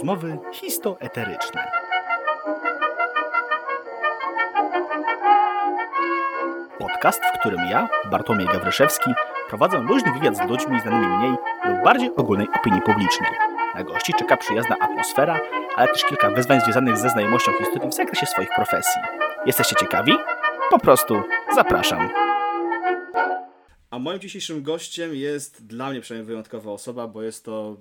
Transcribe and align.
Rozmowy 0.00 0.38
histoeteryczne. 0.52 1.70
Podcast, 6.78 7.20
w 7.24 7.38
którym 7.40 7.60
ja, 7.70 7.88
Bartłomiej 8.10 8.46
Gawryszewski, 8.46 9.10
prowadzę 9.48 9.78
luźny 9.78 10.12
wywiad 10.12 10.36
z 10.36 10.40
ludźmi 10.40 10.80
znanymi 10.80 11.06
mniej 11.06 11.30
lub 11.64 11.84
bardziej 11.84 12.16
ogólnej 12.16 12.48
opinii 12.60 12.82
publicznej. 12.82 13.30
Na 13.74 13.84
gości 13.84 14.12
czeka 14.18 14.36
przyjazna 14.36 14.76
atmosfera, 14.80 15.40
ale 15.76 15.88
też 15.88 16.04
kilka 16.04 16.30
wyzwań 16.30 16.60
związanych 16.60 16.96
ze 16.96 17.10
znajomością 17.10 17.52
historii 17.52 17.90
w 17.90 17.94
zakresie 17.94 18.26
swoich 18.26 18.50
profesji. 18.56 19.00
Jesteście 19.46 19.76
ciekawi? 19.76 20.12
Po 20.70 20.78
prostu 20.78 21.22
zapraszam. 21.54 22.10
A 23.90 23.98
moim 23.98 24.20
dzisiejszym 24.20 24.62
gościem 24.62 25.14
jest 25.14 25.66
dla 25.66 25.90
mnie 25.90 26.00
przynajmniej 26.00 26.26
wyjątkowa 26.26 26.72
osoba, 26.72 27.08
bo 27.08 27.22
jest 27.22 27.44
to 27.44 27.76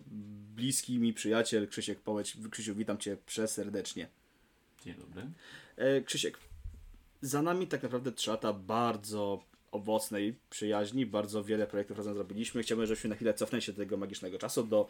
bliski 0.60 1.00
mi 1.00 1.14
przyjaciel 1.14 1.68
Krzysiek 1.68 2.00
Połeć. 2.00 2.38
Krzysiu, 2.52 2.76
witam 2.76 2.98
Cię 2.98 3.18
przeserdecznie. 3.26 4.08
Dzień 4.86 4.96
dobry. 4.96 5.22
E, 5.78 6.02
Krzysiek, 6.02 6.40
za 7.22 7.42
nami 7.42 7.68
tak 7.68 7.84
naprawdę 7.84 8.12
trzy 8.12 8.30
lata 8.30 8.54
bardzo 8.54 9.44
owocnej 9.72 10.36
przyjaźni, 10.50 11.06
bardzo 11.06 11.44
wiele 11.44 11.68
projektów 11.68 11.98
razem 11.98 12.14
zrobiliśmy. 12.14 12.64
Chciałbym, 12.64 12.88
żebyśmy 12.88 13.10
na 13.10 13.16
chwilę 13.16 13.34
cofnęli 13.34 13.62
się 13.62 13.74
do 13.74 13.78
tego 13.78 13.98
magicznego 13.98 14.38
czasu. 14.38 14.64
Do, 14.64 14.88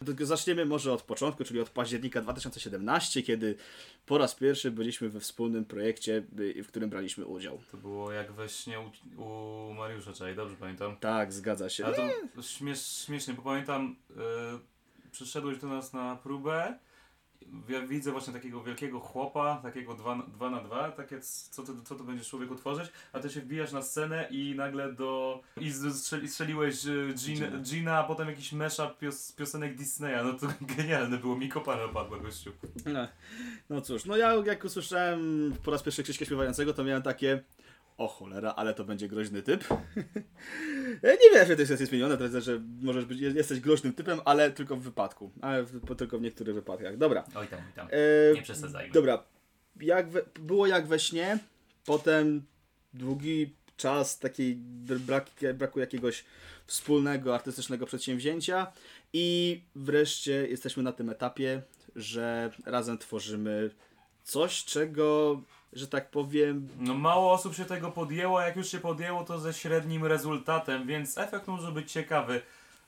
do, 0.00 0.26
zaczniemy 0.26 0.64
może 0.64 0.92
od 0.92 1.02
początku, 1.02 1.44
czyli 1.44 1.60
od 1.60 1.70
października 1.70 2.20
2017, 2.20 3.22
kiedy 3.22 3.56
po 4.06 4.18
raz 4.18 4.34
pierwszy 4.34 4.70
byliśmy 4.70 5.08
we 5.08 5.20
wspólnym 5.20 5.64
projekcie, 5.64 6.22
w 6.64 6.66
którym 6.68 6.90
braliśmy 6.90 7.26
udział. 7.26 7.60
To 7.70 7.76
było 7.76 8.12
jak 8.12 8.32
we 8.32 8.48
śnie 8.48 8.80
u, 8.80 8.90
u 9.22 9.74
Mariusza, 9.74 10.12
czyli 10.12 10.36
dobrze 10.36 10.56
pamiętam. 10.56 10.96
Tak, 10.96 11.32
zgadza 11.32 11.68
się. 11.68 11.86
Ale 11.86 11.96
to 12.34 12.42
śmiesz, 12.42 13.04
śmiesznie, 13.06 13.34
bo 13.34 13.42
pamiętam, 13.42 13.96
yy, 14.10 14.16
przyszedłeś 15.12 15.58
do 15.58 15.68
nas 15.68 15.92
na 15.92 16.16
próbę. 16.16 16.78
Ja 17.68 17.86
widzę 17.86 18.12
właśnie 18.12 18.32
takiego 18.32 18.62
wielkiego 18.62 19.00
chłopa, 19.00 19.60
takiego 19.62 19.94
2 19.94 20.50
na 20.50 20.60
2 20.60 20.90
takie 20.90 21.20
co 21.50 21.62
ty, 21.62 21.72
co 21.84 21.94
to 21.94 22.04
będziesz 22.04 22.28
człowieku 22.28 22.54
tworzyć, 22.54 22.92
a 23.12 23.20
ty 23.20 23.30
się 23.30 23.40
wbijasz 23.40 23.72
na 23.72 23.82
scenę 23.82 24.28
i 24.30 24.54
nagle 24.56 24.92
do... 24.92 25.40
i 25.60 25.72
strzeli, 25.72 26.28
strzeliłeś 26.28 26.84
Gina, 27.14 27.46
Gina, 27.58 27.98
a 27.98 28.04
potem 28.04 28.28
jakiś 28.28 28.52
mashup 28.52 28.98
pios, 28.98 29.32
piosenek 29.32 29.76
Disneya, 29.76 30.24
no 30.24 30.32
to 30.32 30.46
genialne 30.76 31.18
było, 31.18 31.36
mi 31.36 31.48
kopana 31.48 31.84
opadła 31.84 32.18
gościu. 32.18 32.52
No, 32.86 33.08
no 33.70 33.80
cóż, 33.80 34.04
no 34.04 34.16
ja 34.16 34.34
jak 34.34 34.64
usłyszałem 34.64 35.52
po 35.64 35.70
raz 35.70 35.82
pierwszy 35.82 36.02
Krzyśka 36.02 36.24
śpiewającego, 36.24 36.74
to 36.74 36.84
miałem 36.84 37.02
takie 37.02 37.42
o 38.02 38.08
cholera, 38.08 38.54
ale 38.56 38.74
to 38.74 38.84
będzie 38.84 39.08
groźny 39.08 39.42
typ. 39.42 39.64
nie 41.22 41.30
wiem, 41.34 41.46
że 41.46 41.56
to 41.56 41.62
jest 41.62 41.82
zmienione, 41.82 42.16
to 42.16 42.24
jest, 42.24 42.36
że 42.36 42.60
możesz 42.82 43.04
być, 43.04 43.20
jesteś 43.20 43.60
groźnym 43.60 43.92
typem, 43.92 44.20
ale 44.24 44.50
tylko 44.50 44.76
w 44.76 44.82
wypadku. 44.82 45.30
Ale 45.40 45.62
w, 45.62 45.96
tylko 45.96 46.18
w 46.18 46.22
niektórych 46.22 46.54
wypadkach. 46.54 46.96
Dobra. 46.96 47.24
Oj 47.34 47.48
tam, 47.48 47.58
oj 47.66 47.72
tam. 47.74 47.88
E, 47.90 48.34
nie 48.34 48.42
przesadzajmy. 48.42 48.92
Dobra. 48.92 49.24
Jak 49.80 50.10
we, 50.10 50.22
było 50.40 50.66
jak 50.66 50.86
we 50.86 50.98
śnie, 50.98 51.38
potem 51.84 52.42
długi 52.94 53.54
czas 53.76 54.18
takiej 54.18 54.56
brak, 54.56 55.30
braku 55.54 55.80
jakiegoś 55.80 56.24
wspólnego 56.66 57.34
artystycznego 57.34 57.86
przedsięwzięcia 57.86 58.72
i 59.12 59.60
wreszcie 59.74 60.48
jesteśmy 60.48 60.82
na 60.82 60.92
tym 60.92 61.10
etapie, 61.10 61.62
że 61.96 62.50
razem 62.66 62.98
tworzymy 62.98 63.70
coś, 64.22 64.64
czego 64.64 65.40
że 65.72 65.88
tak 65.88 66.10
powiem. 66.10 66.68
No 66.78 66.94
mało 66.94 67.32
osób 67.32 67.54
się 67.54 67.64
tego 67.64 67.90
podjęło, 67.90 68.40
a 68.40 68.46
jak 68.46 68.56
już 68.56 68.68
się 68.68 68.78
podjęło, 68.78 69.24
to 69.24 69.38
ze 69.38 69.52
średnim 69.52 70.04
rezultatem, 70.04 70.86
więc 70.86 71.18
efekt 71.18 71.48
może 71.48 71.72
być 71.72 71.92
ciekawy. 71.92 72.42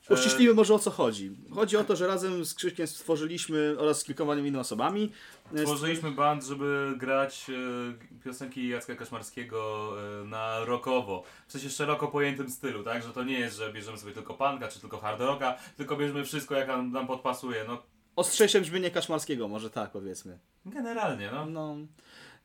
Uściślimy 0.09 0.53
może 0.53 0.73
o 0.73 0.79
co 0.79 0.91
chodzi. 0.91 1.31
Chodzi 1.51 1.77
o 1.77 1.83
to, 1.83 1.95
że 1.95 2.07
razem 2.07 2.45
z 2.45 2.53
Krzyśkiem 2.53 2.87
stworzyliśmy 2.87 3.75
oraz 3.79 3.99
z 3.99 4.03
kilkoma 4.03 4.33
innymi 4.33 4.57
osobami. 4.57 5.11
Stworzyliśmy 5.57 6.11
band, 6.11 6.43
żeby 6.43 6.93
grać 6.97 7.49
e, 7.49 8.23
piosenki 8.23 8.67
Jacka 8.67 8.95
Kaszmarskiego 8.95 9.91
e, 10.21 10.25
na 10.25 10.65
rockowo. 10.65 11.23
W 11.47 11.51
sensie 11.51 11.69
szeroko 11.69 12.07
pojętym 12.07 12.49
stylu, 12.49 12.83
tak? 12.83 13.03
Że 13.03 13.09
to 13.09 13.23
nie 13.23 13.39
jest, 13.39 13.57
że 13.57 13.73
bierzemy 13.73 13.97
sobie 13.97 14.13
tylko 14.13 14.33
punka 14.33 14.67
czy 14.67 14.79
tylko 14.79 14.97
hard 14.97 15.21
rocka, 15.21 15.57
tylko 15.77 15.97
bierzemy 15.97 16.25
wszystko 16.25 16.55
jak 16.55 16.67
nam, 16.67 16.91
nam 16.91 17.07
podpasuje. 17.07 17.65
No. 17.67 17.83
Ostrzejsze 18.15 18.61
brzmienie 18.61 18.91
Kaszmarskiego, 18.91 19.47
może 19.47 19.69
tak 19.69 19.91
powiedzmy. 19.91 20.39
Generalnie, 20.65 21.29
no. 21.31 21.45
no. 21.45 21.75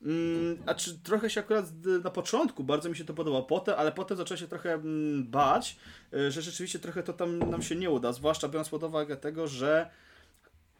Mm, 0.02 0.62
a 0.66 0.74
czy 0.74 0.98
trochę 0.98 1.30
się 1.30 1.40
akurat 1.40 1.66
na 2.04 2.10
początku 2.10 2.64
bardzo 2.64 2.88
mi 2.88 2.96
się 2.96 3.04
to 3.04 3.14
podobało, 3.14 3.42
potem, 3.42 3.74
ale 3.78 3.92
potem 3.92 4.16
zacząłem 4.16 4.38
się 4.38 4.48
trochę 4.48 4.72
mm, 4.72 5.24
bać, 5.24 5.76
y, 6.14 6.30
że 6.30 6.42
rzeczywiście 6.42 6.78
trochę 6.78 7.02
to 7.02 7.12
tam 7.12 7.38
nam 7.38 7.62
się 7.62 7.76
nie 7.76 7.90
uda, 7.90 8.12
zwłaszcza 8.12 8.48
biorąc 8.48 8.68
pod 8.68 8.82
uwagę 8.82 9.16
tego, 9.16 9.48
że 9.48 9.90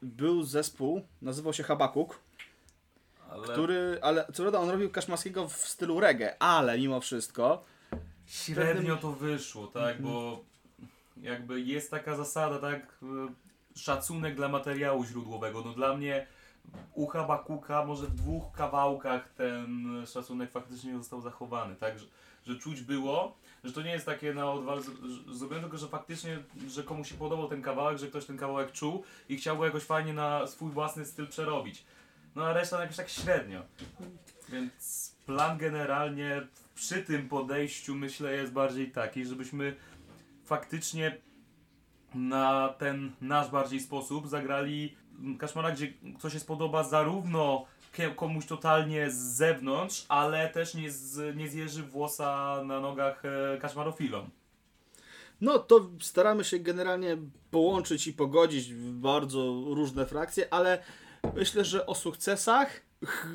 był 0.03 0.43
zespół, 0.43 1.03
nazywał 1.23 1.53
się 1.53 1.63
Habakuk, 1.63 2.19
ale... 3.31 3.49
który, 3.49 3.99
ale 4.03 4.27
co 4.33 4.43
prawda 4.43 4.59
on 4.59 4.71
robił 4.71 4.91
Kaszmarskiego 4.91 5.49
w 5.49 5.57
stylu 5.57 6.01
reggae, 6.01 6.43
ale 6.43 6.79
mimo 6.79 7.01
wszystko 7.01 7.65
średnio 8.27 8.97
to 8.97 9.13
wyszło, 9.13 9.67
tak, 9.67 9.97
mm 9.97 9.99
-hmm. 9.99 10.03
bo 10.03 10.45
jakby 11.17 11.61
jest 11.61 11.91
taka 11.91 12.17
zasada, 12.17 12.59
tak, 12.59 12.99
y, 13.03 13.79
szacunek 13.79 14.35
dla 14.35 14.49
materiału 14.49 15.05
źródłowego, 15.05 15.63
no 15.65 15.73
dla 15.73 15.97
mnie 15.97 16.27
u 16.95 17.07
Habakuka 17.07 17.85
może 17.85 18.07
w 18.07 18.15
dwóch 18.15 18.53
kawałkach 18.53 19.29
ten 19.29 19.87
szacunek 20.07 20.51
faktycznie 20.51 20.99
został 20.99 21.21
zachowany, 21.21 21.77
tak? 21.77 21.99
Że, 21.99 22.07
że 22.47 22.59
czuć 22.59 22.81
było, 22.81 23.37
że 23.65 23.73
to 23.73 23.83
nie 23.83 23.91
jest 23.91 24.07
takie 24.07 24.35
na 24.35 24.53
odwal 24.53 24.83
zrobione, 25.31 25.61
tylko 25.61 25.79
że 25.79 25.89
faktycznie, 25.89 26.39
że 26.69 26.83
komuś 26.83 27.09
się 27.09 27.15
podobał 27.15 27.49
ten 27.49 27.63
kawałek, 27.63 27.99
że 27.99 28.07
ktoś 28.07 28.25
ten 28.25 28.37
kawałek 28.37 28.73
czuł 28.73 29.03
i 29.29 29.37
chciał 29.37 29.59
go 29.59 29.65
jakoś 29.65 29.83
fajnie 29.83 30.13
na 30.13 30.47
swój 30.47 30.71
własny 30.71 31.05
styl 31.05 31.29
przerobić. 31.29 31.85
No 32.35 32.45
a 32.45 32.53
reszta 32.53 32.81
jakoś 32.81 32.97
tak 32.97 33.09
średnio. 33.09 33.63
Więc 34.49 35.15
plan 35.27 35.59
generalnie 35.59 36.47
przy 36.75 37.03
tym 37.03 37.29
podejściu 37.29 37.95
myślę 37.95 38.33
jest 38.33 38.53
bardziej 38.53 38.91
taki, 38.91 39.25
żebyśmy 39.25 39.77
faktycznie 40.45 41.17
na 42.15 42.69
ten 42.69 43.13
nasz 43.21 43.51
bardziej 43.51 43.81
sposób 43.81 44.29
zagrali 44.29 44.97
Kaszmara, 45.39 45.71
gdzie 45.71 45.93
coś 46.19 46.33
się 46.33 46.41
spodoba 46.41 46.85
zarówno 46.85 47.67
komuś 48.17 48.47
totalnie 48.47 49.11
z 49.11 49.17
zewnątrz, 49.17 50.07
ale 50.09 50.49
też 50.49 50.75
nie, 50.75 50.91
z, 50.91 51.37
nie 51.37 51.49
zjeży 51.49 51.83
włosa 51.83 52.63
na 52.65 52.81
nogach 52.81 53.23
e, 53.25 53.59
kaszmarofilom. 53.59 54.31
No 55.41 55.59
to 55.59 55.91
staramy 56.01 56.45
się 56.45 56.59
generalnie 56.59 57.17
połączyć 57.51 58.07
i 58.07 58.13
pogodzić 58.13 58.75
bardzo 58.75 59.65
różne 59.67 60.07
frakcje, 60.07 60.55
ale 60.55 60.83
myślę, 61.35 61.65
że 61.65 61.87
o 61.87 61.95
sukcesach 61.95 62.81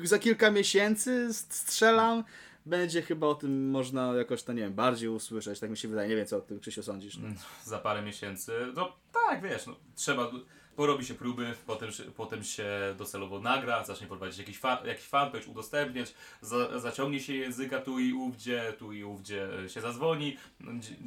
za 0.04 0.18
kilka 0.18 0.50
miesięcy 0.50 1.34
strzelam. 1.34 2.24
Będzie 2.66 3.02
chyba 3.02 3.26
o 3.26 3.34
tym 3.34 3.70
można 3.70 4.14
jakoś, 4.14 4.42
to 4.42 4.52
nie 4.52 4.62
wiem, 4.62 4.74
bardziej 4.74 5.08
usłyszeć, 5.08 5.60
tak 5.60 5.70
mi 5.70 5.76
się 5.76 5.88
wydaje. 5.88 6.08
Nie 6.08 6.16
wiem, 6.16 6.26
co 6.26 6.36
o 6.36 6.40
tym 6.40 6.60
Krzysiu 6.60 6.82
sądzisz. 6.82 7.16
No. 7.18 7.28
Za 7.64 7.78
parę 7.78 8.02
miesięcy, 8.02 8.52
no 8.74 8.96
tak, 9.12 9.42
wiesz, 9.42 9.66
no, 9.66 9.76
trzeba 9.94 10.30
porobi 10.76 11.04
się 11.04 11.14
próby, 11.14 11.54
potem, 11.66 11.90
potem 12.16 12.44
się 12.44 12.94
docelowo 12.98 13.40
nagra, 13.40 13.84
zacznie 13.84 14.06
prowadzić 14.06 14.38
jakiś, 14.38 14.58
fa 14.58 14.82
jakiś 14.84 15.04
fanpage, 15.04 15.46
udostępniać, 15.46 16.14
za, 16.40 16.80
zaciągnie 16.80 17.20
się 17.20 17.34
języka 17.34 17.80
tu 17.80 17.98
i 17.98 18.12
ówdzie, 18.12 18.72
tu 18.78 18.92
i 18.92 19.04
ówdzie 19.04 19.48
się 19.68 19.80
zadzwoni. 19.80 20.36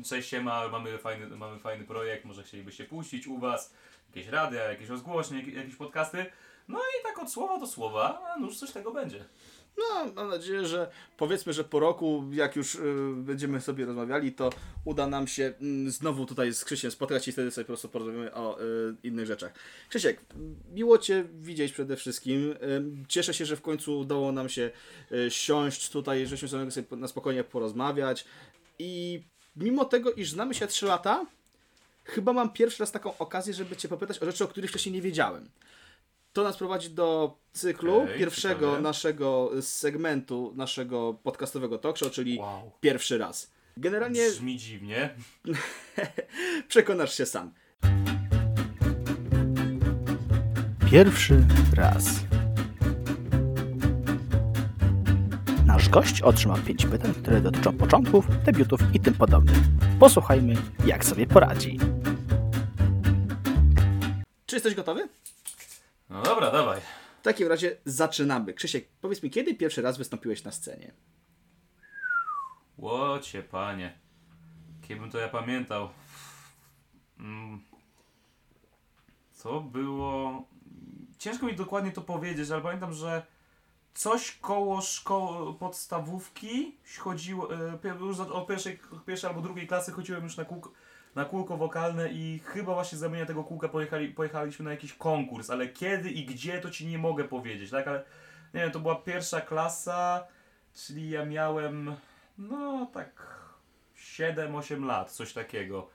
Cześć 0.06 0.30
się 0.30 0.42
ma, 0.42 0.68
mamy 0.68 0.98
fajny, 0.98 1.38
mamy 1.38 1.60
fajny 1.60 1.86
projekt, 1.86 2.26
może 2.26 2.44
chcielibyście 2.44 2.86
puścić 2.86 3.28
u 3.28 3.38
Was 3.38 3.74
jakieś 4.16 4.32
rady, 4.32 4.56
jakieś 4.56 4.90
rozgłośnie, 4.90 5.44
jakieś 5.44 5.76
podcasty. 5.76 6.26
No 6.68 6.80
i 6.80 7.04
tak 7.04 7.20
od 7.20 7.32
słowa 7.32 7.60
do 7.60 7.68
słowa, 7.68 8.22
a 8.36 8.40
nuż 8.40 8.58
coś 8.58 8.72
tego 8.72 8.92
będzie. 8.92 9.26
No, 9.80 10.12
mam 10.16 10.30
nadzieję, 10.30 10.66
że 10.66 10.92
powiedzmy, 11.18 11.54
że 11.54 11.64
po 11.64 11.80
roku, 11.80 12.24
jak 12.32 12.56
już 12.56 12.76
y, 12.76 12.80
będziemy 13.16 13.62
sobie 13.62 13.86
rozmawiali, 13.86 14.32
to 14.32 14.50
uda 14.86 15.08
nam 15.08 15.28
się 15.28 15.54
y, 15.88 15.92
znowu 15.92 16.26
tutaj 16.26 16.54
z 16.54 16.66
Krzysiem 16.66 16.92
spotkać 16.92 17.28
i 17.28 17.32
wtedy 17.32 17.52
sobie 17.52 17.66
po 17.66 17.68
prostu 17.68 17.90
porozmawiamy 17.90 18.34
o 18.34 18.62
y, 18.62 18.96
innych 19.04 19.26
rzeczach. 19.26 19.54
Krzysiek, 19.90 20.22
miło 20.74 20.98
Cię 20.98 21.26
widzieć 21.34 21.72
przede 21.72 21.96
wszystkim. 21.96 22.56
Cieszę 23.08 23.34
się, 23.34 23.46
że 23.46 23.56
w 23.56 23.62
końcu 23.62 24.00
udało 24.00 24.32
nam 24.32 24.50
się 24.50 24.72
y, 25.12 25.32
siąść 25.32 25.90
tutaj, 25.90 26.28
żeśmy 26.28 26.48
sobie 26.48 26.86
na 26.92 27.08
spokojnie 27.08 27.44
porozmawiać 27.44 28.26
i 28.80 29.24
mimo 29.56 29.86
tego, 29.86 30.12
iż 30.12 30.32
znamy 30.32 30.54
się 30.54 30.68
3 30.68 30.86
lata, 30.86 31.26
chyba 32.04 32.34
mam 32.34 32.50
pierwszy 32.50 32.80
raz 32.80 32.92
taką 32.92 33.18
okazję, 33.18 33.54
żeby 33.54 33.76
Cię 33.76 33.88
popytać 33.88 34.20
o 34.20 34.26
rzeczy, 34.26 34.44
o 34.44 34.48
których 34.48 34.70
wcześniej 34.70 34.96
nie 34.96 35.02
wiedziałem. 35.02 35.50
To 36.34 36.44
nas 36.44 36.58
prowadzi 36.58 36.90
do 36.90 37.38
cyklu 37.52 38.02
okay, 38.02 38.18
pierwszego 38.18 38.66
ciekawe. 38.66 38.82
naszego 38.82 39.52
segmentu 39.62 40.54
naszego 40.56 41.14
podcastowego 41.24 41.78
talk 41.78 41.98
show, 41.98 42.12
czyli 42.12 42.40
wow. 42.40 42.72
pierwszy 42.82 43.18
raz. 43.18 43.52
Generalnie. 43.78 44.30
Brzmi 44.30 44.58
dziwnie. 44.58 45.16
Przekonasz 46.68 47.18
się 47.18 47.26
sam. 47.26 47.54
Pierwszy 50.92 51.44
raz. 51.76 52.06
Nasz 55.66 55.90
gość 55.90 56.22
otrzymał 56.22 56.58
pięć 56.58 56.86
pytań, 56.86 57.14
które 57.14 57.42
dotyczą 57.42 57.78
początków, 57.78 58.26
debiutów 58.46 58.80
i 58.94 59.00
tym 59.00 59.14
podobnych. 59.14 59.58
Posłuchajmy, 60.00 60.54
jak 60.86 61.06
sobie 61.06 61.28
poradzi. 61.28 61.80
Czy 64.46 64.56
jesteś 64.56 64.76
gotowy? 64.76 65.10
No 66.10 66.22
dobra, 66.22 66.52
dawaj. 66.52 66.82
W 67.20 67.22
takim 67.22 67.48
razie 67.48 67.78
zaczynamy. 67.86 68.54
Krzysiek, 68.54 68.90
powiedz 69.02 69.24
mi, 69.24 69.30
kiedy 69.30 69.56
pierwszy 69.56 69.82
raz 69.82 69.98
wystąpiłeś 69.98 70.44
na 70.44 70.52
scenie? 70.52 70.92
Łocie, 72.78 73.44
panie. 73.44 74.00
Kiebym 74.88 75.12
to 75.12 75.18
ja 75.18 75.30
pamiętał. 75.30 75.90
Mm. 77.20 77.62
Co 79.32 79.62
było... 79.62 80.44
Ciężko 81.18 81.46
mi 81.46 81.56
dokładnie 81.56 81.92
to 81.92 82.02
powiedzieć, 82.02 82.52
ale 82.52 82.62
pamiętam, 82.62 82.94
że 82.94 83.26
coś 83.94 84.32
koło 84.32 84.82
szkoły 84.82 85.54
podstawówki 85.54 86.78
chodziło, 87.00 87.54
e, 87.56 87.98
już 88.00 88.20
od 88.20 88.48
pierwszej, 88.48 88.80
pierwszej 89.06 89.30
albo 89.30 89.42
drugiej 89.42 89.68
klasy 89.68 89.92
chodziłem 89.92 90.24
już 90.24 90.38
na 90.38 90.46
kółko, 90.46 90.72
na 91.16 91.26
kółko 91.26 91.58
wokalne 91.58 92.10
i 92.12 92.40
chyba 92.46 92.74
właśnie 92.74 92.98
z 92.98 93.02
zamienia 93.02 93.26
tego 93.26 93.44
kółka 93.44 93.70
pojechali, 93.70 94.08
pojechaliśmy 94.10 94.66
na 94.66 94.72
jakiś 94.72 94.94
konkurs, 94.94 95.50
ale 95.50 95.68
kiedy 95.68 96.10
i 96.12 96.26
gdzie 96.26 96.62
to 96.62 96.70
ci 96.70 96.88
nie 96.88 96.98
mogę 96.98 97.24
powiedzieć, 97.24 97.72
tak, 97.72 97.88
ale 97.88 98.04
nie 98.54 98.62
wiem, 98.62 98.72
to 98.72 98.80
była 98.80 98.96
pierwsza 98.96 99.42
klasa, 99.42 100.28
czyli 100.74 101.10
ja 101.10 101.26
miałem 101.26 101.96
no 102.38 102.86
tak 102.94 103.40
7-8 103.98 104.86
lat, 104.86 105.12
coś 105.12 105.34
takiego. 105.34 105.90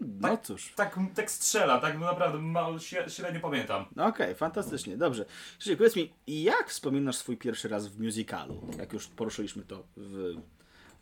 No 0.00 0.36
cóż. 0.36 0.72
Tak, 0.76 0.98
tak 1.14 1.30
strzela, 1.30 1.78
tak 1.80 1.98
naprawdę 1.98 2.38
mało, 2.38 2.76
śre- 2.76 3.08
średnio 3.08 3.40
pamiętam. 3.40 3.84
No 3.96 4.06
Okej, 4.06 4.34
fantastycznie, 4.34 4.96
dobrze. 4.96 5.24
Krzysiek, 5.58 5.78
powiedz 5.78 5.96
mi, 5.96 6.14
jak 6.26 6.68
wspominasz 6.68 7.16
swój 7.16 7.36
pierwszy 7.36 7.68
raz 7.68 7.88
w 7.88 8.00
musicalu? 8.00 8.70
Jak 8.78 8.92
już 8.92 9.08
poruszyliśmy 9.08 9.62
to 9.62 9.84
w 9.96 10.34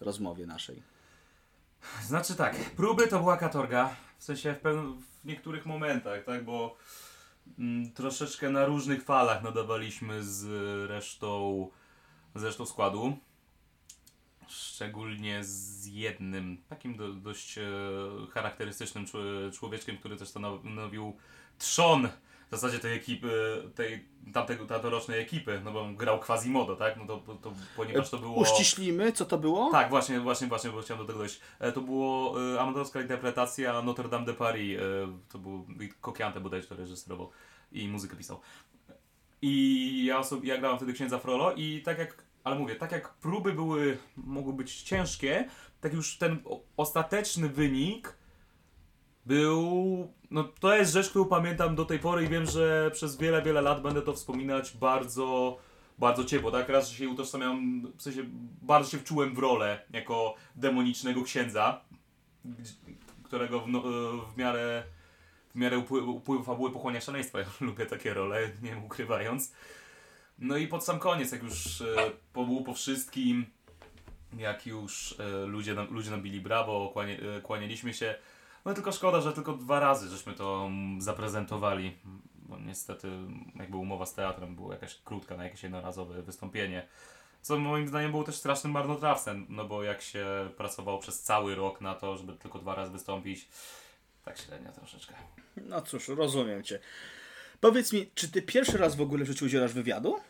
rozmowie 0.00 0.46
naszej. 0.46 0.93
Znaczy 2.02 2.34
tak, 2.34 2.56
próby 2.56 3.08
to 3.08 3.18
była 3.18 3.36
katorga, 3.36 3.96
w 4.18 4.24
sensie 4.24 4.54
w, 4.54 4.60
pełnym, 4.60 5.02
w 5.22 5.24
niektórych 5.24 5.66
momentach, 5.66 6.24
tak, 6.24 6.44
bo 6.44 6.76
mm, 7.58 7.92
troszeczkę 7.92 8.50
na 8.50 8.64
różnych 8.64 9.04
falach 9.04 9.42
nadawaliśmy 9.42 10.24
z 10.24 10.44
resztą, 10.90 11.70
z 12.34 12.42
resztą 12.42 12.66
składu. 12.66 13.18
Szczególnie 14.48 15.44
z 15.44 15.86
jednym 15.86 16.62
takim 16.68 16.96
do, 16.96 17.12
dość 17.12 17.58
e, 17.58 17.62
charakterystycznym 18.30 19.06
czł- 19.06 19.52
człowieczkiem, 19.52 19.98
który 19.98 20.16
też 20.16 20.28
stanowił 20.28 21.16
trzon 21.58 22.08
zasadzie 22.56 22.78
tej 22.78 22.96
ekipy, 22.96 23.62
tej 23.74 24.04
tamtego, 24.32 24.66
tamtorocznej 24.66 25.20
ekipy, 25.20 25.60
no 25.64 25.72
bo 25.72 25.88
grał 25.92 26.20
Quasimodo, 26.20 26.76
tak? 26.76 26.96
No 26.96 27.06
to, 27.06 27.36
to, 27.42 27.52
ponieważ 27.76 28.10
to 28.10 28.18
było... 28.18 28.34
Uściślimy, 28.34 29.12
co 29.12 29.24
to 29.24 29.38
było? 29.38 29.70
Tak, 29.70 29.90
właśnie, 29.90 30.20
właśnie, 30.20 30.48
właśnie, 30.48 30.70
bo 30.70 30.82
chciałem 30.82 31.02
do 31.02 31.06
tego 31.06 31.18
dojść. 31.18 31.40
E, 31.60 31.72
To 31.72 31.80
było 31.80 32.34
e, 32.54 32.60
amatorska 32.60 33.00
interpretacja 33.00 33.82
Notre 33.82 34.08
Dame 34.08 34.26
de 34.26 34.34
Paris. 34.34 34.78
E, 34.78 34.82
to 35.28 35.38
był 35.38 35.66
Kokiante 36.00 36.40
bodajże 36.40 36.68
to 36.68 36.76
reżyserował 36.76 37.30
i 37.72 37.88
muzykę 37.88 38.16
pisał. 38.16 38.40
I 39.42 40.04
ja, 40.04 40.22
sobie, 40.22 40.48
ja 40.48 40.58
grałem 40.58 40.76
wtedy 40.76 40.92
księdza 40.92 41.18
Frollo 41.18 41.52
i 41.52 41.82
tak 41.84 41.98
jak, 41.98 42.24
ale 42.44 42.58
mówię, 42.58 42.74
tak 42.74 42.92
jak 42.92 43.14
próby 43.14 43.52
były, 43.52 43.98
mogły 44.16 44.52
być 44.52 44.82
ciężkie, 44.82 45.48
tak 45.80 45.92
już 45.92 46.18
ten 46.18 46.38
ostateczny 46.76 47.48
wynik 47.48 48.14
był, 49.26 50.12
no 50.30 50.44
to 50.44 50.76
jest 50.76 50.92
rzecz, 50.92 51.10
którą 51.10 51.24
pamiętam 51.24 51.74
do 51.74 51.84
tej 51.84 51.98
pory 51.98 52.24
i 52.24 52.28
wiem, 52.28 52.46
że 52.46 52.90
przez 52.90 53.16
wiele, 53.16 53.42
wiele 53.42 53.62
lat 53.62 53.82
będę 53.82 54.02
to 54.02 54.12
wspominać 54.12 54.76
bardzo, 54.76 55.58
bardzo 55.98 56.24
ciepło, 56.24 56.50
tak? 56.50 56.68
Raz 56.68 56.90
się 56.90 57.08
utożsamiam, 57.08 57.82
w 57.96 58.02
sensie 58.02 58.24
bardzo 58.62 58.90
się 58.90 58.98
wczułem 58.98 59.34
w 59.34 59.38
rolę 59.38 59.82
jako 59.90 60.34
demonicznego 60.56 61.22
księdza, 61.22 61.80
którego 63.22 63.60
w, 63.60 63.68
no, 63.68 63.82
w 64.34 64.36
miarę 64.36 64.82
w 65.54 65.58
miarę 65.58 65.78
upływu, 65.78 66.42
fabuły 66.44 66.72
pochłania 66.72 67.00
szaleństwa. 67.00 67.38
Ja 67.38 67.46
lubię 67.60 67.86
takie 67.86 68.14
role, 68.14 68.50
nie 68.62 68.78
ukrywając. 68.78 69.52
No 70.38 70.56
i 70.56 70.68
pod 70.68 70.84
sam 70.84 70.98
koniec, 70.98 71.32
jak 71.32 71.42
już 71.42 71.80
e, 71.80 72.10
po, 72.32 72.44
było 72.44 72.62
po 72.62 72.74
wszystkim, 72.74 73.46
jak 74.38 74.66
już 74.66 75.14
e, 75.20 75.46
ludzie, 75.46 75.74
nam, 75.74 75.86
ludzie 75.94 76.40
brawo, 76.40 76.90
kłanie, 76.92 77.18
e, 77.36 77.40
kłanialiśmy 77.40 77.94
się. 77.94 78.14
No 78.64 78.74
tylko 78.74 78.92
szkoda, 78.92 79.20
że 79.20 79.32
tylko 79.32 79.52
dwa 79.52 79.80
razy 79.80 80.08
żeśmy 80.08 80.34
to 80.34 80.70
zaprezentowali. 80.98 81.96
Bo 82.34 82.58
niestety 82.58 83.08
jakby 83.56 83.76
umowa 83.76 84.06
z 84.06 84.14
teatrem 84.14 84.56
była 84.56 84.74
jakaś 84.74 84.94
krótka 85.04 85.36
na 85.36 85.44
jakieś 85.44 85.62
jednorazowe 85.62 86.22
wystąpienie. 86.22 86.88
Co 87.42 87.58
moim 87.58 87.88
zdaniem 87.88 88.10
było 88.10 88.24
też 88.24 88.34
strasznym 88.34 88.72
marnotrawstwem, 88.72 89.46
no 89.48 89.64
bo 89.64 89.82
jak 89.82 90.02
się 90.02 90.26
pracowało 90.56 90.98
przez 90.98 91.22
cały 91.22 91.54
rok 91.54 91.80
na 91.80 91.94
to, 91.94 92.16
żeby 92.16 92.32
tylko 92.32 92.58
dwa 92.58 92.74
razy 92.74 92.92
wystąpić, 92.92 93.48
tak 94.24 94.38
średnio 94.38 94.72
troszeczkę. 94.72 95.14
No 95.56 95.82
cóż, 95.82 96.08
rozumiem 96.08 96.62
cię. 96.62 96.80
Powiedz 97.60 97.92
mi, 97.92 98.10
czy 98.14 98.30
ty 98.30 98.42
pierwszy 98.42 98.78
raz 98.78 98.96
w 98.96 99.00
ogóle 99.00 99.24
w 99.24 99.28
życiu 99.28 99.44
udzielasz 99.44 99.72
wywiadu? 99.72 100.20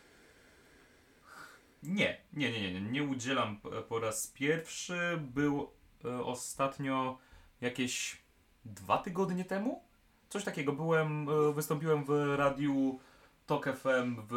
Nie, 1.83 2.21
nie, 2.33 2.51
nie, 2.51 2.61
nie, 2.61 2.81
nie, 2.81 2.91
nie 2.91 3.03
udzielam 3.03 3.59
po 3.89 3.99
raz 3.99 4.27
pierwszy. 4.27 5.19
Był 5.21 5.69
e, 6.05 6.23
ostatnio 6.23 7.17
jakieś 7.61 8.24
dwa 8.65 8.97
tygodnie 8.97 9.45
temu? 9.45 9.83
Coś 10.29 10.43
takiego. 10.43 10.73
Byłem, 10.73 11.29
e, 11.29 11.53
wystąpiłem 11.53 12.03
w 12.03 12.35
radiu 12.37 12.99
Tok 13.45 13.69
FM 13.77 14.15
w 14.29 14.35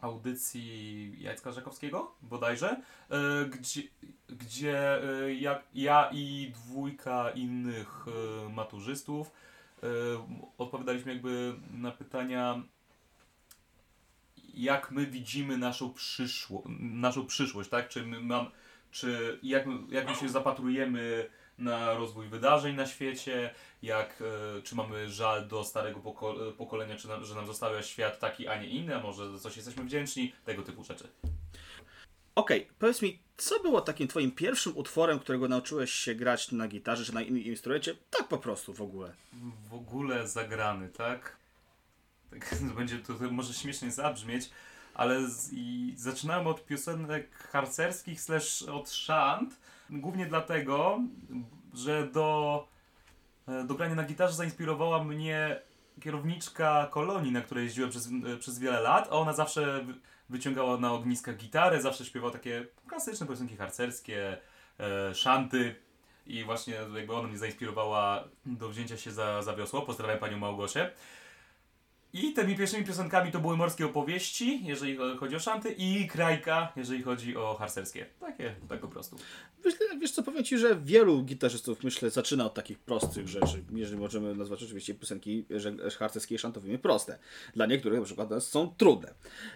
audycji 0.00 1.16
Jacka 1.22 1.52
Żakowskiego, 1.52 2.14
bodajże, 2.22 2.82
e, 3.10 3.44
gdzie, 3.44 3.82
gdzie 4.28 5.02
e, 5.02 5.34
ja, 5.34 5.62
ja 5.74 6.10
i 6.12 6.52
dwójka 6.54 7.30
innych 7.30 8.06
maturzystów 8.50 9.30
odpowiadaliśmy 10.58 11.12
jakby 11.12 11.54
na 11.70 11.90
pytania 11.90 12.62
jak 14.54 14.90
my 14.90 15.06
widzimy 15.06 15.58
naszą, 15.58 15.92
przyszło, 15.92 16.62
naszą 16.80 17.26
przyszłość, 17.26 17.70
tak? 17.70 17.88
Czy, 17.88 18.06
my 18.06 18.20
mam, 18.20 18.50
czy 18.90 19.38
jak, 19.42 19.64
jak 19.88 20.08
my 20.08 20.14
się 20.14 20.28
zapatrujemy 20.28 21.30
na 21.58 21.94
rozwój 21.94 22.28
wydarzeń 22.28 22.76
na 22.76 22.86
świecie, 22.86 23.54
jak, 23.82 24.22
e, 24.58 24.62
czy 24.62 24.74
mamy 24.74 25.10
żal 25.10 25.48
do 25.48 25.64
starego 25.64 26.00
poko- 26.00 26.48
e, 26.48 26.52
pokolenia, 26.52 26.96
czy 26.96 27.08
nam, 27.08 27.24
że 27.24 27.34
nam 27.34 27.46
zostawia 27.46 27.82
świat 27.82 28.18
taki, 28.18 28.48
a 28.48 28.62
nie 28.62 28.68
inny, 28.68 28.96
a 28.96 29.00
może 29.00 29.32
za 29.32 29.38
coś 29.38 29.56
jesteśmy 29.56 29.84
wdzięczni, 29.84 30.32
tego 30.44 30.62
typu 30.62 30.84
rzeczy. 30.84 31.08
Okej, 32.34 32.68
powiedz 32.78 33.02
mi, 33.02 33.18
co 33.36 33.60
było 33.60 33.80
takim 33.80 34.08
twoim 34.08 34.32
pierwszym 34.32 34.76
utworem, 34.76 35.18
którego 35.18 35.48
nauczyłeś 35.48 35.90
się 35.90 36.14
grać 36.14 36.52
na 36.52 36.68
gitarze 36.68 37.04
czy 37.04 37.14
na 37.14 37.22
innym 37.22 37.42
instrumencie? 37.42 37.96
Tak 38.10 38.28
po 38.28 38.38
prostu 38.38 38.74
w 38.74 38.82
ogóle. 38.82 39.14
w 39.70 39.74
ogóle 39.74 40.28
zagrany, 40.28 40.88
tak? 40.88 41.36
tak 42.30 42.54
będzie 42.76 42.98
to, 42.98 43.14
to 43.14 43.30
może 43.30 43.54
śmiesznie 43.54 43.90
zabrzmieć, 43.90 44.50
ale 44.94 45.28
z, 45.28 45.50
zaczynałem 45.96 46.46
od 46.46 46.66
piosenek 46.66 47.36
harcerskich 47.36 48.20
slash 48.20 48.62
od 48.62 48.90
szant, 48.90 49.56
głównie 50.00 50.26
dlatego, 50.26 50.98
że 51.74 52.06
do, 52.06 52.68
e, 53.48 53.64
do 53.64 53.74
grania 53.74 53.94
na 53.94 54.04
gitarze 54.04 54.34
zainspirowała 54.34 55.04
mnie 55.04 55.60
kierowniczka 56.02 56.88
kolonii, 56.90 57.32
na 57.32 57.40
której 57.40 57.64
jeździłem 57.64 57.90
przez, 57.90 58.08
e, 58.34 58.36
przez 58.36 58.58
wiele 58.58 58.80
lat, 58.80 59.08
ona 59.10 59.32
zawsze 59.32 59.84
wy- 59.84 59.94
wyciągała 60.28 60.76
na 60.76 60.92
ogniskach 60.92 61.36
gitarę, 61.36 61.80
zawsze 61.82 62.04
śpiewała 62.04 62.32
takie 62.32 62.66
klasyczne 62.88 63.26
piosenki 63.26 63.56
harcerskie, 63.56 64.38
e, 64.80 65.14
szanty. 65.14 65.74
I 66.26 66.44
właśnie 66.44 66.74
jakby 66.74 67.14
ona 67.14 67.28
mnie 67.28 67.38
zainspirowała 67.38 68.24
do 68.46 68.68
wzięcia 68.68 68.96
się 68.96 69.10
za, 69.12 69.42
za 69.42 69.56
wiosło. 69.56 69.82
Pozdrawiam 69.82 70.18
panią 70.18 70.38
Małgosię. 70.38 70.90
I 72.14 72.32
tymi 72.32 72.56
pierwszymi 72.56 72.84
piosenkami 72.84 73.32
to 73.32 73.40
były 73.40 73.56
morskie 73.56 73.86
opowieści, 73.86 74.60
jeżeli 74.66 74.96
chodzi 75.20 75.36
o 75.36 75.40
szanty, 75.40 75.74
i 75.78 76.08
krajka, 76.08 76.72
jeżeli 76.76 77.02
chodzi 77.02 77.36
o 77.36 77.54
harcerskie. 77.54 78.06
Takie, 78.20 78.54
tak 78.68 78.80
po 78.80 78.88
prostu. 78.88 79.16
Wiesz, 79.64 79.74
wiesz 80.00 80.10
co, 80.10 80.22
powiem 80.22 80.44
Ci, 80.44 80.58
że 80.58 80.76
wielu 80.76 81.22
gitarzystów, 81.22 81.84
myślę, 81.84 82.10
zaczyna 82.10 82.46
od 82.46 82.54
takich 82.54 82.78
prostych 82.78 83.28
rzeczy. 83.28 83.64
Jeżeli 83.72 83.98
możemy 83.98 84.34
nazwać 84.34 84.62
oczywiście 84.62 84.94
piosenki 84.94 85.46
harcerskie 85.98 86.34
i 86.34 86.38
szantowymi 86.38 86.78
proste. 86.78 87.18
Dla 87.54 87.66
niektórych 87.66 87.98
na 87.98 88.04
przykład 88.04 88.44
są 88.44 88.74
trudne. 88.78 89.14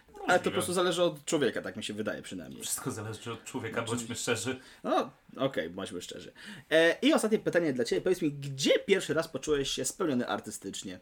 Ale 0.08 0.18
to 0.18 0.24
po 0.26 0.32
Możliwe. 0.32 0.50
prostu 0.50 0.72
zależy 0.72 1.02
od 1.02 1.24
człowieka, 1.24 1.62
tak 1.62 1.76
mi 1.76 1.84
się 1.84 1.94
wydaje 1.94 2.22
przynajmniej. 2.22 2.62
Wszystko 2.62 2.90
zależy 2.90 3.32
od 3.32 3.44
człowieka, 3.44 3.82
bądźmy 3.82 4.14
szczerzy. 4.14 4.60
No, 4.84 5.10
okej, 5.36 5.70
bądźmy 5.70 6.02
szczerzy. 6.02 6.32
E, 6.70 6.98
I 7.02 7.12
ostatnie 7.12 7.38
pytanie 7.38 7.72
dla 7.72 7.84
Ciebie. 7.84 8.02
Powiedz 8.02 8.22
mi, 8.22 8.32
gdzie 8.32 8.78
pierwszy 8.78 9.14
raz 9.14 9.28
poczułeś 9.28 9.70
się 9.70 9.84
spełniony 9.84 10.28
artystycznie? 10.28 11.00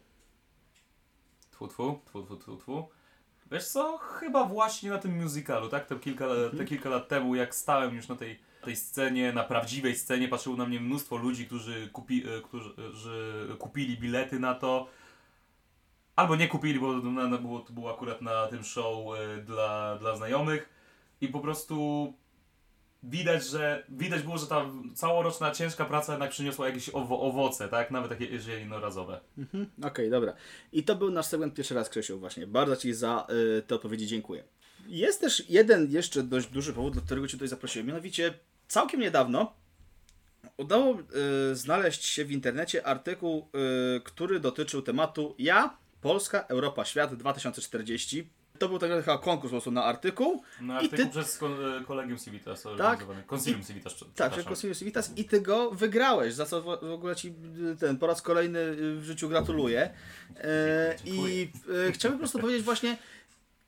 Tfu, 1.57 1.69
tfu, 1.69 2.01
tfu, 2.05 2.23
tfu, 2.23 2.37
tfu, 2.37 2.57
tfu. 2.57 2.89
Wiesz 3.51 3.69
co? 3.69 3.99
Chyba 3.99 4.45
właśnie 4.45 4.91
na 4.91 4.99
tym 4.99 5.23
musicalu, 5.23 5.69
tak? 5.69 5.87
Te 5.87 5.99
kilka, 5.99 6.27
te 6.59 6.65
kilka 6.65 6.89
lat 6.89 7.09
temu, 7.09 7.35
jak 7.35 7.55
stałem 7.55 7.95
już 7.95 8.09
na 8.09 8.17
tej, 8.17 8.39
tej 8.63 8.77
scenie, 8.77 9.33
na 9.33 9.45
prawdziwej 9.45 9.97
scenie, 9.97 10.29
patrzyło 10.29 10.57
na 10.57 10.67
mnie 10.67 10.81
mnóstwo 10.81 11.17
ludzi, 11.17 11.47
którzy, 11.47 11.91
kupi, 11.93 12.25
e, 12.29 12.41
którzy 12.43 12.75
że 12.93 13.47
kupili 13.59 13.99
bilety 13.99 14.41
na 14.41 14.55
to. 14.55 14.87
Albo 16.17 16.37
nie 16.37 16.49
kupili, 16.49 16.81
bo 16.81 16.93
na, 16.93 17.29
na, 17.29 17.39
było, 17.39 17.61
to 17.61 17.73
było 17.73 17.95
akurat 17.95 18.23
na 18.23 18.47
tym 18.47 18.65
show 18.65 19.17
e, 19.19 19.43
dla, 19.43 19.97
dla 19.99 20.17
znajomych. 20.17 20.69
I 21.21 21.29
po 21.29 21.41
prostu 21.41 22.15
widać, 23.03 23.47
że 23.47 23.85
widać 23.88 24.23
było, 24.23 24.38
że 24.38 24.47
ta 24.47 24.67
całoroczna 24.95 25.50
ciężka 25.50 25.85
praca 25.85 26.12
jednak 26.12 26.31
przyniosła 26.31 26.69
jakieś 26.69 26.88
owo 26.88 27.21
owoce, 27.21 27.69
tak? 27.69 27.91
Nawet 27.91 28.11
takie 28.11 28.25
jeżeli 28.25 28.61
jednorazowe. 28.61 29.21
Mhm. 29.38 29.71
Okej, 29.83 30.11
dobra. 30.11 30.35
I 30.73 30.83
to 30.83 30.97
był 30.97 31.11
nasz 31.11 31.26
segment 31.26 31.55
pierwszy 31.55 31.75
raz, 31.75 31.88
Krzysiu, 31.88 32.19
właśnie. 32.19 32.47
Bardzo 32.47 32.76
Ci 32.76 32.95
za 32.95 33.26
y, 33.59 33.62
te 33.62 33.75
odpowiedzi 33.75 34.07
dziękuję. 34.07 34.45
Jest 34.87 35.21
też 35.21 35.50
jeden 35.50 35.91
jeszcze 35.91 36.23
dość 36.23 36.47
duży 36.47 36.73
powód, 36.73 36.93
dla 36.93 37.03
którego 37.03 37.29
Cię 37.29 37.33
tutaj 37.33 37.49
zaprosiłem. 37.49 37.87
Mianowicie 37.87 38.35
całkiem 38.69 39.00
niedawno 39.00 39.53
udało 40.57 40.99
y, 41.50 41.57
znaleźć 41.57 42.05
się 42.05 42.25
w 42.25 42.33
internecie 42.33 42.87
artykuł, 42.87 43.49
y, 43.97 44.00
który 44.00 44.41
dotyczył 44.41 44.83
tematu 44.83 45.35
Ja, 45.38 45.76
Polska, 46.00 46.41
Europa, 46.41 46.85
Świat 46.85 47.15
2040. 47.15 48.29
To 48.59 48.69
był 48.69 48.79
tak 48.79 48.91
naprawdę 48.91 49.25
konkurs 49.25 49.43
po 49.51 49.55
prostu 49.55 49.71
na 49.71 49.85
artykuł. 49.85 50.43
Na 50.61 50.75
I 50.81 50.85
artykuł 50.85 50.99
ty- 51.07 51.11
przez 51.11 51.39
ko- 51.39 51.49
Kolegium 51.87 52.19
Civitas 52.19 52.67
organizowany. 52.67 53.23
Concilium 53.23 53.65
Civitas, 53.65 53.93
Tak, 53.99 54.07
przepraszam. 54.15 54.43
że 54.43 54.49
Consiglium 54.51 54.75
Civitas 54.75 55.13
i 55.17 55.25
ty 55.25 55.41
go 55.41 55.71
wygrałeś, 55.71 56.35
za 56.35 56.47
co 56.47 56.63
w 56.63 56.69
ogóle 56.69 57.17
ci 57.17 57.35
y, 57.73 57.77
ten 57.77 57.99
po 57.99 58.07
raz 58.07 58.23
kolejny 58.23 58.59
y, 58.59 58.97
w 58.97 59.05
życiu 59.05 59.29
gratuluję. 59.29 59.91
E, 60.37 60.97
I 61.05 61.49
e, 61.89 61.93
chciałbym 61.93 62.19
po 62.19 62.23
prostu 62.23 62.39
powiedzieć 62.39 62.63
właśnie, 62.63 62.97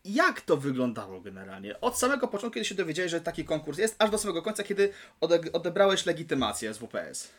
jak 0.04 0.40
to 0.40 0.57
wyglądało 0.57 1.21
generalnie. 1.21 1.80
Od 1.80 1.99
samego 1.99 2.28
początku, 2.28 2.54
kiedy 2.54 2.64
się 2.64 2.75
dowiedziałeś, 2.75 3.11
że 3.11 3.21
taki 3.21 3.45
konkurs 3.45 3.78
jest, 3.78 3.97
aż 4.02 4.11
do 4.11 4.18
samego 4.18 4.42
końca, 4.42 4.62
kiedy 4.62 4.92
ode- 5.21 5.52
odebrałeś 5.52 6.07
legitymację 6.07 6.75
z 6.75 6.78
WPS. 6.78 7.30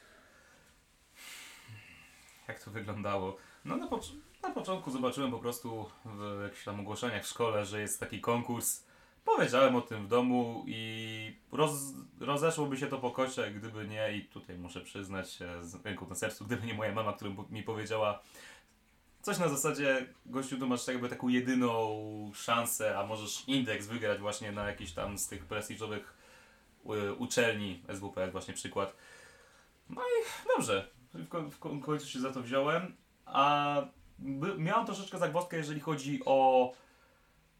Jak 2.47 2.63
to 2.63 2.71
wyglądało? 2.71 3.37
No 3.65 3.77
na, 3.77 3.87
pocz- 3.87 4.15
na 4.43 4.49
początku 4.49 4.91
zobaczyłem 4.91 5.31
po 5.31 5.39
prostu 5.39 5.85
w 6.05 6.41
jakichś 6.43 6.63
tam 6.63 6.79
ogłoszeniach 6.79 7.23
w 7.23 7.27
szkole, 7.27 7.65
że 7.65 7.81
jest 7.81 7.99
taki 7.99 8.21
konkurs. 8.21 8.83
Powiedziałem 9.25 9.75
o 9.75 9.81
tym 9.81 10.05
w 10.05 10.07
domu 10.07 10.63
i 10.67 11.35
roz, 11.51 11.71
rozeszłoby 12.19 12.77
się 12.77 12.87
to 12.87 12.97
po 12.97 13.11
kościach, 13.11 13.53
gdyby 13.53 13.87
nie, 13.87 14.17
i 14.17 14.25
tutaj 14.25 14.57
muszę 14.57 14.81
przyznać 14.81 15.31
się 15.31 15.63
z 15.63 15.85
ręką 15.85 16.07
na 16.09 16.15
sercu, 16.15 16.45
gdyby 16.45 16.67
nie 16.67 16.73
moja 16.73 16.93
mama, 16.93 17.13
która 17.13 17.31
mi 17.49 17.63
powiedziała 17.63 18.21
coś 19.21 19.39
na 19.39 19.49
zasadzie, 19.49 20.07
gościu, 20.25 20.57
tu 20.57 20.67
masz 20.67 20.87
jakby 20.87 21.09
taką 21.09 21.27
jedyną 21.27 22.31
szansę, 22.35 22.99
a 22.99 23.05
możesz 23.05 23.47
indeks 23.47 23.87
wygrać 23.87 24.19
właśnie 24.19 24.51
na 24.51 24.67
jakiś 24.67 24.91
tam 24.91 25.17
z 25.17 25.27
tych 25.27 25.45
prestiżowych 25.45 26.13
y, 26.85 27.13
uczelni, 27.13 27.83
SWPS 27.93 28.31
właśnie 28.31 28.53
przykład. 28.53 28.95
No 29.89 30.01
i 30.01 30.47
dobrze, 30.55 30.89
w, 31.13 31.27
ko- 31.27 31.49
w 31.49 31.59
ko- 31.59 31.79
końcu 31.85 32.07
się 32.07 32.19
za 32.19 32.33
to 32.33 32.41
wziąłem, 32.41 32.95
a 33.25 33.81
miałem 34.57 34.85
troszeczkę 34.85 35.17
zagwozdkę, 35.17 35.57
jeżeli 35.57 35.79
chodzi 35.79 36.21
o 36.25 36.71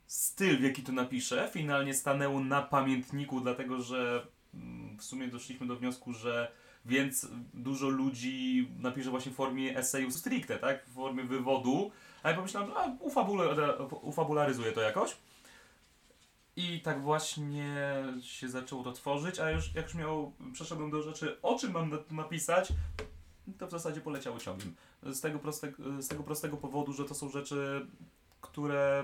styl, 0.07 0.57
w 0.57 0.63
jaki 0.63 0.83
to 0.83 0.91
napiszę. 0.91 1.49
Finalnie 1.53 1.93
stanęło 1.93 2.39
na 2.39 2.61
pamiętniku, 2.61 3.41
dlatego 3.41 3.81
że 3.81 4.27
mm, 4.53 4.97
w 4.97 5.03
sumie 5.03 5.27
doszliśmy 5.27 5.67
do 5.67 5.75
wniosku, 5.75 6.13
że 6.13 6.51
więc 6.85 7.27
dużo 7.53 7.89
ludzi 7.89 8.69
napisze 8.79 9.09
właśnie 9.09 9.31
w 9.31 9.35
formie 9.35 9.77
eseju 9.77 10.11
stricte, 10.11 10.57
tak? 10.57 10.85
W 10.85 10.93
formie 10.93 11.23
wywodu. 11.23 11.91
A 12.23 12.29
ja 12.29 12.35
pomyślałem, 12.35 12.71
a 12.77 12.87
ufabula- 13.05 13.95
ufabularyzuję 14.01 14.71
to 14.71 14.81
jakoś. 14.81 15.17
I 16.55 16.81
tak 16.81 17.01
właśnie 17.01 17.75
się 18.21 18.49
zaczęło 18.49 18.83
to 18.83 18.91
tworzyć, 18.91 19.39
a 19.39 19.51
już 19.51 19.75
jak 19.75 19.85
już 19.85 19.95
miał, 19.95 20.33
przeszedłem 20.53 20.91
do 20.91 21.01
rzeczy, 21.01 21.41
o 21.41 21.59
czym 21.59 21.71
mam 21.71 21.97
napisać, 22.11 22.69
to 23.58 23.68
w 23.68 23.72
zasadzie 23.72 24.01
poleciało 24.01 24.39
ciągiem. 24.39 24.75
Z 25.03 25.22
tego, 25.22 25.39
proste, 25.39 25.72
z 26.00 26.08
tego 26.08 26.24
prostego 26.24 26.58
powodu, 26.58 26.94
że 26.94 27.06
to 27.06 27.15
są 27.15 27.29
rzeczy, 27.29 27.88
które 28.41 29.03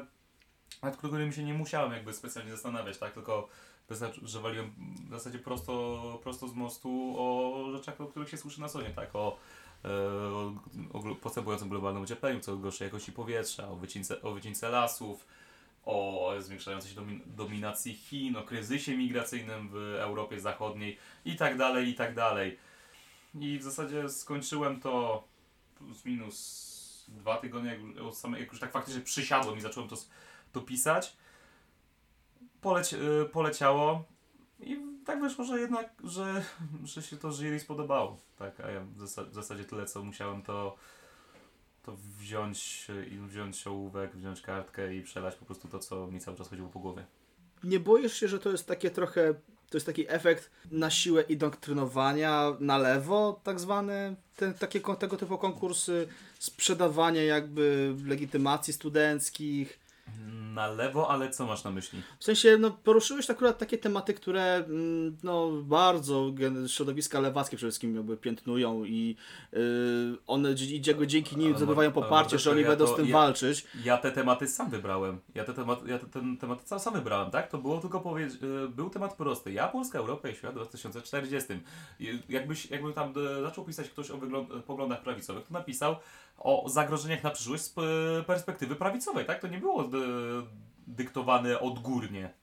nad 0.83 0.97
którymi 0.97 1.33
się 1.33 1.43
nie 1.43 1.53
musiałem 1.53 1.91
jakby 1.91 2.13
specjalnie 2.13 2.51
zastanawiać, 2.51 2.97
tak? 2.97 3.13
Tylko 3.13 3.47
wystarczy, 3.89 4.21
że 4.23 4.39
waliłem 4.39 4.73
w 5.07 5.09
zasadzie 5.09 5.39
prosto, 5.39 6.19
prosto 6.23 6.47
z 6.47 6.53
mostu 6.53 7.15
o 7.17 7.71
rzeczach, 7.71 8.01
o 8.01 8.05
których 8.05 8.29
się 8.29 8.37
słyszy 8.37 8.61
na 8.61 8.69
co 8.69 8.79
tak? 8.95 9.15
O, 9.15 9.37
e, 9.85 9.89
o, 9.89 10.53
o 10.93 11.15
postępującym 11.15 11.69
globalnym 11.69 12.03
ociepleniu, 12.03 12.39
co 12.39 12.57
gorszej 12.57 12.85
jakości 12.85 13.11
powietrza, 13.11 13.69
o 13.69 13.75
wycince, 13.75 14.21
o 14.21 14.31
wycince 14.31 14.69
lasów, 14.69 15.25
o 15.85 16.33
zwiększającej 16.39 16.91
się 16.91 17.01
domin- 17.01 17.21
dominacji 17.25 17.93
Chin, 17.93 18.37
o 18.37 18.43
kryzysie 18.43 18.97
migracyjnym 18.97 19.69
w 19.69 19.75
Europie 19.99 20.39
Zachodniej 20.39 20.97
i 21.25 21.35
tak 21.35 21.57
dalej, 21.57 21.87
i 21.87 21.95
tak 21.95 22.15
dalej. 22.15 22.57
I 23.39 23.59
w 23.59 23.63
zasadzie 23.63 24.09
skończyłem 24.09 24.81
to 24.81 25.23
plus 25.77 26.05
minus 26.05 26.75
dwa 27.07 27.37
tygodnie, 27.37 27.69
jak, 27.69 28.39
jak 28.39 28.51
już 28.51 28.59
tak 28.59 28.71
faktycznie 28.71 29.01
przysiadłem 29.01 29.57
i 29.57 29.61
zacząłem 29.61 29.89
to, 29.89 29.95
to 30.51 30.61
pisać. 30.61 31.17
Poleć, 32.61 32.93
y, 32.93 33.29
poleciało 33.31 34.03
i 34.59 34.77
tak 35.05 35.21
wyszło, 35.21 35.45
że 35.45 35.59
jednak, 35.59 35.93
że, 36.03 36.43
że 36.83 37.01
się 37.01 37.17
to 37.17 37.31
jury 37.31 37.59
spodobało. 37.59 38.17
Tak, 38.37 38.59
a 38.59 38.71
ja 38.71 38.81
w, 38.81 38.97
zasa- 38.97 39.29
w 39.29 39.33
zasadzie 39.33 39.63
tyle, 39.63 39.85
co 39.85 40.03
musiałem 40.03 40.41
to, 40.41 40.75
to 41.83 41.95
wziąć 42.19 42.87
i 43.11 43.17
wziąć 43.17 43.67
ołówek, 43.67 44.15
wziąć 44.15 44.41
kartkę 44.41 44.95
i 44.95 45.01
przelać 45.01 45.35
po 45.35 45.45
prostu 45.45 45.67
to, 45.67 45.79
co 45.79 46.07
mi 46.07 46.19
cały 46.19 46.37
czas 46.37 46.49
chodziło 46.49 46.69
po 46.69 46.79
głowie. 46.79 47.05
Nie 47.63 47.79
boisz 47.79 48.13
się, 48.13 48.27
że 48.27 48.39
to 48.39 48.51
jest 48.51 48.67
takie 48.67 48.91
trochę, 48.91 49.33
to 49.69 49.77
jest 49.77 49.85
taki 49.85 50.05
efekt 50.09 50.49
na 50.71 50.89
siłę 50.89 51.21
indoktrynowania 51.21 52.53
na 52.59 52.77
lewo, 52.77 53.39
tak 53.43 53.59
zwane, 53.59 54.15
ten, 54.35 54.53
takie, 54.53 54.81
tego 54.99 55.17
typu 55.17 55.37
konkursy, 55.37 56.07
sprzedawanie 56.39 57.25
jakby 57.25 57.95
legitymacji 58.05 58.73
studenckich. 58.73 59.79
Na 60.55 60.67
lewo, 60.67 61.09
ale 61.09 61.29
co 61.29 61.45
masz 61.45 61.63
na 61.63 61.71
myśli? 61.71 62.01
W 62.19 62.23
sensie, 62.23 62.57
no, 62.57 62.71
poruszyłeś 62.71 63.29
akurat 63.29 63.57
takie 63.57 63.77
tematy, 63.77 64.13
które 64.13 64.55
mm, 64.55 65.17
no, 65.23 65.51
bardzo 65.63 66.31
środowiska 66.67 67.19
lewackie 67.19 67.57
przede 67.57 67.69
wszystkim 67.71 67.95
jakby 67.95 68.17
piętnują 68.17 68.83
i 68.85 69.15
yy, 69.53 69.59
one 70.27 70.53
dzi- 70.55 70.81
dzi- 70.81 71.07
dzięki 71.07 71.37
nim 71.37 71.57
zdobywają 71.57 71.91
poparcie, 71.91 72.39
że 72.39 72.51
oni 72.51 72.61
ja 72.61 72.67
będą 72.67 72.85
to- 72.85 72.93
z 72.93 72.95
tym 72.95 73.05
ja- 73.07 73.13
walczyć. 73.13 73.65
Ja 73.83 73.97
te 73.97 74.11
tematy 74.11 74.47
sam 74.47 74.69
wybrałem. 74.69 75.19
Ja 75.35 75.43
te 75.43 75.53
tematy, 75.53 75.89
ja 75.89 75.99
te, 75.99 76.05
ten 76.07 76.37
temat 76.37 76.67
sam, 76.67 76.79
sam 76.79 76.93
wybrałem, 76.93 77.31
tak? 77.31 77.49
To 77.51 77.57
było 77.57 77.77
tylko 77.79 77.99
powiedzieć, 77.99 78.43
y, 78.43 78.69
był 78.69 78.89
temat 78.89 79.13
prosty. 79.13 79.51
Ja, 79.51 79.67
Polska, 79.67 79.99
Europa 79.99 80.29
i 80.29 80.35
świat 80.35 80.51
w 80.51 80.55
2040. 80.55 81.53
I 81.99 82.19
Jakbyś, 82.29 82.71
jakby 82.71 82.93
tam 82.93 83.13
y, 83.37 83.41
zaczął 83.41 83.65
pisać 83.65 83.89
ktoś 83.89 84.11
o 84.11 84.17
poglądach 84.67 85.01
prawicowych, 85.03 85.47
to 85.47 85.53
napisał 85.53 85.95
o 86.37 86.69
zagrożeniach 86.69 87.23
na 87.23 87.29
przyszłość 87.31 87.63
z 87.63 87.69
p- 87.69 87.81
perspektywy 88.27 88.75
prawicowej, 88.75 89.25
tak? 89.25 89.39
To 89.41 89.47
nie 89.47 89.57
było 89.57 89.83
y, 89.83 89.87
dyktowane 90.87 91.59
odgórnie. 91.59 92.33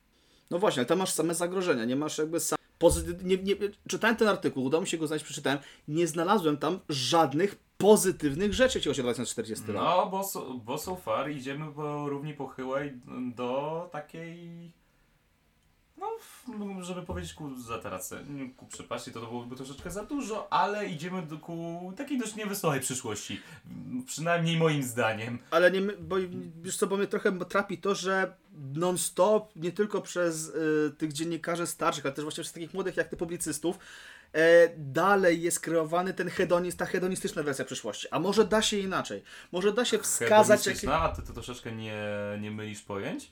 No 0.51 0.59
właśnie, 0.59 0.79
ale 0.79 0.85
tam 0.85 0.97
masz 0.99 1.09
same 1.11 1.35
zagrożenia, 1.35 1.85
nie 1.85 1.95
masz 1.95 2.17
jakby 2.17 2.39
sam... 2.39 2.57
Pozy... 2.77 3.17
Nie, 3.23 3.37
nie, 3.37 3.55
czytałem 3.87 4.15
ten 4.15 4.27
artykuł, 4.27 4.63
udało 4.63 4.81
mi 4.81 4.87
się 4.87 4.97
go 4.97 5.07
znaleźć, 5.07 5.25
przeczytałem, 5.25 5.59
nie 5.87 6.07
znalazłem 6.07 6.57
tam 6.57 6.79
żadnych 6.89 7.55
pozytywnych 7.77 8.53
rzeczy, 8.53 8.77
jeśli 8.77 8.89
chodzi 8.89 9.01
o 9.01 9.03
2040 9.03 9.65
rok. 9.67 9.75
No, 9.83 10.07
bo, 10.11 10.23
so, 10.23 10.53
bo 10.53 10.77
so 10.77 10.95
far 10.95 11.31
idziemy 11.31 11.71
po 11.71 12.09
równi 12.09 12.33
pochyłej 12.33 12.93
do 13.35 13.89
takiej. 13.91 14.71
No, 16.47 16.83
żeby 16.83 17.01
powiedzieć 17.01 17.33
ku 17.33 17.55
zatarace, 17.55 18.23
nie, 18.29 18.49
ku 18.49 18.65
przepaści, 18.65 19.11
to, 19.11 19.21
to 19.21 19.27
byłoby 19.27 19.55
troszeczkę 19.55 19.91
za 19.91 20.03
dużo, 20.03 20.53
ale 20.53 20.85
idziemy 20.85 21.21
do, 21.21 21.37
ku 21.37 21.93
takiej 21.97 22.19
dość 22.19 22.35
niewysokiej 22.35 22.81
przyszłości. 22.81 23.41
M, 23.67 24.03
Przynajmniej 24.07 24.57
moim 24.57 24.83
zdaniem. 24.83 25.39
Ale 25.51 25.71
nie, 25.71 25.81
bo 25.81 26.15
wiesz 26.61 26.77
co, 26.77 26.87
bo 26.87 26.97
mnie 26.97 27.07
trochę 27.07 27.39
trapi 27.39 27.77
to, 27.77 27.95
że 27.95 28.35
non-stop, 28.73 29.55
nie 29.55 29.71
tylko 29.71 30.01
przez 30.01 30.49
y, 30.49 30.95
tych 30.97 31.13
dziennikarzy 31.13 31.67
starszych, 31.67 32.05
ale 32.05 32.13
też 32.13 32.23
właśnie 32.23 32.41
przez 32.41 32.53
takich 32.53 32.73
młodych 32.73 32.97
jak 32.97 33.07
ty 33.09 33.17
publicystów, 33.17 33.77
e, 34.33 34.69
dalej 34.77 35.41
jest 35.41 35.59
kreowany 35.59 36.13
ten 36.13 36.29
hedonizm, 36.29 36.77
ta 36.77 36.85
hedonistyczna 36.85 37.43
wersja 37.43 37.65
przyszłości. 37.65 38.07
A 38.11 38.19
może 38.19 38.45
da 38.45 38.61
się 38.61 38.77
inaczej? 38.77 39.23
Może 39.51 39.73
da 39.73 39.85
się 39.85 39.99
wskazać. 39.99 40.59
Hedonistyczna, 40.59 41.01
a 41.01 41.15
ty, 41.15 41.21
ty 41.21 41.33
troszeczkę 41.33 41.71
nie, 41.71 42.03
nie 42.41 42.51
mylisz 42.51 42.81
pojęć? 42.81 43.31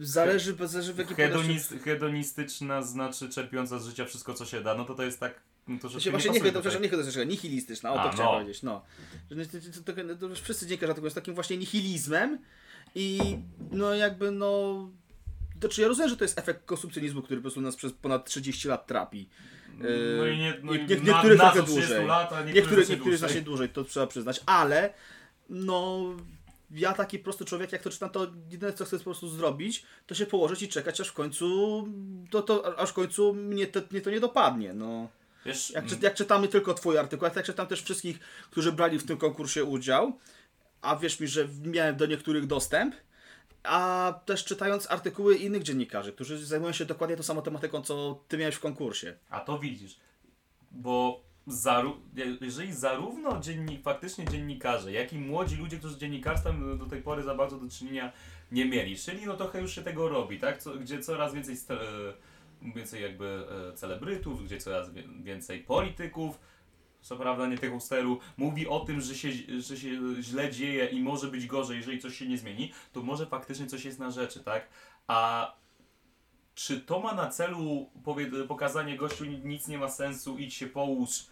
Zależy, 0.00 0.56
zależy 0.64 0.92
w 0.94 0.98
jakim 0.98 1.16
Hedonist, 1.16 1.74
hedonistyczna 1.84 2.82
znaczy 2.82 3.28
czerpiąca 3.28 3.78
z 3.78 3.86
życia 3.86 4.04
wszystko, 4.04 4.34
co 4.34 4.44
się 4.46 4.60
da, 4.60 4.74
no 4.74 4.84
to 4.84 4.94
to 4.94 5.02
jest 5.02 5.20
tak 5.20 5.40
no, 5.68 5.78
To 5.78 6.00
się 6.00 6.10
właśnie 6.10 6.30
nie 6.30 6.40
nie, 6.40 6.52
przepraszam, 6.52 6.82
nie 6.82 6.88
hedonistyczna, 6.88 7.24
nihilistyczna, 7.24 7.92
o 7.92 8.00
A, 8.00 8.04
to 8.04 8.12
chciałem 8.12 8.32
no. 8.32 8.38
powiedzieć, 8.40 8.62
no. 8.62 8.82
Że 9.30 9.46
to, 9.46 9.92
to, 9.92 9.92
to, 10.16 10.28
to, 10.28 10.34
wszyscy 10.34 10.66
dziennikarze 10.66 10.92
atakują 10.92 11.10
z 11.10 11.14
takim 11.14 11.34
właśnie 11.34 11.56
nihilizmem 11.56 12.38
i 12.94 13.18
no 13.72 13.94
jakby 13.94 14.30
no... 14.30 14.90
To 15.60 15.68
czy 15.68 15.82
ja 15.82 15.88
rozumiem, 15.88 16.10
że 16.10 16.16
to 16.16 16.24
jest 16.24 16.38
efekt 16.38 16.64
konsumpcjonizmu, 16.64 17.22
który 17.22 17.40
po 17.40 17.42
prostu 17.42 17.60
nas 17.60 17.76
przez 17.76 17.92
ponad 17.92 18.24
30 18.24 18.68
lat 18.68 18.86
trapi. 18.86 19.28
No 20.18 20.26
i, 20.26 20.38
nie, 20.38 20.54
no 20.62 20.72
Nie- 20.72 20.78
nie- 20.78 20.96
niektórych 20.96 21.38
na 21.38 21.44
trochę 21.44 21.60
co 21.60 21.64
30 21.66 21.88
dłużej. 21.88 22.06
Lat, 22.06 22.32
a 22.32 22.42
niektórych, 22.42 22.54
Niektórych, 22.54 22.88
niektórych 22.88 23.18
znacznie 23.18 23.42
dłużej, 23.42 23.68
to 23.68 23.84
trzeba 23.84 24.06
przyznać, 24.06 24.40
ale 24.46 24.92
no 25.48 26.04
ja 26.70 26.92
taki 26.92 27.18
prosty 27.18 27.44
człowiek, 27.44 27.72
jak 27.72 27.82
to 27.82 27.90
czytam, 27.90 28.10
to 28.10 28.26
jedyne 28.50 28.72
co 28.72 28.84
chcę 28.84 28.98
po 28.98 29.04
prostu 29.04 29.28
zrobić, 29.28 29.84
to 30.06 30.14
się 30.14 30.26
położyć 30.26 30.62
i 30.62 30.68
czekać, 30.68 31.00
aż 31.00 31.08
w 31.08 31.12
końcu 31.12 31.88
to, 32.30 32.42
to 32.42 32.78
aż 32.78 32.90
w 32.90 32.92
końcu 32.92 33.34
mnie 33.34 33.66
to, 33.66 33.80
mnie 33.90 34.00
to 34.00 34.10
nie 34.10 34.20
dopadnie, 34.20 34.74
no. 34.74 35.08
Wiesz, 35.46 35.70
Jak, 35.70 35.86
czy, 35.86 35.96
jak 36.00 36.14
czytamy 36.14 36.48
tylko 36.48 36.74
twój 36.74 36.98
artykuł, 36.98 37.28
jak 37.34 37.46
czytam 37.46 37.66
też 37.66 37.82
wszystkich, 37.82 38.20
którzy 38.50 38.72
brali 38.72 38.98
w 38.98 39.06
tym 39.06 39.16
konkursie 39.16 39.64
udział, 39.64 40.18
a 40.82 40.96
wierz 40.96 41.20
mi, 41.20 41.28
że 41.28 41.48
miałem 41.64 41.96
do 41.96 42.06
niektórych 42.06 42.46
dostęp, 42.46 42.94
a 43.62 44.14
też 44.24 44.44
czytając 44.44 44.90
artykuły 44.90 45.36
innych 45.36 45.62
dziennikarzy, 45.62 46.12
którzy 46.12 46.46
zajmują 46.46 46.72
się 46.72 46.84
dokładnie 46.84 47.16
tą 47.16 47.22
samą 47.22 47.42
tematyką, 47.42 47.82
co 47.82 48.24
ty 48.28 48.38
miałeś 48.38 48.54
w 48.54 48.60
konkursie. 48.60 49.16
A 49.30 49.40
to 49.40 49.58
widzisz, 49.58 49.96
bo 50.70 51.25
zaru- 51.48 52.00
jeżeli 52.40 52.72
zarówno 52.72 53.40
faktycznie 53.82 54.24
dziennikarze, 54.24 54.92
jak 54.92 55.12
i 55.12 55.18
młodzi 55.18 55.56
ludzie, 55.56 55.78
którzy 55.78 55.94
z 55.94 55.98
dziennikarstwem 55.98 56.78
do 56.78 56.86
tej 56.86 57.02
pory 57.02 57.22
za 57.22 57.34
bardzo 57.34 57.58
do 57.58 57.68
czynienia 57.70 58.12
nie 58.52 58.64
mieli, 58.64 58.96
czyli 58.96 59.26
no 59.26 59.36
trochę 59.36 59.60
już 59.60 59.74
się 59.74 59.82
tego 59.82 60.08
robi, 60.08 60.38
tak? 60.38 60.58
Co, 60.58 60.74
gdzie 60.74 61.00
coraz 61.00 61.34
więcej, 61.34 61.54
e, 61.54 62.72
więcej 62.74 63.02
jakby 63.02 63.46
e, 63.72 63.76
celebrytów, 63.76 64.44
gdzie 64.44 64.58
coraz 64.58 64.90
więcej 65.22 65.60
polityków, 65.60 66.38
co 67.00 67.16
prawda 67.16 67.46
nie 67.46 67.58
tych 67.58 67.82
sterów, 67.82 68.24
mówi 68.36 68.68
o 68.68 68.80
tym, 68.80 69.00
że 69.00 69.14
się, 69.14 69.28
że 69.58 69.76
się 69.76 69.88
źle 70.20 70.50
dzieje 70.50 70.86
i 70.86 71.00
może 71.00 71.28
być 71.28 71.46
gorzej, 71.46 71.76
jeżeli 71.76 71.98
coś 71.98 72.16
się 72.16 72.28
nie 72.28 72.38
zmieni, 72.38 72.72
to 72.92 73.02
może 73.02 73.26
faktycznie 73.26 73.66
coś 73.66 73.84
jest 73.84 73.98
na 73.98 74.10
rzeczy, 74.10 74.40
tak? 74.40 74.68
A 75.06 75.52
czy 76.54 76.80
to 76.80 77.00
ma 77.00 77.14
na 77.14 77.30
celu 77.30 77.90
pokazanie 78.48 78.96
gościu 78.96 79.24
nic 79.24 79.68
nie 79.68 79.78
ma 79.78 79.88
sensu, 79.88 80.38
idź 80.38 80.54
się 80.54 80.66
połóż, 80.66 81.26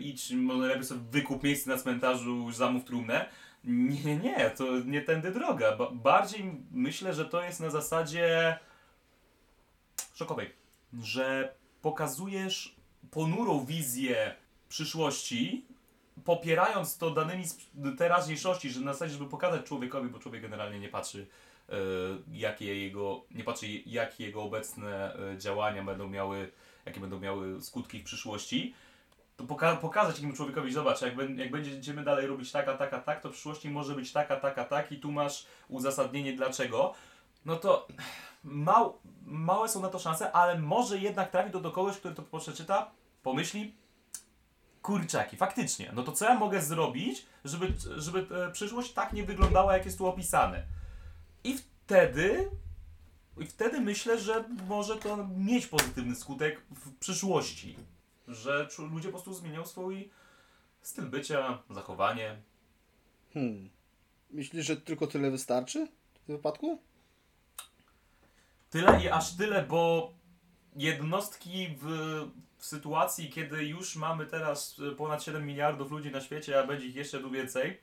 idź, 0.00 0.30
może 0.30 0.66
lepiej 0.66 0.84
sobie 0.84 1.00
wykup 1.10 1.42
miejsce 1.42 1.70
na 1.70 1.76
cmentarzu, 1.76 2.52
zamów 2.52 2.84
trumnę? 2.84 3.26
Nie, 3.64 4.16
nie, 4.16 4.50
to 4.50 4.64
nie 4.84 5.02
tędy 5.02 5.30
droga. 5.30 5.76
Ba- 5.76 5.90
bardziej 5.90 6.52
myślę, 6.70 7.14
że 7.14 7.24
to 7.24 7.42
jest 7.42 7.60
na 7.60 7.70
zasadzie 7.70 8.58
szokowej, 10.14 10.52
że 11.02 11.54
pokazujesz 11.82 12.76
ponurą 13.10 13.64
wizję 13.64 14.34
przyszłości, 14.68 15.66
popierając 16.24 16.98
to 16.98 17.10
danymi 17.10 17.44
teraźniejszości, 17.98 18.70
że 18.70 18.80
na 18.80 18.92
zasadzie, 18.92 19.12
żeby 19.12 19.30
pokazać 19.30 19.66
człowiekowi, 19.66 20.08
bo 20.08 20.18
człowiek 20.18 20.42
generalnie 20.42 20.80
nie 20.80 20.88
patrzy, 20.88 21.26
e, 21.68 21.72
jakie 22.32 22.80
jego, 22.80 23.24
nie 23.30 23.44
patrzy, 23.44 23.66
jakie 23.86 24.26
jego 24.26 24.42
obecne 24.42 25.14
e, 25.14 25.38
działania 25.38 25.84
będą 25.84 26.08
miały, 26.08 26.52
jakie 26.86 27.00
będą 27.00 27.20
miały 27.20 27.62
skutki 27.62 28.00
w 28.00 28.04
przyszłości, 28.04 28.74
poka 29.48 29.76
pokazać 29.76 30.14
takiemu 30.14 30.32
człowiekowi, 30.32 30.72
zobacz, 30.72 31.02
jak, 31.02 31.14
jak 31.36 31.50
będziemy 31.50 32.04
dalej 32.04 32.26
robić 32.26 32.52
tak, 32.52 32.68
a 32.68 32.76
tak, 32.76 32.92
a 32.92 33.00
tak, 33.00 33.20
to 33.20 33.28
w 33.28 33.32
przyszłości 33.32 33.70
może 33.70 33.94
być 33.94 34.12
tak, 34.12 34.30
a 34.30 34.36
tak, 34.36 34.58
a 34.58 34.64
tak 34.64 34.92
i 34.92 35.00
tu 35.00 35.12
masz 35.12 35.46
uzasadnienie 35.68 36.32
dlaczego, 36.32 36.94
no 37.44 37.56
to 37.56 37.88
mał, 38.44 38.98
małe 39.26 39.68
są 39.68 39.82
na 39.82 39.88
to 39.88 39.98
szanse, 39.98 40.32
ale 40.32 40.58
może 40.58 40.98
jednak 40.98 41.30
trafi 41.30 41.50
to 41.50 41.60
do 41.60 41.70
kogoś, 41.70 41.96
który 41.96 42.14
to 42.14 42.22
przeczyta, 42.22 42.90
pomyśli, 43.22 43.74
kurczaki, 44.82 45.36
faktycznie, 45.36 45.92
no 45.94 46.02
to 46.02 46.12
co 46.12 46.24
ja 46.24 46.34
mogę 46.34 46.62
zrobić, 46.62 47.26
żeby, 47.44 47.72
żeby 47.96 48.26
e, 48.46 48.52
przyszłość 48.52 48.92
tak 48.92 49.12
nie 49.12 49.24
wyglądała, 49.24 49.74
jak 49.74 49.84
jest 49.84 49.98
tu 49.98 50.06
opisane. 50.06 50.62
I 51.44 51.58
wtedy, 51.58 52.50
i 53.38 53.46
wtedy 53.46 53.80
myślę, 53.80 54.18
że 54.18 54.44
może 54.68 54.96
to 54.96 55.26
mieć 55.36 55.66
pozytywny 55.66 56.14
skutek 56.14 56.62
w 56.70 56.98
przyszłości. 56.98 57.76
Że 58.28 58.68
ludzie 58.78 59.08
po 59.08 59.12
prostu 59.12 59.34
zmienią 59.34 59.66
swój 59.66 60.10
styl 60.82 61.06
bycia, 61.06 61.62
zachowanie. 61.70 62.36
Hmm. 63.34 63.70
Myślisz, 64.30 64.66
że 64.66 64.76
tylko 64.76 65.06
tyle 65.06 65.30
wystarczy 65.30 65.86
w 66.14 66.26
tym 66.26 66.36
wypadku? 66.36 66.78
Tyle 68.70 69.04
i 69.04 69.08
aż 69.08 69.36
tyle, 69.36 69.62
bo 69.62 70.12
jednostki 70.76 71.68
w, 71.80 71.86
w 72.56 72.66
sytuacji, 72.66 73.30
kiedy 73.30 73.64
już 73.64 73.96
mamy 73.96 74.26
teraz 74.26 74.80
e, 74.92 74.94
ponad 74.94 75.22
7 75.22 75.46
miliardów 75.46 75.90
ludzi 75.90 76.10
na 76.10 76.20
świecie, 76.20 76.60
a 76.60 76.66
będzie 76.66 76.86
ich 76.86 76.94
jeszcze 76.94 77.20
tu 77.20 77.30
więcej, 77.30 77.80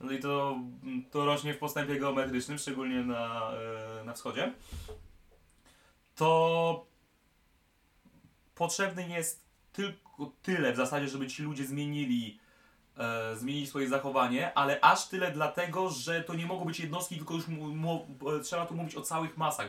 no 0.00 0.12
i 0.12 0.18
to, 0.18 0.56
to 1.10 1.24
rośnie 1.24 1.54
w 1.54 1.58
postępie 1.58 2.00
geometrycznym, 2.00 2.58
szczególnie 2.58 3.04
na, 3.04 3.52
e, 4.00 4.04
na 4.04 4.12
wschodzie, 4.12 4.52
to 6.14 6.86
potrzebny 8.54 9.08
jest 9.08 9.49
tylko 9.80 10.32
tyle 10.42 10.72
w 10.72 10.76
zasadzie, 10.76 11.08
żeby 11.08 11.26
ci 11.26 11.42
ludzie 11.42 11.66
zmienili 11.66 12.38
e, 12.98 13.36
zmienili 13.36 13.66
swoje 13.66 13.88
zachowanie, 13.88 14.54
ale 14.54 14.80
aż 14.80 15.08
tyle 15.08 15.32
dlatego, 15.32 15.90
że 15.90 16.24
to 16.24 16.34
nie 16.34 16.46
mogą 16.46 16.64
być 16.64 16.80
jednostki, 16.80 17.16
tylko 17.16 17.34
już 17.34 17.44
e, 17.48 18.40
trzeba 18.42 18.66
tu 18.66 18.74
mówić 18.74 18.94
o 18.94 19.00
całych 19.00 19.36
masach. 19.36 19.68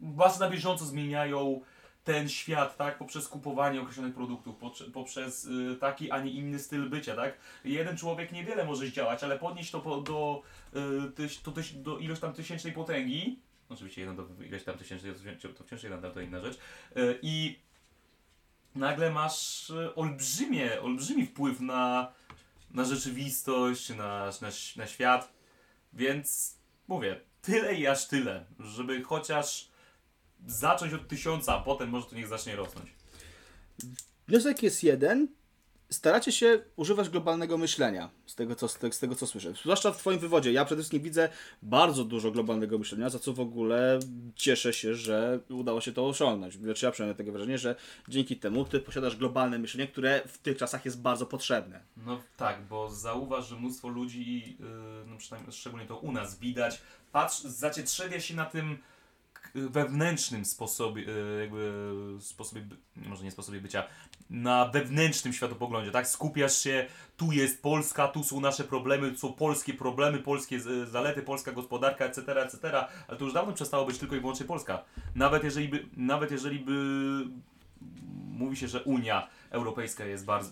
Bardzo 0.00 0.40
na 0.44 0.50
bieżąco 0.50 0.84
zmieniają 0.84 1.60
ten 2.04 2.28
świat, 2.28 2.76
tak, 2.76 2.98
poprzez 2.98 3.28
kupowanie 3.28 3.80
określonych 3.80 4.14
produktów, 4.14 4.56
poprze- 4.58 4.90
poprzez 4.90 5.44
y, 5.44 5.76
taki, 5.80 6.10
a 6.10 6.20
nie 6.20 6.30
inny 6.30 6.58
styl 6.58 6.90
bycia, 6.90 7.16
tak. 7.16 7.38
Jeden 7.64 7.96
człowiek 7.96 8.32
niewiele 8.32 8.64
może 8.64 8.86
zdziałać, 8.86 9.24
ale 9.24 9.38
podnieść 9.38 9.70
to 9.70 10.00
do, 10.00 10.42
y, 11.06 11.10
tyś, 11.10 11.38
do 11.72 11.98
ilość 11.98 12.20
tam 12.20 12.32
tysięcznej 12.32 12.72
potęgi, 12.72 13.38
oczywiście 13.68 14.00
jeden 14.00 14.16
do 14.16 14.26
ileś 14.44 14.64
tam 14.64 14.78
tysięcznej, 14.78 15.12
to 15.12 15.64
wciąż- 15.64 15.84
jeden, 15.84 16.12
to 16.12 16.20
inna 16.20 16.40
rzecz, 16.40 16.58
i 17.22 17.58
nagle 18.78 19.10
masz 19.10 19.70
y, 19.70 19.94
olbrzymie, 19.94 20.82
olbrzymi 20.82 21.26
wpływ 21.26 21.60
na, 21.60 22.12
na 22.70 22.84
rzeczywistość, 22.84 23.88
na, 23.88 24.30
na, 24.40 24.48
na 24.76 24.86
świat, 24.86 25.32
więc 25.92 26.56
mówię, 26.88 27.20
tyle 27.42 27.74
i 27.74 27.86
aż 27.86 28.08
tyle, 28.08 28.44
żeby 28.60 29.02
chociaż 29.02 29.68
zacząć 30.46 30.92
od 30.92 31.08
tysiąca, 31.08 31.56
a 31.56 31.60
potem 31.60 31.88
może 31.88 32.06
to 32.06 32.16
niech 32.16 32.28
zacznie 32.28 32.56
rosnąć. 32.56 32.90
Wniosek 34.28 34.62
jest 34.62 34.82
jeden. 34.82 35.28
Staracie 35.90 36.32
się 36.32 36.60
używać 36.76 37.08
globalnego 37.08 37.58
myślenia, 37.58 38.10
z 38.26 38.34
tego, 38.34 38.54
co, 38.54 38.68
z, 38.68 38.78
te, 38.78 38.92
z 38.92 38.98
tego 38.98 39.14
co 39.14 39.26
słyszę. 39.26 39.52
Zwłaszcza 39.62 39.92
w 39.92 39.98
Twoim 39.98 40.18
wywodzie. 40.18 40.52
Ja 40.52 40.64
przede 40.64 40.82
wszystkim 40.82 41.02
widzę 41.02 41.28
bardzo 41.62 42.04
dużo 42.04 42.30
globalnego 42.30 42.78
myślenia, 42.78 43.10
za 43.10 43.18
co 43.18 43.32
w 43.32 43.40
ogóle 43.40 43.98
cieszę 44.34 44.72
się, 44.72 44.94
że 44.94 45.40
udało 45.48 45.80
się 45.80 45.92
to 45.92 46.08
osiągnąć. 46.08 46.54
Znaczy 46.54 46.86
ja 46.86 46.92
przynajmniej 46.92 47.16
takie 47.16 47.32
wrażenie, 47.32 47.58
że 47.58 47.76
dzięki 48.08 48.36
temu 48.36 48.64
Ty 48.64 48.80
posiadasz 48.80 49.16
globalne 49.16 49.58
myślenie, 49.58 49.88
które 49.88 50.22
w 50.26 50.38
tych 50.38 50.56
czasach 50.56 50.84
jest 50.84 51.00
bardzo 51.00 51.26
potrzebne. 51.26 51.80
No 51.96 52.20
tak, 52.36 52.62
bo 52.62 52.90
zauważ, 52.90 53.48
że 53.48 53.56
mnóstwo 53.56 53.88
ludzi, 53.88 54.56
yy, 54.60 54.66
no 55.06 55.16
przynajmniej 55.18 55.52
szczególnie 55.52 55.86
to 55.86 55.98
u 55.98 56.12
nas 56.12 56.38
widać, 56.38 56.80
patrz, 57.12 57.40
zacietrzewia 57.40 58.20
się 58.20 58.34
na 58.34 58.44
tym 58.44 58.78
wewnętrznym 59.70 60.44
sposobie, 60.44 61.02
yy, 61.02 61.40
jakby 61.40 61.72
sposobie, 62.20 62.62
może 62.96 63.24
nie 63.24 63.30
sposobie 63.30 63.60
bycia, 63.60 63.84
na 64.30 64.68
wewnętrznym 64.68 65.32
światopoglądzie, 65.32 65.90
tak? 65.90 66.08
Skupiasz 66.08 66.58
się, 66.58 66.86
tu 67.16 67.32
jest 67.32 67.62
Polska, 67.62 68.08
tu 68.08 68.24
są 68.24 68.40
nasze 68.40 68.64
problemy, 68.64 69.10
tu 69.10 69.18
są 69.18 69.32
polskie 69.32 69.74
problemy, 69.74 70.18
polskie 70.18 70.60
zalety, 70.86 71.22
polska 71.22 71.52
gospodarka, 71.52 72.04
etc., 72.04 72.42
etc., 72.42 72.86
ale 73.08 73.18
to 73.18 73.24
już 73.24 73.34
dawno 73.34 73.52
przestało 73.52 73.86
być 73.86 73.98
tylko 73.98 74.16
i 74.16 74.20
wyłącznie 74.20 74.46
Polska. 74.46 74.84
Nawet 75.14 75.44
jeżeli 75.44 75.68
by, 75.68 75.86
nawet 75.96 76.30
jeżeli 76.30 76.58
by 76.58 76.72
mówi 78.38 78.56
się, 78.56 78.68
że 78.68 78.82
Unia 78.82 79.28
Europejska 79.50 80.04
jest 80.04 80.24
bardzo, 80.24 80.50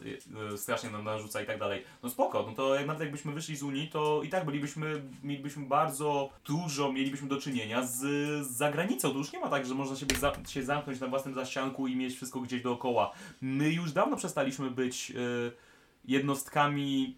e, 0.53 0.59
strasznie 0.59 0.91
nam 0.91 1.05
narzuca 1.05 1.43
i 1.43 1.47
tak 1.47 1.59
dalej. 1.59 1.85
No 2.03 2.11
spoko, 2.11 2.45
no 2.47 2.53
to 2.53 2.75
nawet 2.87 3.01
jakbyśmy 3.01 3.33
wyszli 3.33 3.57
z 3.57 3.63
Unii, 3.63 3.89
to 3.89 4.23
i 4.23 4.29
tak 4.29 4.45
bylibyśmy, 4.45 5.03
mielibyśmy 5.23 5.67
bardzo 5.67 6.31
dużo, 6.45 6.93
mielibyśmy 6.93 7.29
do 7.29 7.41
czynienia 7.41 7.87
z, 7.87 7.99
z 8.47 8.51
zagranicą. 8.51 9.11
To 9.11 9.19
już 9.19 9.33
nie 9.33 9.41
ma 9.41 9.49
tak, 9.49 9.67
że 9.67 9.75
można 9.75 9.97
się, 9.97 10.07
za, 10.21 10.33
się 10.49 10.63
zamknąć 10.63 11.01
na 11.01 11.07
własnym 11.07 11.35
zaścianku 11.35 11.87
i 11.87 11.97
mieć 11.97 12.15
wszystko 12.15 12.41
gdzieś 12.41 12.63
dookoła. 12.63 13.13
My 13.41 13.71
już 13.71 13.93
dawno 13.93 14.17
przestaliśmy 14.17 14.71
być 14.71 15.11
e, 15.11 15.15
jednostkami 16.05 17.17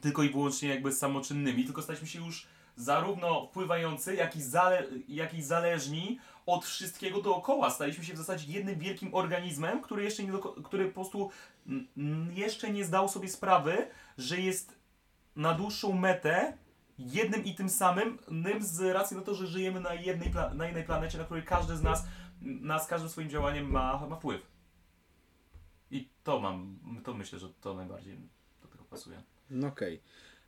tylko 0.00 0.22
i 0.22 0.30
wyłącznie 0.30 0.68
jakby 0.68 0.92
samoczynnymi, 0.92 1.64
tylko 1.64 1.82
staliśmy 1.82 2.08
się 2.08 2.18
już 2.26 2.46
zarówno 2.76 3.46
wpływający, 3.46 4.14
jak 4.14 4.36
i, 4.36 4.42
zale, 4.42 4.86
jak 5.08 5.34
i 5.34 5.42
zależni 5.42 6.18
od 6.46 6.64
wszystkiego 6.64 7.22
dookoła. 7.22 7.70
Staliśmy 7.70 8.04
się 8.04 8.14
w 8.14 8.16
zasadzie 8.16 8.52
jednym 8.52 8.78
wielkim 8.78 9.14
organizmem, 9.14 9.82
który 9.82 10.04
jeszcze 10.04 10.24
nie, 10.24 10.32
który 10.64 10.86
po 10.86 10.94
prostu 10.94 11.30
jeszcze 12.34 12.70
nie 12.70 12.84
zdał 12.84 13.08
sobie 13.08 13.28
sprawy, 13.28 13.88
że 14.18 14.40
jest 14.40 14.78
na 15.36 15.54
dłuższą 15.54 15.92
metę 15.92 16.58
jednym 16.98 17.44
i 17.44 17.54
tym 17.54 17.68
samym, 17.68 18.18
z 18.60 18.80
racji 18.80 19.16
na 19.16 19.22
to, 19.22 19.34
że 19.34 19.46
żyjemy 19.46 19.80
na 19.80 19.94
jednej, 19.94 20.32
na 20.54 20.66
jednej 20.66 20.84
planecie, 20.84 21.18
na 21.18 21.24
której 21.24 21.42
każdy 21.42 21.76
z 21.76 21.82
nas, 21.82 22.06
nas 22.40 22.86
każdym 22.86 23.10
swoim 23.10 23.30
działaniem 23.30 23.70
ma, 23.70 24.06
ma 24.06 24.16
wpływ. 24.16 24.40
I 25.90 26.08
to 26.24 26.40
mam, 26.40 26.78
to 27.04 27.14
myślę, 27.14 27.38
że 27.38 27.48
to 27.60 27.74
najbardziej 27.74 28.18
do 28.62 28.68
tego 28.68 28.84
pasuje. 28.84 29.22
No 29.50 29.66
okej. 29.66 30.00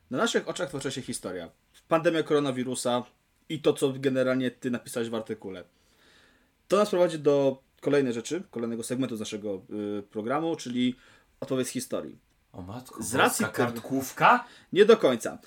Na 0.09 0.17
naszych 0.17 0.47
oczach 0.47 0.71
toczy 0.71 0.91
się 0.91 1.01
historia. 1.01 1.49
Pandemia 1.87 2.23
koronawirusa 2.23 3.03
i 3.49 3.61
to, 3.61 3.73
co 3.73 3.93
generalnie 3.93 4.51
Ty 4.51 4.71
napisałeś 4.71 5.09
w 5.09 5.15
artykule. 5.15 5.63
To 6.69 6.77
nas 6.77 6.89
prowadzi 6.89 7.19
do 7.19 7.63
kolejnej 7.81 8.13
rzeczy, 8.13 8.43
kolejnego 8.51 8.83
segmentu 8.83 9.15
z 9.15 9.19
naszego 9.19 9.61
y, 9.99 10.03
programu, 10.03 10.55
czyli 10.55 10.95
odpowiedź 11.39 11.67
z 11.67 11.71
historii. 11.71 12.19
O 12.53 12.61
matko, 12.61 13.03
Z 13.03 13.15
racji 13.15 13.45
kartkówka? 13.53 14.45
Nie 14.73 14.85
do 14.85 14.97
końca. 14.97 15.37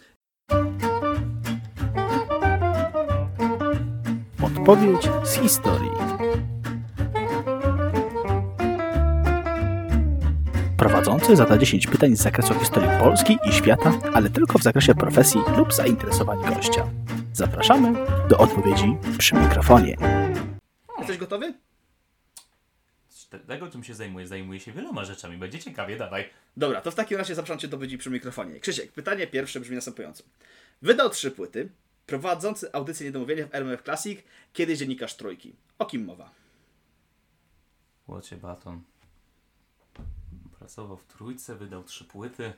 Odpowiedź 4.43 5.09
z 5.25 5.35
historii. 5.35 5.91
Prowadzący 10.77 11.37
zada 11.37 11.59
10 11.59 11.87
pytań 11.87 12.17
z 12.17 12.23
zakresu 12.23 12.55
historii 12.55 12.91
Polski 13.01 13.39
i 13.51 13.53
świata, 13.53 13.93
ale 14.15 14.31
tylko 14.31 14.59
w 14.59 14.63
zakresie 14.63 14.95
profesji 14.95 15.41
lub 15.57 15.75
zainteresowań 15.75 16.39
gościa. 16.55 16.91
Zapraszamy 17.33 18.07
do 18.29 18.39
odpowiedzi 18.39 18.97
przy 19.19 19.35
mikrofonie. 19.35 20.22
Jesteś 21.03 21.19
gotowy? 21.19 21.55
Z 23.09 23.29
Tego, 23.47 23.71
czym 23.71 23.85
się 23.85 23.95
zajmuję, 23.95 24.27
zajmuję 24.27 24.61
się 24.61 24.73
wieloma 24.73 25.05
rzeczami. 25.05 25.37
Będzie 25.37 25.59
ciekawie, 25.59 25.97
dawaj. 25.97 26.31
Dobra, 26.57 26.81
to 26.81 26.91
w 26.91 26.95
takim 26.95 27.19
razie 27.19 27.35
zapraszam 27.35 27.59
Cię 27.59 27.69
do 27.69 27.77
odpowiedzi 27.77 27.99
przy 27.99 28.11
mikrofonie. 28.11 28.61
Krzysiek, 28.61 28.93
pytanie 28.93 29.27
pierwsze 29.27 29.61
brzmi 29.61 29.77
następująco. 29.77 30.25
Wydał 30.83 31.11
trzy 31.11 31.31
płyty, 31.31 31.69
prowadzący 32.07 32.73
audycję 32.73 33.07
Niedomówienia 33.07 33.47
w 33.47 33.55
RMF 33.55 33.83
Classic, 33.83 34.21
kiedyś 34.53 34.79
dziennikarz 34.79 35.17
Trójki. 35.17 35.55
O 35.79 35.87
kim 35.87 36.05
mowa? 36.05 36.31
Łocie 38.09 38.37
Baton. 38.37 38.83
Pracował 40.59 40.97
w 40.97 41.05
trójce, 41.05 41.57
wydał 41.57 41.85
trzy 41.85 42.05
płyty. 42.05 42.53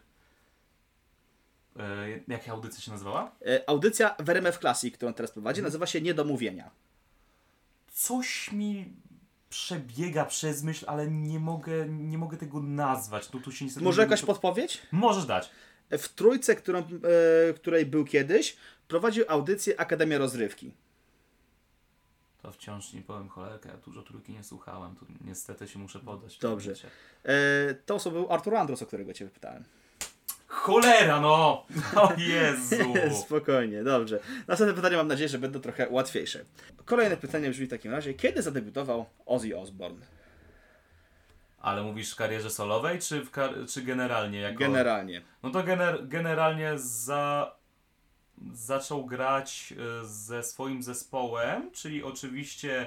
E, 1.78 2.06
jaka 2.28 2.52
audycja 2.52 2.80
się 2.80 2.90
nazywała? 2.90 3.32
E, 3.46 3.68
audycja 3.68 4.16
w 4.18 4.30
RMF 4.30 4.58
Classic, 4.58 4.94
którą 4.94 5.14
teraz 5.14 5.30
prowadzi, 5.30 5.62
nazywa 5.62 5.86
się 5.86 6.00
Niedomówienia. 6.00 6.70
Coś 7.94 8.52
mi 8.52 8.92
przebiega 9.50 10.24
przez 10.24 10.62
myśl, 10.62 10.84
ale 10.88 11.10
nie 11.10 11.40
mogę, 11.40 11.88
nie 11.88 12.18
mogę 12.18 12.36
tego 12.36 12.60
nazwać. 12.60 13.28
Tu, 13.28 13.40
tu 13.40 13.52
się 13.52 13.64
niestety 13.64 13.84
Może 13.84 14.02
jakaś 14.02 14.22
podpowiedź? 14.22 14.82
Możesz 14.92 15.26
dać. 15.26 15.50
W 15.90 16.08
Trójce, 16.08 16.56
którą, 16.56 16.78
e, 16.78 17.54
której 17.54 17.86
był 17.86 18.04
kiedyś, 18.04 18.56
prowadził 18.88 19.24
audycję 19.28 19.80
Akademia 19.80 20.18
Rozrywki. 20.18 20.72
To 22.42 22.52
wciąż 22.52 22.92
nie 22.92 23.02
powiem 23.02 23.28
cholerkę, 23.28 23.68
ja 23.68 23.76
dużo 23.76 24.02
trójki 24.02 24.32
nie 24.32 24.44
słuchałem, 24.44 24.96
tu 24.96 25.06
niestety 25.20 25.68
się 25.68 25.78
muszę 25.78 25.98
podać. 26.00 26.38
Dobrze. 26.38 26.74
E, 27.24 27.74
to 27.74 27.94
osobą 27.94 28.16
był 28.16 28.32
Artur 28.32 28.56
Andrus, 28.56 28.82
o 28.82 28.86
którego 28.86 29.12
Cię 29.12 29.24
wypytałem. 29.24 29.64
Cholera 30.46 31.20
no! 31.20 31.66
O 31.96 32.12
Jezu! 32.16 32.94
Spokojnie, 33.26 33.84
dobrze. 33.84 34.20
Następne 34.48 34.74
pytanie 34.74 34.96
mam 34.96 35.08
nadzieję, 35.08 35.28
że 35.28 35.38
będą 35.38 35.60
trochę 35.60 35.88
łatwiejsze. 35.90 36.44
Kolejne 36.84 37.16
pytanie 37.16 37.50
brzmi 37.50 37.66
w 37.66 37.70
takim 37.70 37.92
razie. 37.92 38.14
Kiedy 38.14 38.42
zadebiutował 38.42 39.06
Ozzy 39.26 39.58
Osbourne? 39.58 40.06
Ale 41.60 41.82
mówisz 41.82 42.12
w 42.12 42.16
karierze 42.16 42.50
solowej, 42.50 42.98
czy, 42.98 43.20
w 43.20 43.30
kar- 43.30 43.68
czy 43.68 43.82
generalnie? 43.82 44.40
Jako... 44.40 44.58
Generalnie. 44.58 45.22
No 45.42 45.50
to 45.50 45.62
gener- 45.62 46.08
generalnie 46.08 46.72
za... 46.76 47.54
zaczął 48.52 49.06
grać 49.06 49.74
y, 50.02 50.06
ze 50.06 50.42
swoim 50.42 50.82
zespołem, 50.82 51.70
czyli 51.72 52.02
oczywiście 52.02 52.86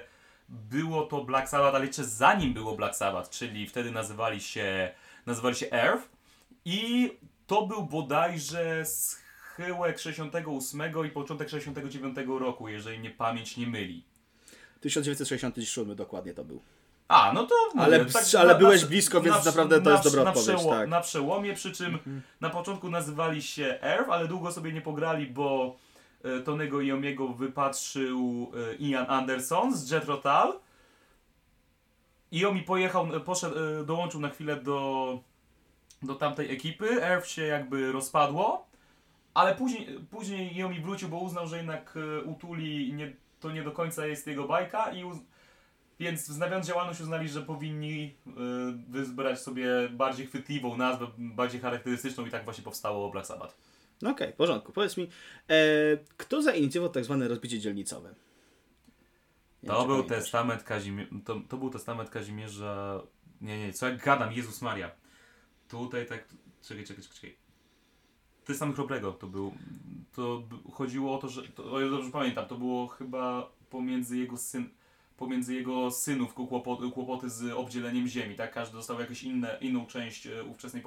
było 0.49 1.05
to 1.05 1.23
Black 1.23 1.49
Sabbath, 1.49 1.75
ale 1.75 1.85
jeszcze 1.85 2.03
zanim 2.03 2.53
było 2.53 2.75
Black 2.75 2.95
Sabbath, 2.95 3.29
czyli 3.29 3.67
wtedy 3.67 3.91
nazywali 3.91 4.41
się, 4.41 4.93
nazywali 5.25 5.55
się 5.55 5.71
Earth 5.71 6.09
i 6.65 7.11
to 7.47 7.67
był 7.67 7.83
bodajże 7.83 8.85
schyłek 8.85 9.99
68 9.99 10.81
i 11.05 11.09
początek 11.09 11.49
69 11.49 12.17
roku, 12.39 12.67
jeżeli 12.69 12.99
mnie 12.99 13.09
pamięć 13.09 13.57
nie 13.57 13.67
myli. 13.67 14.03
1967 14.81 15.95
dokładnie 15.95 16.33
to 16.33 16.43
był. 16.43 16.61
A, 17.07 17.31
no 17.33 17.43
to 17.43 17.55
Ale- 17.77 18.05
ale 18.39 18.55
byłeś 18.55 18.85
blisko, 18.85 19.21
więc 19.21 19.45
naprawdę 19.45 19.81
to 19.81 19.91
jest 19.91 20.03
dobra 20.03 20.23
na 20.23 20.29
odpowiedź, 20.29 20.57
przeło- 20.59 20.71
tak. 20.71 20.89
Na 20.89 21.01
przełomie, 21.01 21.53
przy 21.53 21.71
czym 21.71 21.99
na 22.41 22.49
początku 22.49 22.89
nazywali 22.89 23.41
się 23.41 23.79
Earth, 23.81 24.09
ale 24.09 24.27
długo 24.27 24.51
sobie 24.51 24.73
nie 24.73 24.81
pograli, 24.81 25.27
bo 25.27 25.75
e, 26.23 26.39
Tonego 26.39 26.81
Iommiego 26.81 27.27
wypatrzył 27.27 28.51
e, 28.71 28.75
Ian 28.75 29.05
Anderson 29.09 29.75
z 29.77 29.91
Jet 29.91 30.05
Rotal. 30.05 30.59
Iomi 32.33 32.63
pojechał, 32.63 33.15
e, 33.15 33.19
poszedł, 33.19 33.55
e, 33.59 33.83
dołączył 33.85 34.19
na 34.21 34.29
chwilę 34.29 34.55
do, 34.55 35.19
do 36.03 36.15
tamtej 36.15 36.51
ekipy. 36.51 37.03
Earth 37.03 37.27
się 37.27 37.41
jakby 37.41 37.91
rozpadło, 37.91 38.67
ale 39.33 39.55
później, 39.55 39.99
później 40.11 40.55
Iomi 40.59 40.81
wrócił, 40.81 41.09
bo 41.09 41.17
uznał, 41.17 41.47
że 41.47 41.57
jednak 41.57 41.93
e, 41.97 42.21
utuli 42.21 42.93
nie, 42.93 43.13
to 43.39 43.51
nie 43.51 43.63
do 43.63 43.71
końca 43.71 44.07
jest 44.07 44.27
jego 44.27 44.47
bajka 44.47 44.91
i 44.91 45.03
uz, 45.03 45.17
więc 45.99 46.29
wznawiając 46.29 46.67
działalność 46.67 47.01
uznali, 47.01 47.29
że 47.29 47.41
powinni 47.41 48.15
y, 48.27 49.03
wybrać 49.03 49.39
sobie 49.39 49.89
bardziej 49.91 50.27
chwytliwą 50.27 50.77
nazwę, 50.77 51.07
bardziej 51.17 51.61
charakterystyczną 51.61 52.25
i 52.25 52.31
tak 52.31 52.43
właśnie 52.43 52.63
powstało 52.63 53.09
Black 53.09 53.27
Sabbath. 53.27 53.57
Okej, 54.05 54.33
w 54.33 54.35
porządku. 54.35 54.71
Powiedz 54.71 54.97
mi, 54.97 55.09
e, 55.49 55.57
kto 56.17 56.41
zainicjował 56.41 56.89
tak 56.89 57.05
zwane 57.05 57.27
rozbicie 57.27 57.59
dzielnicowe? 57.59 58.15
Nie 59.63 59.69
To 59.69 59.85
był 59.85 60.03
testament 60.03 60.63
Kazimierza, 60.63 61.09
to, 61.25 61.41
to 61.49 61.57
był 61.57 61.69
testament 61.69 62.09
Kazimierza, 62.09 63.01
nie, 63.41 63.59
nie, 63.59 63.73
co 63.73 63.87
jak 63.89 64.03
gadam, 64.03 64.33
Jezus 64.33 64.61
Maria. 64.61 64.91
Tutaj 65.69 66.05
tak, 66.05 66.27
czekaj, 66.61 66.83
czekaj, 66.83 67.03
czekaj, 67.03 67.15
czekaj. 67.15 67.35
Testament 68.45 68.75
Chrobrego 68.75 69.11
to 69.11 69.27
był, 69.27 69.53
to 70.15 70.43
chodziło 70.73 71.15
o 71.15 71.17
to, 71.17 71.29
że, 71.29 71.43
to, 71.43 71.71
o 71.71 71.81
ile 71.81 71.89
dobrze 71.89 72.11
pamiętam, 72.11 72.47
to 72.47 72.55
było 72.55 72.87
chyba 72.87 73.51
pomiędzy 73.69 74.17
jego 74.17 74.37
syn, 74.37 74.69
pomiędzy 75.17 75.55
jego 75.55 75.91
synów 75.91 76.33
kłopoty, 76.33 76.91
kłopoty 76.91 77.29
z 77.29 77.51
obdzieleniem 77.51 78.07
ziemi, 78.07 78.35
tak? 78.35 78.53
Każdy 78.53 78.75
dostał 78.75 78.99
jakąś 78.99 79.23
inne, 79.23 79.57
inną 79.61 79.85
część 79.85 80.27
e, 80.27 80.43
ówczesnej, 80.43 80.83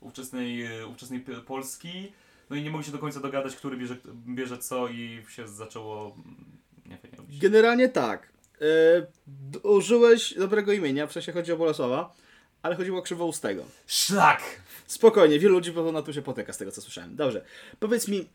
ówczesnej, 0.00 0.62
e, 0.62 0.86
ówczesnej 0.86 1.24
Polski. 1.46 2.12
No 2.50 2.56
i 2.56 2.62
nie 2.62 2.70
mogli 2.70 2.86
się 2.86 2.92
do 2.92 2.98
końca 2.98 3.20
dogadać, 3.20 3.56
który 3.56 3.76
bierze, 3.76 3.96
bierze 4.26 4.58
co 4.58 4.88
i 4.88 5.24
się 5.28 5.48
zaczęło, 5.48 6.16
mm, 6.16 6.44
nie 6.86 6.98
wiem, 7.04 7.12
robić. 7.18 7.40
Generalnie 7.40 7.88
tak. 7.88 8.32
E, 8.60 9.58
użyłeś 9.62 10.34
dobrego 10.34 10.72
imienia, 10.72 11.06
w 11.06 11.12
sensie 11.12 11.32
chodzi 11.32 11.52
o 11.52 11.56
Bolesława, 11.56 12.14
ale 12.62 12.76
chodziło 12.76 12.98
o 12.98 13.02
krzywoustego. 13.02 13.64
Szlak! 13.86 14.42
Spokojnie, 14.86 15.38
wielu 15.38 15.54
ludzi 15.54 15.72
po 15.72 15.92
na 15.92 16.02
tu 16.02 16.12
się 16.12 16.22
potyka 16.22 16.52
z 16.52 16.58
tego, 16.58 16.72
co 16.72 16.80
słyszałem. 16.82 17.16
Dobrze. 17.16 17.44
Powiedz 17.80 18.08
mi, 18.08 18.18
e, 18.20 18.26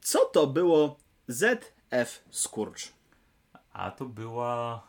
co 0.00 0.24
to 0.24 0.46
było 0.46 0.96
ZF 1.28 2.24
Skurcz? 2.30 2.92
A 3.72 3.90
to 3.90 4.04
była, 4.04 4.86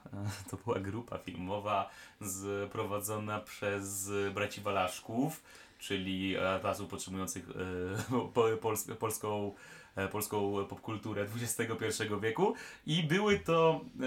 to 0.52 0.58
była 0.66 0.80
grupa 0.80 1.18
filmowa 1.18 1.90
z, 2.22 2.72
prowadzona 2.72 3.40
przez 3.40 4.10
braci 4.34 4.62
Walaszków, 4.62 5.44
czyli 5.80 6.36
e, 6.36 6.60
razu 6.64 6.88
podtrzymujących 6.88 7.46
e, 7.50 8.20
po, 8.34 8.48
pols, 8.62 8.88
polską, 9.00 9.54
e, 9.96 10.08
polską 10.08 10.66
popkulturę 10.66 11.28
XXI 11.42 12.04
wieku. 12.22 12.54
I 12.86 13.04
były 13.04 13.40
to 13.40 13.82
e, 14.00 14.04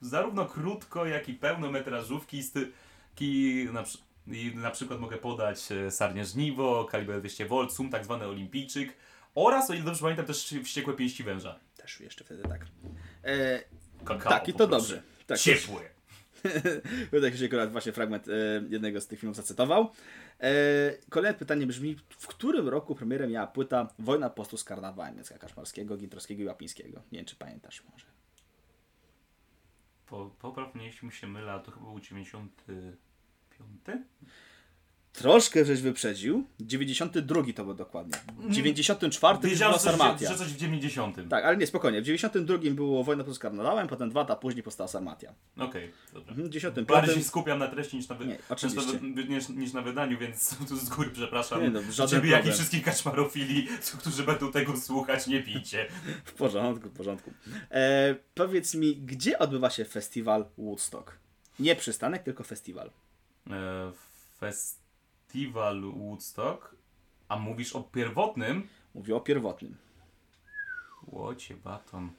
zarówno 0.00 0.46
krótko, 0.46 1.06
jak 1.06 1.28
i 1.28 1.34
pełnometrażówki. 1.34 2.42
z 2.42 2.52
ty- 2.52 2.72
na, 3.72 3.84
i 4.26 4.52
na 4.56 4.70
przykład 4.70 5.00
mogę 5.00 5.16
podać 5.16 5.72
e, 5.72 5.90
Sarnie 5.90 6.24
Żniwo, 6.24 6.84
Kaliber 6.84 7.20
200 7.20 7.46
V, 7.46 7.70
Sum, 7.70 7.90
tak 7.90 8.04
zwany 8.04 8.26
Olimpijczyk 8.26 8.96
oraz, 9.34 9.70
o 9.70 9.74
ile 9.74 9.84
dobrze 9.84 10.00
pamiętam, 10.00 10.26
też 10.26 10.54
Wściekłe 10.64 10.94
Pięści 10.94 11.24
Węża. 11.24 11.58
Też 11.76 12.00
jeszcze 12.00 12.24
wtedy 12.24 12.42
tak. 12.42 12.66
E, 13.24 13.60
Kakao, 14.04 14.32
tak, 14.32 14.48
i 14.48 14.52
to 14.52 14.66
dobrze. 14.66 15.02
Tak, 15.26 15.38
Ciepłe. 15.38 15.80
Tutaj 17.10 17.36
się 17.38 17.44
akurat 17.46 17.72
właśnie 17.72 17.92
fragment 17.92 18.28
e, 18.28 18.32
jednego 18.68 19.00
z 19.00 19.06
tych 19.06 19.20
filmów 19.20 19.36
zacytował. 19.36 19.92
E, 20.40 20.52
kolejne 21.10 21.38
pytanie 21.38 21.66
brzmi, 21.66 21.96
w 22.08 22.26
którym 22.26 22.68
roku 22.68 22.94
premierę 22.94 23.28
miała 23.28 23.46
płyta 23.46 23.88
Wojna 23.98 24.30
postu 24.30 24.56
z 24.56 24.64
karnawałem 24.64 25.16
Jacka 25.16 25.38
Kaszmarskiego, 25.38 25.96
Gintrowskiego 25.96 26.42
i 26.42 26.46
Łapińskiego? 26.46 27.02
Nie 27.12 27.18
wiem, 27.18 27.26
czy 27.26 27.36
pamiętasz 27.36 27.82
może. 27.92 28.06
Po, 30.06 30.30
popraw 30.38 30.74
mnie, 30.74 30.86
jeśli 30.86 31.06
mi 31.06 31.12
się 31.12 31.26
mylę, 31.26 31.60
to 31.64 31.70
chyba 31.70 31.86
był 31.86 32.00
95? 33.64 34.06
Troszkę 35.12 35.64
żeś 35.64 35.80
wyprzedził. 35.80 36.44
92 36.60 37.42
to 37.56 37.64
był 37.64 37.74
dokładnie. 37.74 38.14
W 38.38 38.50
94 38.52 39.08
już 39.08 39.20
była 39.20 39.38
Wiedziałem, 39.50 39.72
że 39.74 39.78
coś, 39.80 39.90
Sarmatia. 39.90 40.28
że 40.28 40.38
coś 40.38 40.48
w 40.48 40.56
90. 40.56 41.16
Tak, 41.30 41.44
ale 41.44 41.56
nie, 41.56 41.66
spokojnie. 41.66 42.00
W 42.02 42.04
92 42.04 42.58
było 42.70 43.04
Wojna 43.04 43.24
z 43.32 43.38
karnawałem, 43.38 43.88
potem 43.88 44.10
dwa 44.10 44.20
lata 44.20 44.36
później 44.36 44.62
powstała 44.62 44.88
Sarmatia. 44.88 45.34
Okej, 45.56 45.90
dobra. 46.12 46.30
Mhm, 46.30 46.48
W 46.48 46.50
95 46.50 46.88
Bardziej 46.88 47.14
się 47.22 47.28
skupiam 47.28 47.58
na 47.58 47.68
treści 47.68 47.96
niż 47.96 48.08
na, 48.08 48.14
wy... 48.14 48.26
Nie, 48.26 48.32
niż, 48.32 48.40
oczywiście. 48.48 48.98
wy- 49.14 49.24
niż, 49.24 49.48
niż 49.48 49.72
na 49.72 49.82
wydaniu, 49.82 50.18
więc 50.18 50.56
tu 50.68 50.76
z 50.76 50.88
góry 50.88 51.10
przepraszam. 51.10 51.62
Nie 51.62 51.70
no, 51.70 51.80
żaden 51.92 52.18
Ciebie, 52.20 52.30
jak 52.30 52.40
i 52.40 52.42
problem. 52.42 52.54
wszystkich 52.54 52.82
kaczmarofili, 52.84 53.68
którzy 53.98 54.22
będą 54.22 54.52
tego 54.52 54.76
słuchać, 54.76 55.26
nie 55.26 55.42
pijcie. 55.42 55.86
W 56.24 56.32
porządku, 56.32 56.88
w 56.88 56.92
porządku. 56.92 57.30
E, 57.70 58.14
powiedz 58.34 58.74
mi, 58.74 58.96
gdzie 58.96 59.38
odbywa 59.38 59.70
się 59.70 59.84
festiwal 59.84 60.44
Woodstock? 60.58 61.12
Nie 61.58 61.76
przystanek, 61.76 62.22
tylko 62.22 62.44
festiwal. 62.44 62.90
E, 63.52 63.92
festiwal 64.38 65.80
Woodstock, 65.82 66.74
a 67.28 67.36
mówisz 67.36 67.76
o 67.76 67.82
pierwotnym? 67.82 68.68
Mówię 68.94 69.16
o 69.16 69.20
pierwotnym. 69.20 69.76
Łocie 71.06 71.54
baton. 71.56 72.10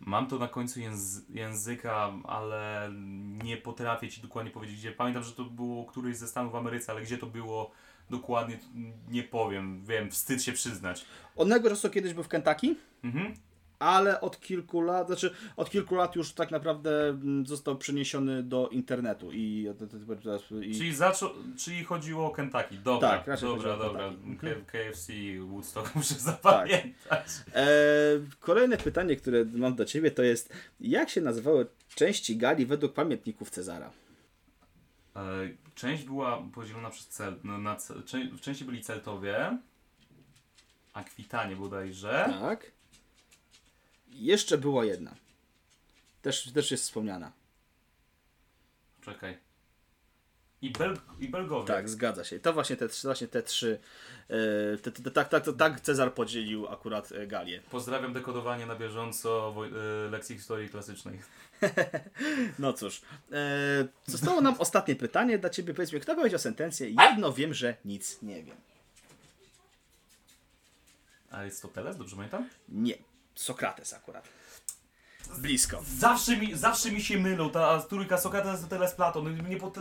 Mam 0.00 0.26
to 0.26 0.38
na 0.38 0.48
końcu 0.48 0.80
jęz 0.80 1.22
języka, 1.28 2.12
ale 2.24 2.90
nie 3.44 3.56
potrafię 3.56 4.08
ci 4.08 4.20
dokładnie 4.20 4.50
powiedzieć 4.50 4.76
gdzie. 4.76 4.92
Pamiętam, 4.92 5.22
że 5.22 5.32
to 5.32 5.44
było 5.44 5.84
któryś 5.84 6.16
ze 6.16 6.28
Stanów 6.28 6.52
w 6.52 6.56
Ameryce, 6.56 6.92
ale 6.92 7.02
gdzie 7.02 7.18
to 7.18 7.26
było 7.26 7.70
dokładnie, 8.10 8.58
nie 9.08 9.22
powiem. 9.22 9.84
Wiem, 9.84 10.10
wstyd 10.10 10.42
się 10.42 10.52
przyznać. 10.52 11.04
Onego 11.36 11.68
czasu 11.68 11.90
kiedyś 11.90 12.14
był 12.14 12.24
w 12.24 12.28
Kentucky, 12.28 12.76
Mhm. 13.04 13.34
Ale 13.82 14.20
od 14.20 14.40
kilku 14.40 14.80
lat, 14.80 15.06
znaczy 15.06 15.34
od 15.56 15.70
kilku 15.70 15.94
lat 15.94 16.16
już 16.16 16.32
tak 16.32 16.50
naprawdę 16.50 17.08
mm, 17.08 17.46
został 17.46 17.78
przeniesiony 17.78 18.42
do 18.42 18.68
internetu 18.68 19.32
i, 19.32 19.68
i 20.62 20.74
Czyli, 20.74 20.94
zaczą, 20.94 21.30
czyli 21.56 21.84
chodziło 21.84 22.26
o 22.26 22.30
Kentucky. 22.30 22.76
Dobra, 22.76 23.08
Tak, 23.10 23.26
raczej 23.26 23.48
dobra, 23.48 23.76
dobra. 23.76 24.10
Kentucky. 24.40 24.64
KFC 24.66 25.12
Woodstock 25.40 25.94
muszę 25.96 26.14
zapamiętać. 26.14 27.26
e, 27.54 27.66
kolejne 28.40 28.76
pytanie, 28.76 29.16
które 29.16 29.44
mam 29.44 29.74
do 29.74 29.84
ciebie 29.84 30.10
to 30.10 30.22
jest, 30.22 30.52
jak 30.80 31.10
się 31.10 31.20
nazywały 31.20 31.66
części 31.94 32.36
gali 32.36 32.66
według 32.66 32.92
pamiętników 32.92 33.50
Cezara? 33.50 33.90
E, 35.16 35.20
Część 35.74 36.04
była 36.04 36.42
podzielona 36.54 36.90
przez 36.90 37.08
cel, 37.08 37.36
no, 37.44 37.58
na, 37.58 37.76
części 38.40 38.64
byli 38.64 38.82
Celtowie, 38.82 39.58
Akwitanie 40.92 41.56
bodajże. 41.56 42.24
Tak. 42.40 42.72
Jeszcze 44.12 44.58
była 44.58 44.84
jedna. 44.84 45.14
Też, 46.22 46.52
też 46.52 46.70
jest 46.70 46.84
wspomniana. 46.84 47.32
Czekaj. 49.04 49.38
I, 50.62 50.70
Bel, 50.70 50.96
I 51.20 51.28
Belgowie. 51.28 51.66
Tak, 51.66 51.88
zgadza 51.88 52.24
się. 52.24 52.40
To 52.40 52.52
właśnie 52.52 52.76
te, 52.76 52.88
właśnie 52.88 53.28
te 53.28 53.42
trzy. 53.42 53.78
e, 54.28 54.78
te, 54.78 54.92
te, 54.92 55.10
tak, 55.10 55.28
tak, 55.28 55.44
to, 55.44 55.52
tak 55.52 55.80
Cezar 55.80 56.14
podzielił 56.14 56.68
akurat 56.68 57.12
e, 57.12 57.26
Galię. 57.26 57.60
Pozdrawiam 57.70 58.12
dekodowanie 58.12 58.66
na 58.66 58.76
bieżąco 58.76 59.54
e, 60.06 60.10
lekcji 60.10 60.36
historii 60.36 60.68
klasycznej. 60.68 61.18
No 62.58 62.72
cóż. 62.72 63.02
E, 63.32 63.88
zostało 64.06 64.40
nam 64.40 64.54
ostatnie 64.58 64.96
pytanie 64.96 65.38
dla 65.38 65.50
ciebie. 65.50 65.74
Powiedz 65.74 65.92
mi, 65.92 66.00
kto 66.00 66.14
powiedział 66.14 66.38
sentencję? 66.38 66.90
Jedno 66.90 67.32
wiem, 67.32 67.54
że 67.54 67.76
nic 67.84 68.22
nie 68.22 68.42
wiem. 68.42 68.56
A 71.30 71.44
jest 71.44 71.62
to 71.62 71.68
Teles, 71.68 71.96
dobrze 71.96 72.16
pamiętam? 72.16 72.48
Nie. 72.68 72.94
Sokrates 73.34 73.92
akurat. 73.92 74.28
Blisko. 75.38 75.82
Zawsze 75.98 76.36
mi, 76.36 76.56
zawsze 76.56 76.90
mi 76.90 77.02
się 77.02 77.18
mylą, 77.18 77.50
ta 77.50 77.82
trójka 77.82 78.18
Sokrates, 78.18 78.48
Arystoteles, 78.50 78.94
Platon. 78.94 79.48
Nie 79.48 79.56
pot... 79.56 79.78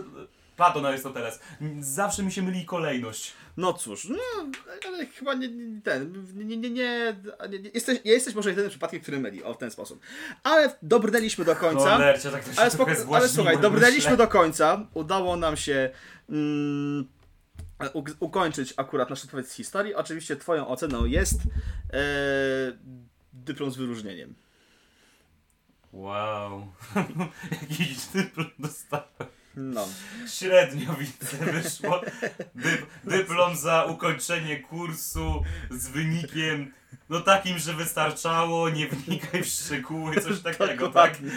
Platon, 0.55 0.85
Arystoteles. 0.85 1.39
Zawsze 1.79 2.23
mi 2.23 2.31
się 2.31 2.41
myli 2.41 2.65
kolejność. 2.65 3.33
No 3.57 3.73
cóż, 3.73 4.05
no, 4.09 4.17
ale 4.87 5.05
chyba 5.05 5.33
nie, 5.33 5.47
nie 5.47 5.81
ten, 5.81 6.25
nie, 6.35 6.45
nie, 6.45 6.57
nie, 6.57 6.69
nie, 7.49 7.59
nie 7.59 7.69
jesteś, 7.73 7.99
jesteś 8.03 8.35
może 8.35 8.49
jedynym 8.49 8.69
przypadkiem, 8.69 9.01
który 9.01 9.19
myli, 9.19 9.43
o 9.43 9.53
w 9.53 9.57
ten 9.57 9.71
sposób. 9.71 9.99
Ale 10.43 10.75
dobrnęliśmy 10.81 11.45
do 11.45 11.55
końca. 11.55 11.89
Cholercie, 11.89 12.31
tak 12.31 12.43
to 12.43 12.53
się 12.53 12.59
Ale, 12.59 12.69
spoko- 12.69 13.15
ale 13.15 13.29
słuchaj, 13.29 13.59
dobrnęliśmy 13.59 14.17
do 14.17 14.27
końca. 14.27 14.87
Udało 14.93 15.35
nam 15.35 15.57
się 15.57 15.89
mm, 16.29 17.07
ukończyć 18.19 18.73
akurat 18.77 19.09
nasz 19.09 19.23
odpowiedź 19.23 19.47
z 19.47 19.53
historii. 19.53 19.95
Oczywiście 19.95 20.35
twoją 20.35 20.67
oceną 20.67 21.05
jest 21.05 21.35
e, 21.93 21.99
dyplom 23.33 23.71
z 23.71 23.77
wyróżnieniem. 23.77 24.35
Wow. 25.91 26.67
Jakiś 27.61 28.05
dyplom 28.05 28.49
dostałem. 28.59 29.07
No. 29.55 29.87
Średnio 30.27 30.93
widzę 30.93 31.37
wyszło. 31.37 32.01
Dy, 32.55 32.85
dyplom 33.03 33.55
za 33.55 33.83
ukończenie 33.83 34.59
kursu 34.59 35.43
z 35.71 35.87
wynikiem 35.87 36.73
no 37.11 37.19
takim, 37.19 37.59
że 37.59 37.73
wystarczało, 37.73 38.69
nie 38.69 38.87
wnikaj 38.87 39.43
w 39.43 39.47
szczegóły, 39.47 40.21
coś 40.21 40.39
takiego, 40.57 40.67
tak? 40.67 40.77
Dokładnie. 40.77 41.31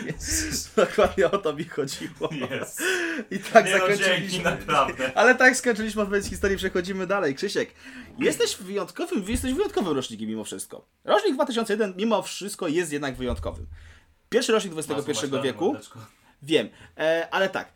Dokładnie 0.77 1.31
o 1.31 1.39
to 1.39 1.53
mi 1.53 1.65
chodziło. 1.65 2.29
Jest. 2.51 2.83
I 3.31 3.39
tak 3.39 3.67
Nie 3.67 3.79
no, 3.79 3.79
dzięki, 3.89 4.03
zakończyliśmy. 4.03 4.45
naprawdę. 4.45 5.13
Ale 5.19 5.35
tak 5.35 5.57
skończyliśmy 5.57 6.03
odpowiedź 6.03 6.27
historii, 6.27 6.57
przechodzimy 6.57 7.07
dalej. 7.07 7.35
Krzysiek, 7.35 7.71
jesteś 8.19 8.57
wyjątkowym, 8.57 9.25
jesteś 9.29 9.53
wyjątkowym 9.53 9.97
rocznikiem 9.97 10.29
mimo 10.29 10.45
wszystko. 10.45 10.87
Rocznik 11.05 11.35
2001 11.35 11.95
mimo 11.97 12.23
wszystko 12.23 12.69
jest 12.69 12.93
jednak 12.93 13.17
wyjątkowym. 13.17 13.67
Pierwszy 14.29 14.53
rocznik 14.53 14.73
XXI 14.79 14.95
Masło 15.09 15.43
wieku, 15.43 15.65
mordeczko. 15.65 15.99
wiem, 16.43 16.69
e, 16.99 17.29
ale 17.31 17.49
tak, 17.49 17.73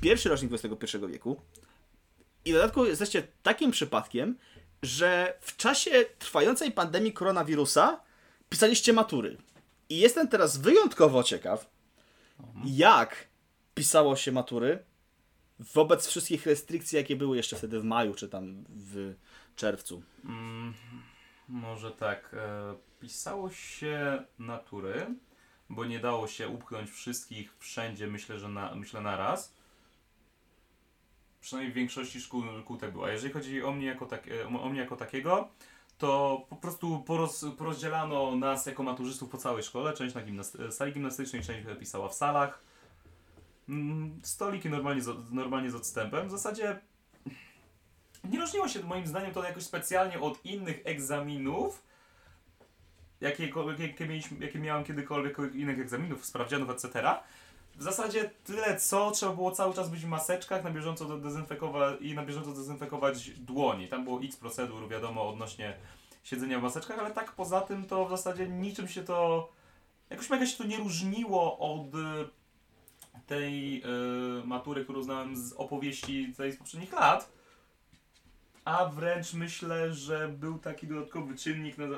pierwszy 0.00 0.28
rocznik 0.28 0.52
XXI 0.52 0.98
wieku 1.08 1.40
i 2.44 2.50
w 2.50 2.54
dodatku 2.54 2.84
jesteście 2.84 3.22
takim 3.42 3.70
przypadkiem, 3.70 4.36
że 4.82 5.38
w 5.40 5.56
czasie 5.56 6.04
trwającej 6.18 6.72
pandemii 6.72 7.12
koronawirusa 7.12 8.00
pisaliście 8.48 8.92
matury. 8.92 9.36
I 9.88 9.98
jestem 9.98 10.28
teraz 10.28 10.56
wyjątkowo 10.56 11.22
ciekaw, 11.22 11.70
jak 12.64 13.28
pisało 13.74 14.16
się 14.16 14.32
matury 14.32 14.84
wobec 15.58 16.06
wszystkich 16.06 16.46
restrykcji, 16.46 16.96
jakie 16.96 17.16
były 17.16 17.36
jeszcze 17.36 17.56
wtedy 17.56 17.80
w 17.80 17.84
maju, 17.84 18.14
czy 18.14 18.28
tam 18.28 18.64
w 18.68 19.14
czerwcu. 19.56 20.02
Mm, 20.24 20.74
może 21.48 21.90
tak. 21.90 22.34
E, 22.34 22.74
pisało 23.00 23.50
się 23.50 24.24
natury, 24.38 25.06
bo 25.70 25.84
nie 25.84 25.98
dało 25.98 26.28
się 26.28 26.48
upchnąć 26.48 26.90
wszystkich 26.90 27.56
wszędzie, 27.58 28.06
myślę, 28.06 28.38
że 28.38 28.48
na, 28.48 28.74
myślę 28.74 29.00
naraz. 29.00 29.55
Przynajmniej 31.46 31.72
w 31.72 31.76
większości 31.76 32.20
szkół, 32.20 32.42
szkół 32.60 32.76
tak 32.76 32.92
było. 32.92 33.06
A 33.06 33.10
jeżeli 33.10 33.32
chodzi 33.32 33.62
o 33.62 33.72
mnie 33.72 33.86
jako, 33.86 34.06
tak, 34.06 34.28
e, 34.28 34.46
o 34.46 34.68
mnie 34.68 34.80
jako 34.80 34.96
takiego, 34.96 35.48
to 35.98 36.40
po 36.50 36.56
prostu 36.56 37.00
poroz, 37.00 37.44
porozdzielano 37.58 38.36
nas 38.36 38.66
jako 38.66 38.82
maturzystów 38.82 39.30
po 39.30 39.38
całej 39.38 39.62
szkole. 39.62 39.92
Część 39.92 40.14
na 40.14 40.20
gimnasty- 40.20 40.72
sali 40.72 40.92
gimnastycznej, 40.92 41.42
część 41.42 41.66
pisała 41.80 42.08
w 42.08 42.14
salach. 42.14 42.62
Mm, 43.68 44.20
Stoliki 44.22 44.70
normalnie 44.70 45.02
z, 45.02 45.32
normalnie 45.32 45.70
z 45.70 45.74
odstępem. 45.74 46.28
W 46.28 46.30
zasadzie 46.30 46.80
nie 48.24 48.40
różniło 48.40 48.68
się 48.68 48.82
moim 48.82 49.06
zdaniem 49.06 49.32
to 49.32 49.44
jakoś 49.44 49.62
specjalnie 49.62 50.20
od 50.20 50.44
innych 50.44 50.80
egzaminów, 50.84 51.82
jakiekolwiek, 53.20 53.78
jakie, 53.78 54.06
mieliśmy, 54.06 54.46
jakie 54.46 54.58
miałem 54.58 54.84
kiedykolwiek 54.84 55.36
innych 55.54 55.78
egzaminów, 55.78 56.26
sprawdzianów, 56.26 56.70
etc. 56.70 57.14
W 57.76 57.82
zasadzie 57.82 58.30
tyle 58.44 58.76
co, 58.76 59.10
trzeba 59.10 59.32
było 59.32 59.50
cały 59.50 59.74
czas 59.74 59.88
być 59.88 60.00
w 60.00 60.08
maseczkach, 60.08 60.64
na 60.64 60.70
bieżąco 60.70 61.04
de- 61.04 61.20
dezynfekować 61.20 62.00
i 62.00 62.14
na 62.14 62.24
bieżąco 62.24 62.52
dezynfekować 62.52 63.30
dłoni. 63.30 63.88
Tam 63.88 64.04
było 64.04 64.20
x 64.22 64.36
procedur, 64.36 64.88
wiadomo, 64.88 65.28
odnośnie 65.28 65.76
siedzenia 66.24 66.58
w 66.58 66.62
maseczkach, 66.62 66.98
ale 66.98 67.10
tak 67.10 67.32
poza 67.32 67.60
tym 67.60 67.84
to 67.84 68.06
w 68.06 68.10
zasadzie 68.10 68.48
niczym 68.48 68.88
się 68.88 69.04
to, 69.04 69.48
jakoś 70.10 70.30
mega 70.30 70.46
się 70.46 70.56
to 70.58 70.64
nie 70.64 70.76
różniło 70.76 71.58
od 71.58 71.94
y, 71.94 71.98
tej 73.26 73.82
y, 73.82 74.46
matury, 74.46 74.84
którą 74.84 75.02
znałem 75.02 75.36
z 75.36 75.52
opowieści 75.52 76.34
z 76.52 76.56
poprzednich 76.56 76.92
lat. 76.92 77.35
A 78.66 78.86
wręcz 78.86 79.34
myślę, 79.34 79.94
że 79.94 80.28
był 80.28 80.58
taki 80.58 80.86
dodatkowy 80.86 81.36
czynnik 81.36 81.78
yy, 81.78 81.88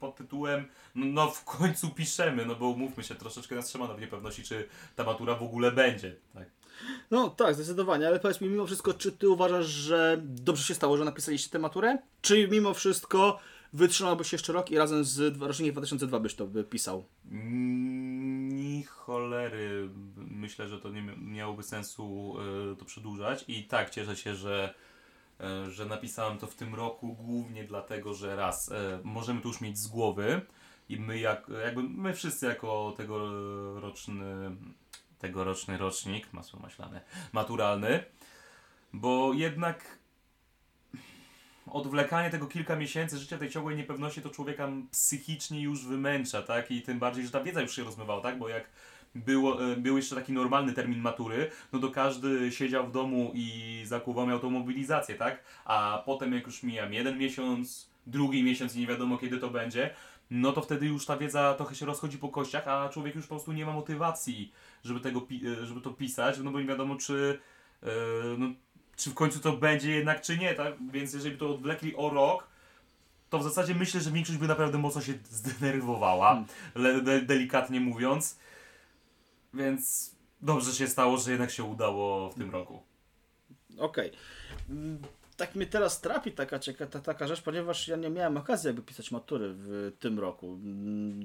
pod 0.00 0.16
tytułem 0.16 0.64
no, 0.94 1.06
no 1.06 1.30
w 1.30 1.44
końcu 1.44 1.90
piszemy, 1.90 2.46
no 2.46 2.54
bo 2.54 2.72
mówmy 2.72 3.04
się, 3.04 3.14
troszeczkę 3.14 3.54
nas 3.54 3.66
trzyma 3.66 3.88
na 3.88 3.96
niepewności, 3.96 4.42
czy 4.42 4.68
ta 4.96 5.04
matura 5.04 5.34
w 5.34 5.42
ogóle 5.42 5.72
będzie. 5.72 6.16
Tak. 6.34 6.44
No 7.10 7.30
tak, 7.30 7.54
zdecydowanie, 7.54 8.06
ale 8.06 8.20
powiedz 8.20 8.40
mi 8.40 8.48
mimo 8.48 8.66
wszystko, 8.66 8.94
czy 8.94 9.12
ty 9.12 9.28
uważasz, 9.28 9.66
że 9.66 10.20
dobrze 10.24 10.64
się 10.64 10.74
stało, 10.74 10.96
że 10.96 11.04
napisaliście 11.04 11.50
tę 11.50 11.58
maturę? 11.58 11.98
Czy 12.22 12.48
mimo 12.48 12.74
wszystko 12.74 13.38
wytrzymałbyś 13.72 14.32
jeszcze 14.32 14.52
rok 14.52 14.70
i 14.70 14.78
razem 14.78 15.04
z 15.04 15.40
rocznikiem 15.42 15.72
2002 15.74 16.20
byś 16.20 16.34
to 16.34 16.46
wypisał? 16.46 17.04
Mm, 17.30 18.48
Ni 18.56 18.84
cholery. 18.84 19.88
Myślę, 20.16 20.68
że 20.68 20.78
to 20.80 20.90
nie 20.90 21.02
mia- 21.02 21.22
miałoby 21.22 21.62
sensu 21.62 22.34
e, 22.72 22.76
to 22.76 22.84
przedłużać. 22.84 23.44
I 23.48 23.64
tak 23.64 23.90
cieszę 23.90 24.16
się, 24.16 24.34
że, 24.34 24.74
że 25.70 25.86
napisałem 25.86 26.38
to 26.38 26.46
w 26.46 26.54
tym 26.54 26.74
roku, 26.74 27.12
głównie 27.14 27.64
dlatego, 27.64 28.14
że 28.14 28.36
raz, 28.36 28.72
e, 28.72 29.00
możemy 29.04 29.40
to 29.40 29.48
już 29.48 29.60
mieć 29.60 29.78
z 29.78 29.86
głowy 29.86 30.40
i 30.88 31.00
my 31.00 31.18
jak, 31.18 31.48
jakby 31.64 31.82
my 31.82 32.14
wszyscy 32.14 32.46
jako 32.46 32.94
tegoroczny, 32.96 34.50
tegoroczny 35.18 35.78
rocznik, 35.78 36.32
masło 36.32 36.60
maślane, 36.60 37.00
maturalny, 37.32 38.04
bo 38.92 39.32
jednak 39.32 39.98
odwlekanie 41.66 42.30
tego 42.30 42.46
kilka 42.46 42.76
miesięcy 42.76 43.18
życia 43.18 43.38
tej 43.38 43.50
ciągłej 43.50 43.76
niepewności 43.76 44.22
to 44.22 44.30
człowieka 44.30 44.68
psychicznie 44.90 45.62
już 45.62 45.86
wymęcza, 45.86 46.42
tak? 46.42 46.70
I 46.70 46.82
tym 46.82 46.98
bardziej, 46.98 47.24
że 47.24 47.30
ta 47.30 47.42
wiedza 47.42 47.60
już 47.60 47.76
się 47.76 47.84
rozmywała, 47.84 48.20
tak? 48.20 48.38
Bo 48.38 48.48
jak 48.48 48.70
było, 49.26 49.72
e, 49.72 49.76
był 49.76 49.96
jeszcze 49.96 50.16
taki 50.16 50.32
normalny 50.32 50.72
termin 50.72 51.00
matury, 51.00 51.50
no 51.72 51.78
to 51.78 51.90
każdy 51.90 52.52
siedział 52.52 52.86
w 52.86 52.92
domu 52.92 53.32
i 53.34 53.80
zakuwał 53.84 54.26
miał 54.26 54.38
tą 54.38 54.50
mobilizację, 54.50 55.14
tak? 55.14 55.42
A 55.64 56.02
potem 56.06 56.32
jak 56.32 56.46
już 56.46 56.62
mija 56.62 56.88
jeden 56.88 57.18
miesiąc, 57.18 57.90
drugi 58.06 58.42
miesiąc 58.42 58.76
i 58.76 58.80
nie 58.80 58.86
wiadomo 58.86 59.18
kiedy 59.18 59.38
to 59.38 59.50
będzie, 59.50 59.90
no 60.30 60.52
to 60.52 60.62
wtedy 60.62 60.86
już 60.86 61.06
ta 61.06 61.16
wiedza 61.16 61.54
trochę 61.54 61.74
się 61.74 61.86
rozchodzi 61.86 62.18
po 62.18 62.28
kościach, 62.28 62.68
a 62.68 62.88
człowiek 62.88 63.14
już 63.14 63.26
po 63.26 63.34
prostu 63.34 63.52
nie 63.52 63.66
ma 63.66 63.72
motywacji, 63.72 64.52
żeby, 64.84 65.00
tego, 65.00 65.26
e, 65.62 65.66
żeby 65.66 65.80
to 65.80 65.90
pisać, 65.90 66.38
no 66.38 66.50
bo 66.50 66.60
nie 66.60 66.66
wiadomo 66.66 66.96
czy, 66.96 67.38
e, 67.82 67.88
no, 68.38 68.46
czy 68.96 69.10
w 69.10 69.14
końcu 69.14 69.40
to 69.40 69.52
będzie 69.52 69.90
jednak, 69.90 70.20
czy 70.20 70.38
nie, 70.38 70.54
tak? 70.54 70.74
Więc 70.92 71.14
jeżeli 71.14 71.38
to 71.38 71.54
odwlekli 71.54 71.96
o 71.96 72.10
rok, 72.10 72.48
to 73.30 73.38
w 73.38 73.42
zasadzie 73.42 73.74
myślę, 73.74 74.00
że 74.00 74.10
większość 74.10 74.38
by 74.38 74.48
naprawdę 74.48 74.78
mocno 74.78 75.00
się 75.00 75.12
zdenerwowała, 75.30 76.44
de, 77.02 77.22
delikatnie 77.22 77.80
mówiąc. 77.80 78.38
Więc 79.54 80.14
dobrze 80.40 80.72
się 80.72 80.88
stało, 80.88 81.16
że 81.18 81.30
jednak 81.30 81.50
się 81.50 81.64
udało 81.64 82.30
w 82.30 82.34
tym 82.34 82.50
roku. 82.50 82.82
Okej. 83.78 84.12
Mm, 84.70 84.98
tak 85.36 85.54
mnie 85.54 85.66
teraz 85.66 86.00
trapi 86.00 86.32
taka, 86.32 86.58
ta, 86.90 87.00
taka 87.00 87.26
rzecz, 87.26 87.42
ponieważ 87.42 87.88
ja 87.88 87.96
nie 87.96 88.10
miałem 88.10 88.36
okazji 88.36 88.66
jakby 88.66 88.82
pisać 88.82 89.10
matury 89.10 89.54
w 89.54 89.92
tym 90.00 90.18
roku. 90.18 90.58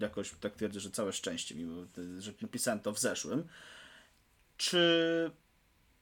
Jakoś 0.01 0.31
tak 0.31 0.55
twierdzę, 0.55 0.79
że 0.79 0.91
całe 0.91 1.13
szczęście, 1.13 1.55
mimo 1.55 1.85
że 2.19 2.31
napisałem 2.41 2.79
to 2.79 2.91
w 2.91 2.99
zeszłym. 2.99 3.47
Czy 4.57 5.31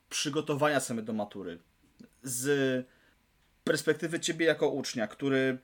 przygotowania 0.10 0.80
same 0.80 1.02
do 1.02 1.14
matury 1.14 1.60
z 2.24 2.86
perspektywy 3.64 4.20
ciebie 4.20 4.46
jako 4.46 4.70
ucznia, 4.70 5.08
który 5.08 5.58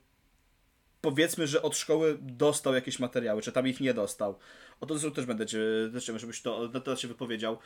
powiedzmy, 1.01 1.47
że 1.47 1.61
od 1.61 1.77
szkoły 1.77 2.17
dostał 2.21 2.73
jakieś 2.73 2.99
materiały, 2.99 3.41
czy 3.41 3.51
tam 3.51 3.67
ich 3.67 3.79
nie 3.79 3.93
dostał. 3.93 4.35
O 4.81 4.85
to 4.85 5.11
też 5.11 5.25
będę 5.25 5.45
cię, 5.45 5.59
też 5.93 6.03
chciałbym, 6.03 6.19
żebyś 6.19 6.41
to, 6.41 6.69
na 6.73 6.79
to 6.79 6.95
się 6.95 7.07
wypowiedział. 7.07 7.57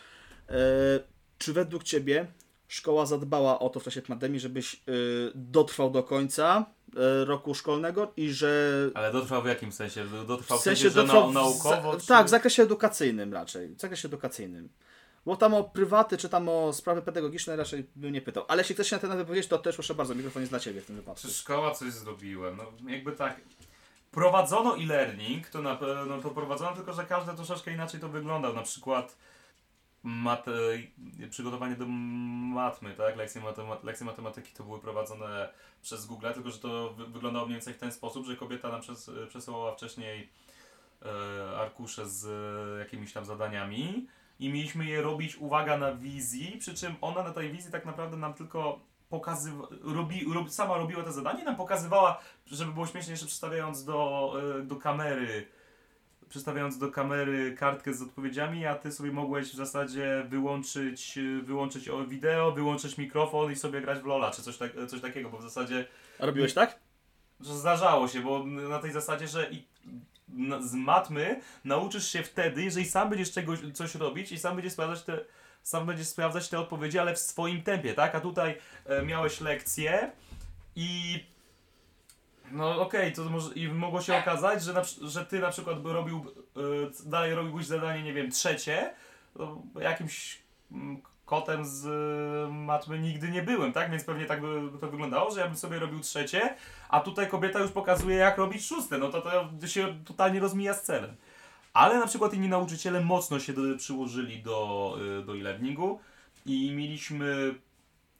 E, 0.50 0.54
czy 1.38 1.54
według 1.54 1.84
ciebie 1.84 2.28
szkoła 2.68 3.06
zadbała 3.06 3.60
o 3.60 3.70
to 3.70 3.80
w 3.80 3.84
czasie 3.84 4.02
pandemii, 4.02 4.40
żebyś 4.40 4.76
e, 4.76 4.80
dotrwał 5.36 5.90
do 5.90 6.04
końca 6.04 6.66
e, 6.96 7.26
roku 7.26 7.56
szkolnego 7.56 8.14
i 8.18 8.30
że 8.30 8.74
Ale 8.94 9.12
dotrwał 9.12 9.42
w 9.42 9.46
jakim 9.46 9.72
sensie? 9.72 10.06
Dotrwał 10.28 10.58
w 10.58 10.62
w 10.62 10.64
sensie 10.64 10.90
dotrwał 10.90 11.34
na, 11.34 11.42
naukowo? 11.42 11.98
czy... 12.00 12.08
Tak, 12.08 12.28
w 12.28 12.30
zakresie 12.30 12.64
edukacyjnym 12.64 13.34
raczej. 13.34 13.76
W 13.76 13.82
zakresie 13.82 14.08
edukacyjnym. 14.08 14.70
Bo 15.26 15.36
tam 15.36 15.54
o 15.54 15.64
prywaty, 15.64 16.18
czy 16.18 16.30
tam 16.30 16.50
o 16.50 16.74
sprawy 16.74 17.02
pedagogiczne 17.02 17.56
raczej 17.56 17.86
bym 17.96 18.14
nie 18.14 18.22
pytał. 18.22 18.46
Ale 18.48 18.62
jeśli 18.62 18.76
chcesz 18.76 18.90
się 18.90 18.96
na 18.96 19.00
ten 19.00 19.10
temat 19.10 19.26
wypowiedzieć, 19.26 19.50
to 19.50 19.58
też 19.58 19.76
proszę 19.76 19.96
bardzo, 19.96 20.16
mikrofon 20.16 20.42
jest 20.42 20.52
dla 20.52 20.60
Ciebie 20.60 20.82
w 20.82 20.86
tym 20.86 20.96
wypadku. 20.96 21.28
Czy 21.28 21.34
szkoła 21.34 21.72
coś 21.72 21.94
zrobiła? 21.94 22.52
No 22.52 22.90
jakby 22.90 23.12
tak. 23.12 23.42
Prowadzono 24.12 24.78
e-learning, 24.78 25.50
to 25.50 25.62
na 25.62 25.76
pewno 25.76 26.22
to 26.22 26.30
prowadzono, 26.30 26.76
tylko 26.76 26.94
że 26.94 27.06
każdy 27.06 27.34
troszeczkę 27.34 27.74
inaczej 27.74 28.00
to 28.00 28.10
wyglądał. 28.10 28.54
Na 28.54 28.62
przykład 28.62 29.18
mat, 30.04 30.46
e, 31.24 31.28
przygotowanie 31.28 31.76
do 31.76 31.86
matmy, 32.56 32.94
tak? 32.94 33.18
Lekcje, 33.18 33.42
lekcje 33.84 34.06
matematyki 34.06 34.54
to 34.54 34.64
były 34.64 34.80
prowadzone 34.80 35.50
przez 35.82 36.06
Google, 36.06 36.28
tylko 36.34 36.52
że 36.52 36.60
to 36.60 36.94
wy- 36.94 37.06
wyglądało 37.06 37.46
mniej 37.46 37.56
więcej 37.56 37.74
w 37.74 37.78
ten 37.78 37.92
sposób, 37.92 38.26
że 38.26 38.36
kobieta 38.36 38.70
nam 38.70 38.82
przes, 38.82 39.12
przesyłała 39.30 39.76
wcześniej 39.76 40.30
e, 41.02 41.58
arkusze 41.58 42.10
z 42.10 42.26
e, 42.26 42.80
jakimiś 42.80 43.14
tam 43.14 43.26
zadaniami 43.26 44.08
i 44.40 44.50
mieliśmy 44.50 44.86
je 44.86 45.02
robić, 45.02 45.36
uwaga, 45.36 45.78
na 45.78 45.96
wizji, 45.96 46.58
przy 46.60 46.76
czym 46.76 46.96
ona 47.02 47.24
na 47.24 47.32
tej 47.32 47.52
wizji 47.52 47.72
tak 47.72 47.86
naprawdę 47.86 48.18
nam 48.18 48.34
tylko 48.34 48.80
pokazywa, 49.12 49.68
robi, 49.84 50.26
rob, 50.34 50.50
sama 50.50 50.78
robiła 50.78 51.04
te 51.04 51.12
zadanie, 51.12 51.44
nam 51.44 51.56
pokazywała, 51.56 52.20
żeby 52.48 52.72
było 52.72 52.88
śmiesznie 52.88 53.12
jeszcze 53.12 53.26
przedstawiając 53.26 53.86
do, 53.86 54.34
e, 54.60 54.62
do 54.62 54.76
kamery, 54.76 55.48
przedstawiając 56.30 56.78
do 56.78 56.92
kamery 56.92 57.56
kartkę 57.56 57.94
z 57.94 58.02
odpowiedziami, 58.02 58.66
a 58.66 58.76
ty 58.76 58.92
sobie 58.92 59.12
mogłeś 59.12 59.52
w 59.52 59.56
zasadzie 59.56 60.26
wyłączyć, 60.30 61.18
e, 61.18 61.42
wyłączyć 61.42 61.90
o 61.90 62.06
wideo, 62.06 62.52
wyłączyć 62.52 62.98
mikrofon 62.98 63.52
i 63.52 63.56
sobie 63.56 63.82
grać 63.82 64.00
w 64.00 64.06
Lola, 64.06 64.32
czy 64.32 64.42
coś, 64.42 64.58
tak, 64.58 64.72
coś 64.88 65.02
takiego, 65.02 65.30
bo 65.30 65.38
w 65.38 65.42
zasadzie 65.42 65.88
A 66.20 66.26
robiłeś 66.26 66.54
tak? 66.54 66.80
że 67.42 67.58
zdarzało 67.58 68.08
się, 68.08 68.22
bo 68.22 68.44
na 68.46 68.80
tej 68.80 68.92
zasadzie, 68.92 69.28
że 69.28 69.50
i 69.52 69.64
z 70.62 70.74
matmy 70.74 71.42
nauczysz 71.66 72.12
się 72.12 72.24
wtedy, 72.24 72.64
jeżeli 72.64 72.86
sam 72.86 73.10
będziesz 73.10 73.32
czegoś, 73.32 73.60
coś 73.74 73.96
robić 73.96 74.32
i 74.32 74.40
sam 74.40 74.56
będziesz 74.56 74.74
sprawdzać 74.74 75.04
te, 75.04 75.20
sam 75.64 75.86
będziesz 75.86 76.08
sprawdzać 76.08 76.50
te 76.50 76.60
odpowiedzi, 76.60 77.00
ale 77.00 77.16
w 77.16 77.20
swoim 77.20 77.64
tempie, 77.64 77.94
tak? 77.94 78.16
A 78.16 78.20
tutaj 78.20 78.58
e, 78.86 79.06
miałeś 79.06 79.42
lekcję 79.42 80.12
i 80.76 81.20
no 82.52 82.82
okej, 82.82 83.14
to 83.14 83.24
może 83.24 83.54
i 83.54 83.68
mogło 83.68 84.02
się 84.02 84.18
okazać, 84.18 84.64
że, 84.64 84.74
na, 84.74 84.82
że 85.02 85.26
ty 85.26 85.40
na 85.40 85.50
przykład 85.50 85.82
by 85.82 85.94
robił, 85.94 86.26
e, 86.58 87.10
dalej 87.10 87.36
robiłbyś 87.36 87.66
zadanie, 87.66 88.04
nie 88.04 88.14
wiem, 88.14 88.32
trzecie, 88.32 88.94
to 89.38 89.62
jakimś 89.82 90.42
mm, 90.72 91.02
kotem 91.26 91.66
z 91.66 91.86
e, 91.86 92.54
matmy 92.54 93.00
nigdy 93.00 93.32
nie 93.32 93.42
byłem, 93.42 93.74
tak? 93.74 93.92
Więc 93.92 94.04
pewnie 94.04 94.26
tak 94.26 94.42
by 94.42 94.80
to 94.82 94.88
wyglądało, 94.88 95.32
że 95.32 95.40
ja 95.40 95.48
bym 95.48 95.58
sobie 95.58 95.80
robił 95.80 96.00
trzecie, 96.00 96.56
a 96.90 97.00
tutaj 97.00 97.28
kobieta 97.28 97.60
już 97.60 97.72
pokazuje 97.72 98.16
jak 98.16 98.38
robić 98.38 98.66
szóste, 98.66 98.98
no 98.98 99.10
to 99.10 99.22
to 99.22 99.68
się 99.68 100.04
totalnie 100.06 100.40
rozmija 100.40 100.74
z 100.74 100.84
celem. 100.84 101.16
Ale 101.74 102.00
na 102.00 102.08
przykład 102.08 102.34
inni 102.34 102.50
nauczyciele 102.50 103.02
mocno 103.02 103.40
się 103.40 103.54
do, 103.54 103.78
przyłożyli 103.78 104.44
do, 104.44 104.98
y, 105.20 105.26
do 105.26 105.38
e-learningu 105.38 106.00
i 106.46 106.72
mieliśmy 106.72 107.56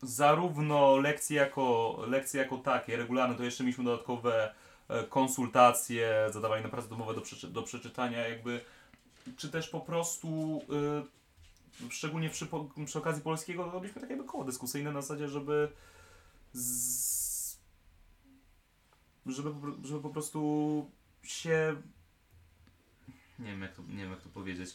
zarówno 0.02 0.98
lekcje 0.98 1.38
jako, 1.38 1.98
lekcje 2.08 2.42
jako 2.42 2.58
takie, 2.58 2.98
regularne, 2.98 3.36
to 3.36 3.44
jeszcze 3.44 3.64
mieliśmy 3.64 3.84
dodatkowe 3.84 4.54
e, 4.88 5.04
konsultacje, 5.04 6.28
zadawanie 6.30 6.64
na 6.64 6.70
prace 6.70 6.90
domowe 6.90 7.14
do, 7.14 7.22
przeczy, 7.22 7.48
do 7.48 7.64
przeczytania, 7.64 8.28
jakby, 8.28 8.62
czy 9.38 9.50
też 9.50 9.70
po 9.70 9.80
prostu, 9.80 10.62
y, 11.86 11.90
szczególnie 11.90 12.30
przy, 12.30 12.48
przy 12.86 13.00
okazji 13.00 13.24
polskiego, 13.24 13.72
robiliśmy 13.72 14.02
takie 14.02 14.14
jakby 14.14 14.28
koło 14.28 14.44
dyskusyjne 14.44 14.92
na 14.92 15.02
zasadzie, 15.02 15.28
żeby 15.28 15.72
z, 16.54 17.58
żeby, 19.26 19.50
żeby 19.84 20.02
po 20.02 20.10
prostu 20.10 20.90
się 21.24 21.76
nie 23.42 23.52
wiem 23.52 23.62
jak 23.62 23.74
to, 23.74 23.82
nie 23.82 24.04
wiem 24.04 24.12
jak 24.12 24.22
to 24.22 24.30
powiedzieć 24.30 24.70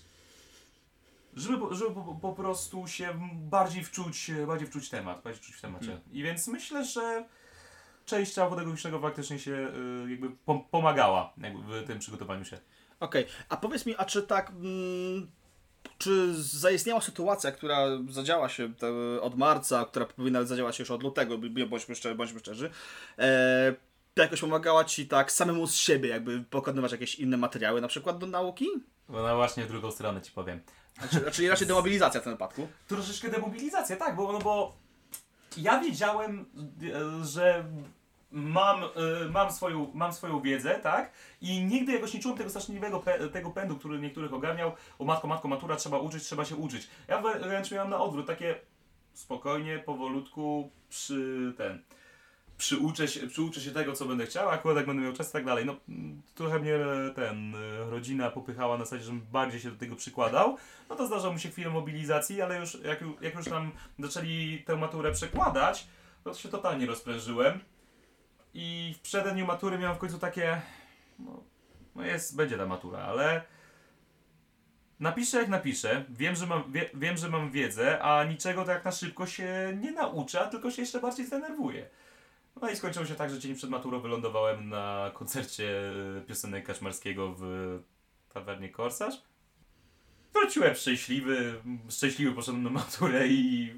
żeby, 1.36 1.58
po- 1.58 1.74
żeby 1.74 1.94
po, 1.94 2.18
po 2.22 2.32
prostu 2.32 2.86
się 2.86 3.08
bardziej 3.32 3.84
wczuć, 3.84 4.30
bardziej 4.46 4.68
wczuć 4.68 4.88
temat, 4.88 5.22
bardziej 5.22 5.42
wczuć 5.42 5.54
w 5.54 5.60
temacie. 5.60 5.92
Mhm. 5.92 6.00
I 6.12 6.22
więc 6.22 6.48
myślę, 6.48 6.84
że 6.84 7.24
część 8.06 8.32
ciała 8.32 8.50
pedagogicznego 8.50 9.00
faktycznie 9.00 9.38
się 9.38 9.52
y, 10.06 10.10
jakby 10.10 10.30
pom- 10.46 10.64
pomagała 10.70 11.32
jakby 11.38 11.82
w 11.82 11.86
tym 11.86 11.98
przygotowaniu 11.98 12.44
się. 12.44 12.58
Okej, 13.00 13.26
a 13.48 13.56
powiedz 13.56 13.86
mi, 13.86 13.94
a 13.96 14.04
czy 14.04 14.22
tak, 14.22 14.50
mm, 14.50 15.30
czy 15.98 16.34
zaistniała 16.42 17.00
sytuacja, 17.00 17.52
która 17.52 17.86
zadziała 18.10 18.48
się 18.48 18.72
od 19.20 19.38
marca, 19.38 19.84
która 19.84 20.06
powinna 20.06 20.44
zadziałać 20.44 20.78
już 20.78 20.90
od 20.90 21.02
lutego, 21.02 21.38
bądźmy 21.68 21.94
szczerzy, 21.94 22.14
bądźmy 22.14 22.40
szczerzy, 22.40 22.70
e, 23.18 23.74
jakoś 24.22 24.40
pomagała 24.40 24.84
Ci 24.84 25.08
tak 25.08 25.32
samemu 25.32 25.66
z 25.66 25.74
siebie 25.74 26.08
jakby 26.08 26.44
pokonywać 26.50 26.92
jakieś 26.92 27.14
inne 27.14 27.36
materiały, 27.36 27.80
na 27.80 27.88
przykład 27.88 28.18
do 28.18 28.26
nauki? 28.26 28.68
No 29.08 29.36
właśnie 29.36 29.64
w 29.64 29.68
drugą 29.68 29.90
stronę 29.90 30.22
ci 30.22 30.32
powiem. 30.32 30.60
Znaczy, 30.98 31.30
czyli 31.32 31.48
raczej 31.48 31.66
demobilizacja 31.72 32.20
w 32.20 32.24
tym 32.24 32.32
wypadku? 32.32 32.68
troszeczkę 32.88 33.30
demobilizacja, 33.30 33.96
tak, 33.96 34.16
bo, 34.16 34.32
no 34.32 34.38
bo 34.38 34.76
ja 35.56 35.80
wiedziałem, 35.80 36.46
e, 37.20 37.24
że 37.24 37.64
mam, 38.30 38.84
e, 38.84 38.88
mam, 39.30 39.52
swoją, 39.52 39.90
mam 39.94 40.12
swoją 40.12 40.40
wiedzę, 40.40 40.74
tak, 40.82 41.12
i 41.40 41.64
nigdy 41.64 41.92
jakoś 41.92 42.14
nie 42.14 42.20
czułem 42.20 42.38
tego 42.38 42.50
straszliwego 42.50 43.02
tego 43.32 43.50
pędu, 43.50 43.76
który 43.76 43.98
niektórych 43.98 44.32
ogarniał, 44.32 44.72
o 44.98 45.04
matko, 45.04 45.26
matko, 45.28 45.48
matura, 45.48 45.76
trzeba 45.76 45.98
uczyć, 45.98 46.22
trzeba 46.24 46.44
się 46.44 46.56
uczyć. 46.56 46.88
Ja 47.08 47.22
wrę- 47.22 47.40
wręcz 47.40 47.70
miałem 47.70 47.90
na 47.90 48.00
odwrót, 48.00 48.26
takie 48.26 48.54
spokojnie, 49.12 49.78
powolutku, 49.78 50.70
przy 50.88 51.52
ten, 51.56 51.82
przyuczę 52.58 53.08
się, 53.08 53.26
przyuczę 53.26 53.60
się 53.60 53.70
tego, 53.70 53.92
co 53.92 54.04
będę 54.04 54.26
chciał, 54.26 54.48
akurat 54.48 54.76
jak 54.76 54.86
będę 54.86 55.02
miał 55.02 55.12
czas 55.12 55.30
i 55.30 55.32
tak 55.32 55.44
dalej. 55.44 55.66
No, 55.66 55.76
trochę 56.34 56.58
mnie 56.58 56.78
ten, 57.14 57.54
e, 57.54 57.90
rodzina 57.90 58.30
popychała 58.30 58.78
na 58.78 58.84
zasadzie, 58.84 59.04
żebym 59.04 59.20
bardziej 59.20 59.60
się 59.60 59.70
do 59.70 59.76
tego 59.76 59.96
przykładał, 59.96 60.56
no 60.88 60.96
to 60.96 61.06
zdarza 61.06 61.30
mu 61.30 61.38
się 61.38 61.48
chwilę 61.48 61.70
mobilizacji, 61.70 62.42
ale 62.42 62.60
już 62.60 62.78
jak, 62.84 63.04
jak 63.20 63.34
już 63.34 63.46
nam 63.46 63.72
zaczęli 63.98 64.62
tę 64.66 64.76
maturę 64.76 65.12
przekładać, 65.12 65.86
to 66.24 66.34
się 66.34 66.48
totalnie 66.48 66.86
rozprężyłem. 66.86 67.60
I 68.54 68.94
w 68.98 69.00
przededniu 69.00 69.46
matury 69.46 69.78
miałem 69.78 69.96
w 69.96 69.98
końcu 69.98 70.18
takie, 70.18 70.60
no, 71.18 71.42
no 71.94 72.02
jest, 72.04 72.36
będzie 72.36 72.56
ta 72.56 72.66
matura, 72.66 72.98
ale 72.98 73.42
napiszę 75.00 75.36
jak 75.38 75.48
napiszę, 75.48 76.04
wiem 76.08 76.36
że, 76.36 76.46
mam, 76.46 76.72
wie, 76.72 76.90
wiem, 76.94 77.16
że 77.16 77.28
mam 77.28 77.50
wiedzę, 77.50 78.02
a 78.02 78.24
niczego 78.24 78.64
tak 78.64 78.84
na 78.84 78.92
szybko 78.92 79.26
się 79.26 79.78
nie 79.80 79.92
nauczę, 79.92 80.40
a 80.40 80.46
tylko 80.46 80.70
się 80.70 80.82
jeszcze 80.82 81.00
bardziej 81.00 81.26
zdenerwuję. 81.26 81.88
No 82.62 82.70
i 82.70 82.76
skończyło 82.76 83.06
się 83.06 83.14
tak, 83.14 83.30
że 83.30 83.38
dzień 83.38 83.54
przed 83.54 83.70
maturą 83.70 84.00
wylądowałem 84.00 84.68
na 84.68 85.10
koncercie 85.14 85.92
e, 86.18 86.20
piosenek 86.20 86.66
Kaczmarskiego 86.66 87.34
w 87.38 87.44
tawernie 88.34 88.68
Korsarz. 88.68 89.14
Wróciłem 90.34 90.74
szczęśliwy, 90.74 91.60
szczęśliwy 91.90 92.32
poszedłem 92.32 92.62
na 92.62 92.70
maturę 92.70 93.28
i, 93.28 93.74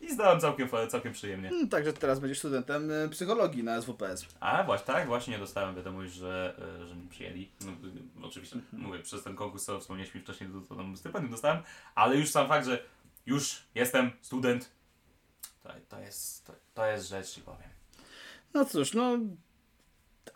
i 0.00 0.12
zdałem 0.12 0.40
całkiem, 0.40 0.68
całkiem 0.88 1.12
przyjemnie. 1.12 1.48
Hmm, 1.48 1.68
także 1.68 1.92
teraz 1.92 2.20
będziesz 2.20 2.38
studentem 2.38 2.90
e, 2.90 3.08
psychologii 3.08 3.64
na 3.64 3.82
SWPS. 3.82 4.26
A 4.40 4.64
właśnie, 4.64 4.86
tak, 4.86 5.06
właśnie 5.06 5.38
dostałem 5.38 5.76
wiadomość, 5.76 6.12
że, 6.12 6.54
e, 6.82 6.86
że 6.86 6.94
mnie 6.94 7.10
przyjęli. 7.10 7.50
No, 7.60 7.70
y, 7.70 8.26
oczywiście, 8.26 8.56
mówię, 8.72 8.98
przez 8.98 9.22
ten 9.22 9.36
konkurs, 9.36 9.64
co 9.64 9.80
wspomnieliśmy 9.80 10.20
wcześniej, 10.20 10.50
to, 10.50 10.60
to 10.60 10.74
tam 10.74 10.96
stypendium 10.96 11.30
dostałem, 11.30 11.62
ale 11.94 12.16
już 12.16 12.30
sam 12.30 12.48
fakt, 12.48 12.66
że 12.66 12.82
już 13.26 13.62
jestem 13.74 14.10
student, 14.20 14.70
to, 15.62 15.68
to, 15.88 16.00
jest, 16.00 16.46
to, 16.46 16.52
to 16.74 16.86
jest 16.86 17.08
rzecz, 17.08 17.30
ci 17.30 17.40
powiem. 17.40 17.77
No 18.54 18.64
cóż, 18.64 18.94
no. 18.94 19.18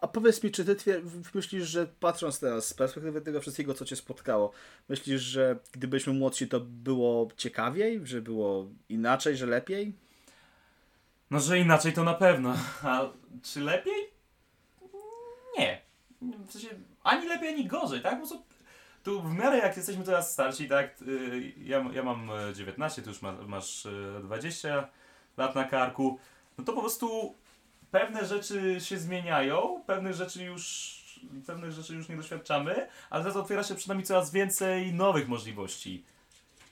A 0.01 0.09
powiedz 0.09 0.43
mi, 0.43 0.51
czy 0.51 0.65
ty 0.65 1.03
myślisz, 1.35 1.69
że 1.69 1.87
patrząc 1.87 2.41
teraz 2.41 2.69
z 2.69 2.75
perspektywy 2.75 3.21
tego 3.21 3.41
wszystkiego, 3.41 3.75
co 3.75 3.85
cię 3.85 3.97
spotkało, 3.97 4.53
myślisz, 4.89 5.23
że 5.23 5.57
gdybyśmy 5.73 6.13
młodsi, 6.13 6.49
to 6.49 6.61
było 6.61 7.29
ciekawiej, 7.37 8.01
że 8.05 8.23
było 8.23 8.69
inaczej, 8.89 9.37
że 9.37 9.47
lepiej? 9.47 9.93
No, 11.31 11.41
że 11.41 11.59
inaczej 11.59 11.93
to 11.93 12.05
na 12.05 12.15
pewno. 12.15 12.55
A 12.83 13.09
czy 13.43 13.61
lepiej? 13.61 14.11
Nie. 15.59 15.81
W 16.23 16.53
sensie, 16.53 16.69
ani 17.03 17.29
lepiej, 17.29 17.49
ani 17.49 17.67
gorzej, 17.67 18.01
tak? 18.03 18.13
Po 18.13 18.17
prostu 18.27 18.43
tu 19.03 19.23
w 19.23 19.35
miarę 19.35 19.59
jak 19.59 19.77
jesteśmy 19.77 20.05
teraz 20.05 20.33
starsi, 20.33 20.69
tak? 20.69 21.03
y, 21.03 21.53
Ja, 21.57 21.85
ja 21.93 22.03
mam 22.03 22.31
e, 22.31 22.55
19, 22.55 23.03
ty 23.03 23.09
już 23.09 23.23
ma, 23.23 23.33
masz 23.33 23.87
e, 23.87 24.21
20 24.23 24.89
lat 25.37 25.55
na 25.55 25.65
karku. 25.65 26.19
no 26.59 26.65
to 26.65 26.73
po 26.73 26.81
prostu 26.81 27.35
pewne 27.93 28.27
rzeczy 28.27 28.81
się 28.81 28.99
zmieniają, 28.99 29.83
pewnych 29.87 30.15
rzeczy 30.15 30.45
już, 30.45 30.97
pewnych 31.47 31.73
rzeczy 31.73 31.95
już 31.95 32.09
nie 32.09 32.17
doświadczamy, 32.17 32.89
ale 33.11 33.23
teraz 33.23 33.37
otwiera 33.37 33.63
się 33.63 33.75
przynajmniej 33.75 34.07
coraz 34.07 34.31
więcej 34.33 34.95
nowych 34.95 35.29
możliwości. 35.29 36.05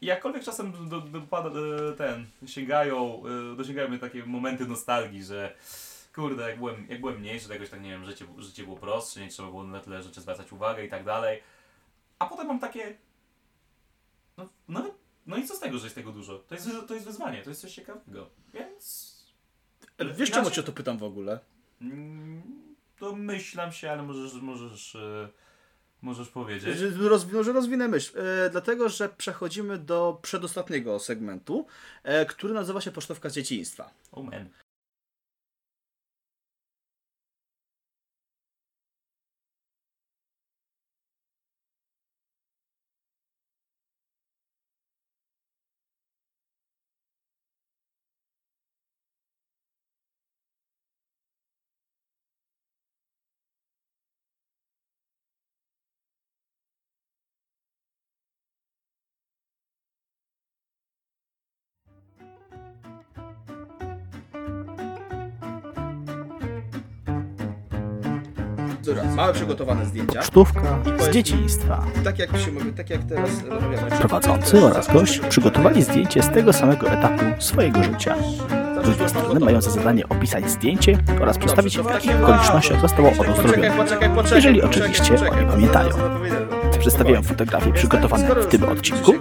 I 0.01 0.07
jakkolwiek 0.07 0.45
czasem 0.45 0.89
do, 0.89 1.01
do, 1.01 1.21
pada- 1.21 1.51
e, 1.93 1.97
ten, 1.97 2.27
sięgają, 2.47 3.23
e, 3.53 3.57
dosięgają 3.57 3.89
mnie 3.89 3.99
takie 3.99 4.27
momenty 4.27 4.67
nostalgii, 4.67 5.25
że 5.25 5.55
kurde, 6.15 6.49
jak 6.49 6.59
byłem, 6.59 6.87
jak 6.89 7.01
byłem 7.01 7.21
mniejszy, 7.21 7.47
to 7.47 7.53
jakoś 7.53 7.71
tak 7.71 7.83
nie 7.83 7.91
wiem, 7.91 8.05
życie, 8.05 8.27
życie 8.39 8.65
było 8.65 8.77
prostsze, 8.77 9.21
nie 9.21 9.29
trzeba 9.29 9.49
było 9.49 9.65
na 9.65 9.81
tyle 9.81 10.03
rzeczy 10.03 10.21
zwracać 10.21 10.53
uwagę 10.53 10.85
i 10.85 10.89
tak 10.89 11.05
dalej. 11.05 11.43
A 12.19 12.27
potem 12.27 12.47
mam 12.47 12.59
takie. 12.61 12.97
No, 14.37 14.49
no, 14.69 14.95
no 15.27 15.37
i 15.37 15.47
co 15.47 15.57
z 15.57 15.61
tego, 15.61 15.79
że 15.79 15.87
jest 15.87 15.95
tego 15.97 16.13
dużo? 16.13 16.39
To 16.39 16.55
jest, 16.55 16.69
to 16.89 16.95
jest 16.95 17.07
wyzwanie, 17.07 17.43
to 17.43 17.51
jest 17.51 17.61
coś 17.63 17.75
ciekawego. 17.75 18.27
Więc. 18.55 19.10
Wiesz 20.01 20.31
czemu 20.31 20.43
Inaczej- 20.43 20.53
cię 20.57 20.63
to 20.63 20.73
pytam 20.73 20.99
w 20.99 21.03
ogóle? 21.03 21.41
Domyślam 23.01 23.73
się, 23.73 23.91
ale 23.91 24.03
możesz, 24.03 24.35
możesz, 24.35 24.95
e, 24.97 25.29
możesz 26.03 26.29
powiedzieć. 26.29 26.79
Roz, 26.99 27.27
że 27.43 27.53
rozwinę 27.53 27.89
myśl. 27.89 28.19
E, 28.19 28.51
dlatego, 28.51 28.89
że 28.89 29.09
przechodzimy 29.09 29.79
do 29.79 30.19
przedostatniego 30.23 30.99
segmentu, 30.99 31.67
e, 32.03 32.27
który 32.27 32.55
nazywa 32.55 32.81
się 32.81 32.91
Pocztówka 32.91 33.29
z 33.29 33.35
dzieciństwa. 33.35 33.91
Oh 34.13 34.31
mamy 69.17 69.33
przygotowane 69.33 69.87
zdjęcia. 69.87 70.21
Pocztówka 70.21 70.79
z 70.99 71.11
dzieciństwa. 71.11 71.85
Tak 72.05 72.19
jak 72.19 72.37
się 72.39 72.53
mówi, 72.53 72.73
tak 72.73 72.91
jak 72.91 73.05
teraz 73.05 73.31
rozmawiamy. 73.49 73.91
Prowadzący 73.91 74.65
oraz 74.65 74.93
gość 74.93 75.21
przygotowali 75.29 75.83
zdjęcie 75.83 76.23
z 76.23 76.29
tego 76.29 76.53
samego 76.53 76.91
etapu 76.91 77.25
swojego 77.39 77.83
życia. 77.83 78.15
Drugie 78.85 79.09
strony 79.09 79.41
mają 79.41 79.61
za 79.61 79.71
zadanie 79.71 80.09
opisać 80.09 80.51
zdjęcie 80.51 80.99
oraz 81.23 81.39
przedstawić 81.39 81.79
w 81.79 81.91
jakich 81.91 82.23
okolicznościach 82.23 82.81
zostało 82.81 83.13
ono 83.19 83.35
zrobione. 83.37 83.73
Jeżeli 84.35 84.63
oczywiście 84.63 85.15
poczekaj, 85.15 85.31
o 85.31 85.35
nim 85.35 85.47
bo 85.47 85.53
pamiętają. 85.53 85.91
Przedstawiają 86.81 87.23
fotografie 87.23 87.73
przygotowane 87.73 88.35
w 88.35 88.47
tym 88.47 88.65
odcinku. 88.65 89.13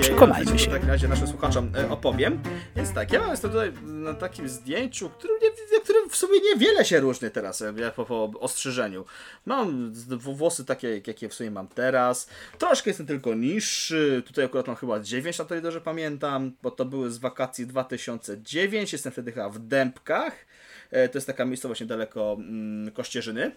Przekonajmy 0.00 0.58
się. 0.58 0.70
W 0.70 0.72
takim 0.72 0.88
razie 0.88 1.08
naszym 1.08 1.26
słuchaczom 1.26 1.72
e, 1.76 1.90
opowiem. 1.90 2.42
Więc 2.76 2.92
tak, 2.92 3.12
ja 3.12 3.30
jestem 3.30 3.50
tutaj 3.50 3.72
na 3.82 4.14
takim 4.14 4.48
zdjęciu, 4.48 5.10
którym, 5.10 5.36
nie, 5.42 5.80
którym 5.80 6.10
w 6.10 6.16
sumie 6.16 6.40
niewiele 6.40 6.84
się 6.84 7.00
różni 7.00 7.30
teraz, 7.30 7.62
e, 7.62 7.74
jak 7.76 7.94
po, 7.94 8.04
po 8.04 8.30
ostrzyżeniu. 8.40 9.04
Mam 9.46 9.92
włosy 10.18 10.64
takie, 10.64 11.00
jakie 11.06 11.28
w 11.28 11.34
sumie 11.34 11.50
mam 11.50 11.68
teraz. 11.68 12.28
Troszkę 12.58 12.90
jestem 12.90 13.06
tylko 13.06 13.34
niższy. 13.34 14.22
Tutaj 14.26 14.44
akurat 14.44 14.66
mam 14.66 14.76
chyba 14.76 15.00
9 15.00 15.38
lat, 15.38 15.52
o 15.52 15.54
ile 15.54 15.62
dobrze 15.62 15.80
pamiętam, 15.80 16.52
bo 16.62 16.70
to 16.70 16.84
były 16.84 17.10
z 17.10 17.18
wakacji 17.18 17.66
2009. 17.66 18.92
Jestem 18.92 19.12
wtedy 19.12 19.32
chyba 19.32 19.48
w 19.48 19.58
Dębkach. 19.58 20.46
E, 20.90 21.08
To 21.08 21.18
jest 21.18 21.26
taka 21.26 21.44
miejscowość 21.44 21.80
niedaleko 21.80 22.36
mm, 22.38 22.92
Kościerzyny 22.92 23.52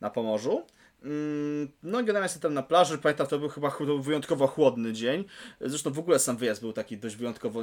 na 0.00 0.10
Pomorzu. 0.10 0.66
Mm, 1.02 1.68
No, 1.82 1.98
generalnie 1.98 2.24
jestem 2.24 2.42
tam 2.42 2.54
na 2.54 2.62
plaży. 2.62 2.98
Pamiętam, 2.98 3.26
to 3.26 3.38
był 3.38 3.48
chyba 3.48 3.72
wyjątkowo 4.00 4.46
chłodny 4.46 4.92
dzień. 4.92 5.24
Zresztą 5.60 5.92
w 5.92 5.98
ogóle 5.98 6.18
sam 6.18 6.36
wyjazd 6.36 6.60
był 6.60 6.72
taki 6.72 6.98
dość 6.98 7.16
wyjątkowo 7.16 7.62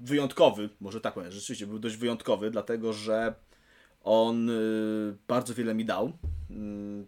wyjątkowy. 0.00 0.68
Może 0.80 1.00
tak 1.00 1.14
powiem, 1.14 1.30
rzeczywiście 1.30 1.66
był 1.66 1.78
dość 1.78 1.96
wyjątkowy, 1.96 2.50
dlatego 2.50 2.92
że 2.92 3.34
on 4.02 4.50
y, 4.50 5.16
bardzo 5.28 5.54
wiele 5.54 5.74
mi 5.74 5.84
dał. 5.84 6.12
Mm, 6.50 7.06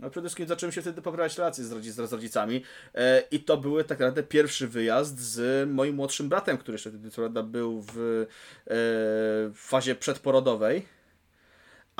No 0.00 0.10
przede 0.10 0.28
wszystkim 0.28 0.46
zacząłem 0.48 0.72
się 0.72 0.80
wtedy 0.80 1.02
poprawiać 1.02 1.38
relacje 1.38 1.64
z, 1.64 1.72
rodzic, 1.72 1.94
z 1.94 2.12
rodzicami 2.12 2.62
e, 2.94 3.20
i 3.30 3.40
to 3.40 3.56
były 3.56 3.84
tak 3.84 3.98
naprawdę 3.98 4.22
pierwszy 4.22 4.68
wyjazd 4.68 5.20
z 5.20 5.68
moim 5.70 5.94
młodszym 5.94 6.28
bratem, 6.28 6.58
który 6.58 6.74
jeszcze 6.74 6.90
wtedy 6.90 7.10
co 7.10 7.16
prawda 7.16 7.42
był 7.42 7.82
w, 7.82 7.88
e, 7.96 8.26
w 8.66 9.56
fazie 9.56 9.94
przedporodowej, 9.94 10.86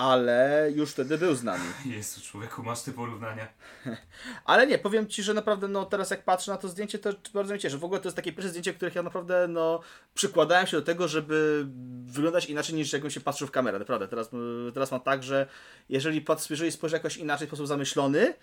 ale 0.03 0.69
już 0.75 0.91
wtedy 0.91 1.19
był 1.19 1.35
z 1.35 1.43
nami. 1.43 1.65
Jezu, 1.97 2.21
człowieku, 2.21 2.63
masz 2.63 2.83
ty 2.83 2.93
porównania. 2.93 3.49
Ale 4.45 4.67
nie, 4.67 4.79
powiem 4.79 5.07
Ci, 5.07 5.23
że 5.23 5.35
naprawdę 5.35 5.69
no 5.69 5.85
teraz 5.85 6.11
jak 6.11 6.25
patrzę 6.25 6.51
na 6.51 6.57
to 6.57 6.69
zdjęcie, 6.69 6.99
to 6.99 7.11
bardzo 7.35 7.53
mnie 7.53 7.61
cieszy. 7.61 7.79
W 7.79 7.85
ogóle 7.85 8.01
to 8.01 8.09
jest 8.09 8.17
takie 8.17 8.33
pierwsze 8.33 8.49
zdjęcie, 8.49 8.75
których 8.75 8.95
ja 8.95 9.03
naprawdę 9.03 9.49
no 9.49 9.81
przykładałem 10.15 10.67
się 10.67 10.77
do 10.77 10.83
tego, 10.83 11.09
żeby 11.09 11.67
wyglądać 12.05 12.47
inaczej 12.47 12.75
niż 12.75 12.93
jakbym 12.93 13.11
się 13.11 13.21
patrzył 13.21 13.49
w 13.49 13.51
kamerę. 13.51 13.79
Naprawdę, 13.79 14.09
teraz, 14.09 14.31
teraz 14.75 14.91
mam 14.91 15.01
tak, 15.01 15.23
że 15.23 15.47
jeżeli, 15.89 16.21
patrz, 16.21 16.51
jeżeli 16.51 16.73
spojrzę 16.73 16.97
jakoś 16.97 17.17
inaczej 17.17 17.47
w 17.47 17.51
sposób 17.51 17.67
zamyślony, 17.67 18.35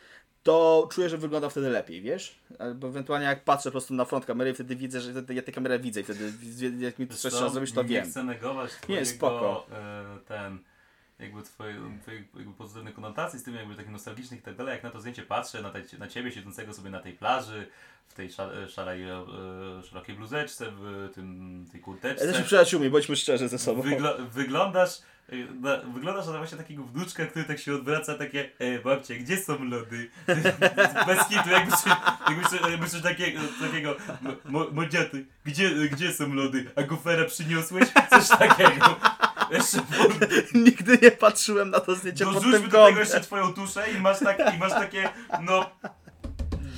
to 0.43 0.87
czuję, 0.91 1.09
że 1.09 1.17
wygląda 1.17 1.49
wtedy 1.49 1.69
lepiej, 1.69 2.01
wiesz? 2.01 2.39
Albo 2.59 2.87
ewentualnie 2.87 3.25
jak 3.25 3.43
patrzę 3.43 3.69
po 3.69 3.71
prostu 3.71 3.93
na 3.93 4.05
front 4.05 4.25
kamery, 4.25 4.53
wtedy 4.53 4.75
widzę, 4.75 5.01
że 5.01 5.11
wtedy 5.11 5.33
ja 5.33 5.41
tę 5.41 5.51
kamerę 5.51 5.79
widzę 5.79 6.01
i 6.01 6.03
wtedy 6.03 6.31
jak 6.79 6.99
mi 6.99 7.07
coś 7.07 7.19
Co? 7.19 7.29
trzeba 7.29 7.49
zrobić, 7.49 7.71
to 7.71 7.83
nie 7.83 7.89
wiem. 7.89 8.05
chcę 8.05 8.23
negować 8.23 8.71
twojego, 8.71 8.99
Nie, 8.99 9.05
spoko. 9.05 9.65
E, 9.71 10.17
ten, 10.27 10.59
jakby 11.19 11.43
twoje, 11.43 11.75
twoje 12.01 12.23
jakby 12.35 12.53
pozytywne 12.53 12.91
konotacje 12.91 13.39
z 13.39 13.43
tym 13.43 13.55
jakby 13.55 13.75
takich 13.75 13.91
nostalgicznych 13.91 14.39
i 14.39 14.43
tak 14.43 14.55
dalej. 14.55 14.73
Jak 14.73 14.83
na 14.83 14.89
to 14.89 14.99
zdjęcie 14.99 15.23
patrzę, 15.23 15.61
na, 15.61 15.69
tej, 15.69 15.83
na 15.99 16.07
ciebie 16.07 16.31
siedzącego 16.31 16.73
sobie 16.73 16.89
na 16.89 16.99
tej 16.99 17.13
plaży, 17.13 17.67
w 18.07 18.13
tej 18.13 18.31
szar, 18.31 18.49
szarej, 18.69 19.09
e, 19.09 19.25
szerokiej 19.89 20.15
bluzeczce, 20.15 20.71
w 20.71 21.09
tym, 21.15 21.65
tej 21.71 21.81
kurteczce. 21.81 22.25
Jesteśmy 22.25 22.45
przyjaciółmi, 22.45 22.89
bądźmy 22.89 23.15
szczerzy 23.15 23.47
ze 23.47 23.59
sobą. 23.59 23.81
Wyglo 23.81 24.17
wyglądasz, 24.31 24.99
y, 25.33 25.47
na, 25.61 25.77
wyglądasz 25.77 26.27
na 26.27 26.37
właśnie 26.37 26.57
takiego 26.57 26.83
wnuczka, 26.83 27.25
który 27.25 27.45
tak 27.45 27.59
się 27.59 27.75
odwraca, 27.75 28.15
takie 28.15 28.49
e, 28.59 28.79
babcie, 28.79 29.15
gdzie 29.15 29.37
są 29.37 29.63
lody? 29.63 30.09
Bez 31.07 31.27
kitu, 31.27 31.49
jakby 31.49 31.71
się, 31.71 31.89
jakby 32.29 32.49
się, 32.49 32.71
jakby 32.71 32.89
się 32.89 33.01
takiego, 33.01 33.39
takiego 33.61 33.95
mo, 34.45 34.67
modziaty, 34.71 35.25
gdzie, 35.45 35.69
gdzie 35.89 36.13
są 36.13 36.33
lody? 36.33 36.71
A 36.75 36.83
gofera 36.83 37.25
przyniosłeś? 37.25 37.89
Coś 38.09 38.27
takiego. 38.27 38.99
Jeszcze 39.51 39.77
Nigdy 40.65 40.99
nie 41.01 41.11
patrzyłem 41.11 41.69
na 41.69 41.79
to 41.79 41.95
zdjęcie 41.95 42.25
pod 42.25 42.33
dorzućmy 42.33 42.59
tym 42.59 42.69
do 42.69 42.85
tego 42.85 42.99
jeszcze 42.99 43.21
twoją 43.21 43.53
tuszę 43.53 43.91
i 43.91 44.01
masz, 44.01 44.19
tak, 44.19 44.55
i 44.55 44.57
masz 44.57 44.71
takie, 44.71 45.09
no... 45.41 45.69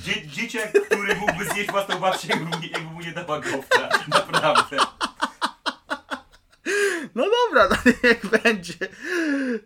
Dzie 0.02 0.26
dzieciak, 0.26 0.72
który 0.86 1.16
mógłby 1.16 1.44
zjeść 1.44 1.70
własną 1.70 1.98
babcię, 1.98 2.28
jakby 2.28 2.44
mu 2.44 2.62
nie, 2.62 2.68
jakby 2.68 2.90
mu 2.90 3.00
nie 3.00 3.12
dała. 3.12 3.40
Naprawdę. 4.08 4.76
No 7.14 7.24
dobra, 7.24 7.68
no 7.70 7.92
niech 8.04 8.26
będzie. 8.26 8.74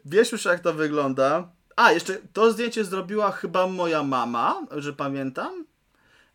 Wiesz 0.04 0.32
już 0.32 0.44
jak 0.44 0.61
to 0.61 0.74
wygląda. 0.74 1.48
A, 1.76 1.92
jeszcze 1.92 2.14
to 2.32 2.52
zdjęcie 2.52 2.84
zrobiła 2.84 3.32
chyba 3.32 3.66
moja 3.66 4.02
mama, 4.02 4.61
że 4.70 4.92
pamiętam. 4.92 5.64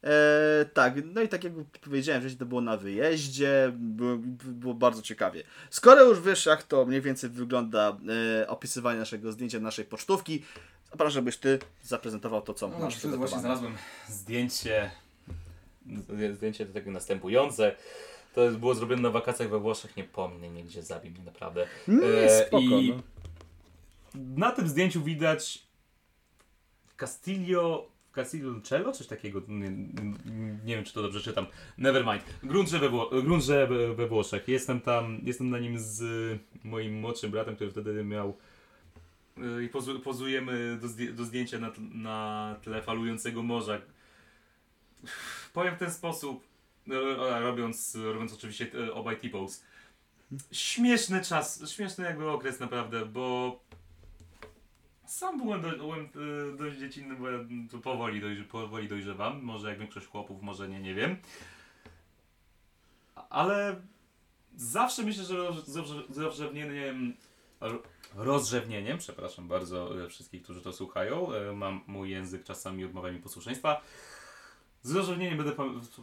E, 0.03 0.65
tak, 0.73 0.93
no 1.05 1.21
i 1.21 1.27
tak 1.27 1.43
jak 1.43 1.53
powiedziałem, 1.81 2.29
że 2.29 2.35
to 2.35 2.45
było 2.45 2.61
na 2.61 2.77
wyjeździe, 2.77 3.71
było, 3.75 4.17
było 4.43 4.73
bardzo 4.73 5.01
ciekawie. 5.01 5.43
Skoro 5.69 6.03
już 6.03 6.21
wiesz, 6.21 6.45
jak 6.45 6.63
to 6.63 6.85
mniej 6.85 7.01
więcej 7.01 7.29
wygląda 7.29 7.97
e, 8.41 8.47
opisywanie 8.47 8.99
naszego 8.99 9.31
zdjęcia, 9.31 9.59
naszej 9.59 9.85
pocztówki, 9.85 10.43
zapraszam, 10.91 11.11
żebyś 11.13 11.37
ty 11.37 11.59
zaprezentował 11.83 12.41
to, 12.41 12.53
co 12.53 12.67
No, 12.67 12.79
masz 12.79 13.05
właśnie 13.07 13.39
znalazłem 13.39 13.75
zdjęcie, 14.09 14.91
zdjęcie 16.33 16.65
to 16.65 16.73
takie 16.73 16.91
następujące. 16.91 17.75
To 18.35 18.51
było 18.51 18.75
zrobione 18.75 19.01
na 19.01 19.09
wakacjach 19.09 19.49
we 19.49 19.59
Włoszech, 19.59 19.97
nie 19.97 20.03
pomnę, 20.03 20.49
nigdzie 20.49 20.83
zabił 20.83 21.11
mnie 21.11 21.23
naprawdę. 21.23 21.67
Nie, 21.87 22.03
E, 22.07 22.47
spoko, 22.47 22.63
i- 22.63 22.89
no. 22.89 23.03
Na 24.37 24.51
tym 24.51 24.67
zdjęciu 24.67 25.03
widać 25.03 25.63
Castillo, 26.97 27.90
Castillo 28.15 28.61
Cello, 28.63 28.91
coś 28.91 29.07
takiego, 29.07 29.41
nie, 29.47 29.71
nie 30.65 30.75
wiem 30.75 30.83
czy 30.85 30.93
to 30.93 31.01
dobrze 31.01 31.21
czytam, 31.21 31.45
nevermind. 31.77 32.23
Grunże 32.43 32.79
we, 32.79 32.89
Wło- 32.89 33.23
Grunże 33.23 33.67
we, 33.95 34.07
Włoszech, 34.07 34.47
jestem 34.47 34.81
tam, 34.81 35.19
jestem 35.23 35.49
na 35.49 35.59
nim 35.59 35.79
z 35.79 36.03
moim 36.63 36.99
młodszym 36.99 37.31
bratem, 37.31 37.55
który 37.55 37.71
wtedy 37.71 38.03
miał 38.03 38.37
y, 39.59 39.63
i 39.63 39.69
pozu, 39.69 39.99
pozujemy 39.99 40.77
do, 40.81 40.87
zdję- 40.87 41.13
do 41.13 41.25
zdjęcia 41.25 41.59
na, 41.59 41.71
na 41.93 42.55
tle 42.63 42.81
falującego 42.81 43.43
morza. 43.43 43.81
Powiem 45.53 45.75
w 45.75 45.79
ten 45.79 45.91
sposób, 45.91 46.43
e, 46.89 47.39
robiąc, 47.41 47.97
robiąc 48.03 48.33
oczywiście 48.33 48.67
e, 48.87 48.93
obaj 48.93 49.17
T-pose. 49.19 49.61
Śmieszny 50.51 51.21
czas, 51.23 51.71
śmieszny 51.71 52.05
jakby 52.05 52.29
okres 52.29 52.59
naprawdę, 52.59 53.05
bo 53.05 53.59
sam 55.11 55.37
byłem, 55.37 55.61
do, 55.61 55.69
byłem 55.69 56.09
e, 56.53 56.57
dość 56.57 56.77
dziecinny, 56.77 57.15
bo 57.15 57.29
ja 57.29 57.39
tu 57.71 57.79
powoli, 57.79 58.43
powoli 58.43 58.87
dojrzewam. 58.87 59.41
Może 59.41 59.69
jak 59.69 59.79
większość 59.79 60.07
chłopów, 60.07 60.41
może 60.41 60.69
nie, 60.69 60.79
nie 60.79 60.93
wiem. 60.93 61.17
Ale 63.29 63.81
zawsze 64.55 65.03
myślę, 65.03 65.23
że 65.23 65.37
rozrzewnieniem, 66.15 67.13
ro- 67.61 67.81
rozrzewnieniem, 68.15 68.97
przepraszam 68.97 69.47
bardzo 69.47 70.03
e, 70.03 70.09
wszystkich, 70.09 70.43
którzy 70.43 70.61
to 70.61 70.73
słuchają, 70.73 71.33
e, 71.33 71.53
mam 71.53 71.81
mój 71.87 72.09
język 72.09 72.43
czasami 72.43 72.85
odmawia 72.85 73.11
mi 73.11 73.19
posłuszeństwa. 73.19 73.81
Z 74.81 74.95
rozrzewnieniem 74.95 75.37
będę 75.37 75.53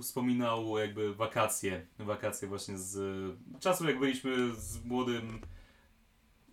wspominał 0.03 0.79
jakby 0.79 1.15
wakacje, 1.15 1.87
wakacje 1.99 2.49
właśnie 2.49 2.79
z 2.79 2.99
czasu 3.61 3.89
jak 3.89 3.99
byliśmy 3.99 4.55
z 4.55 4.85
młodym 4.85 5.41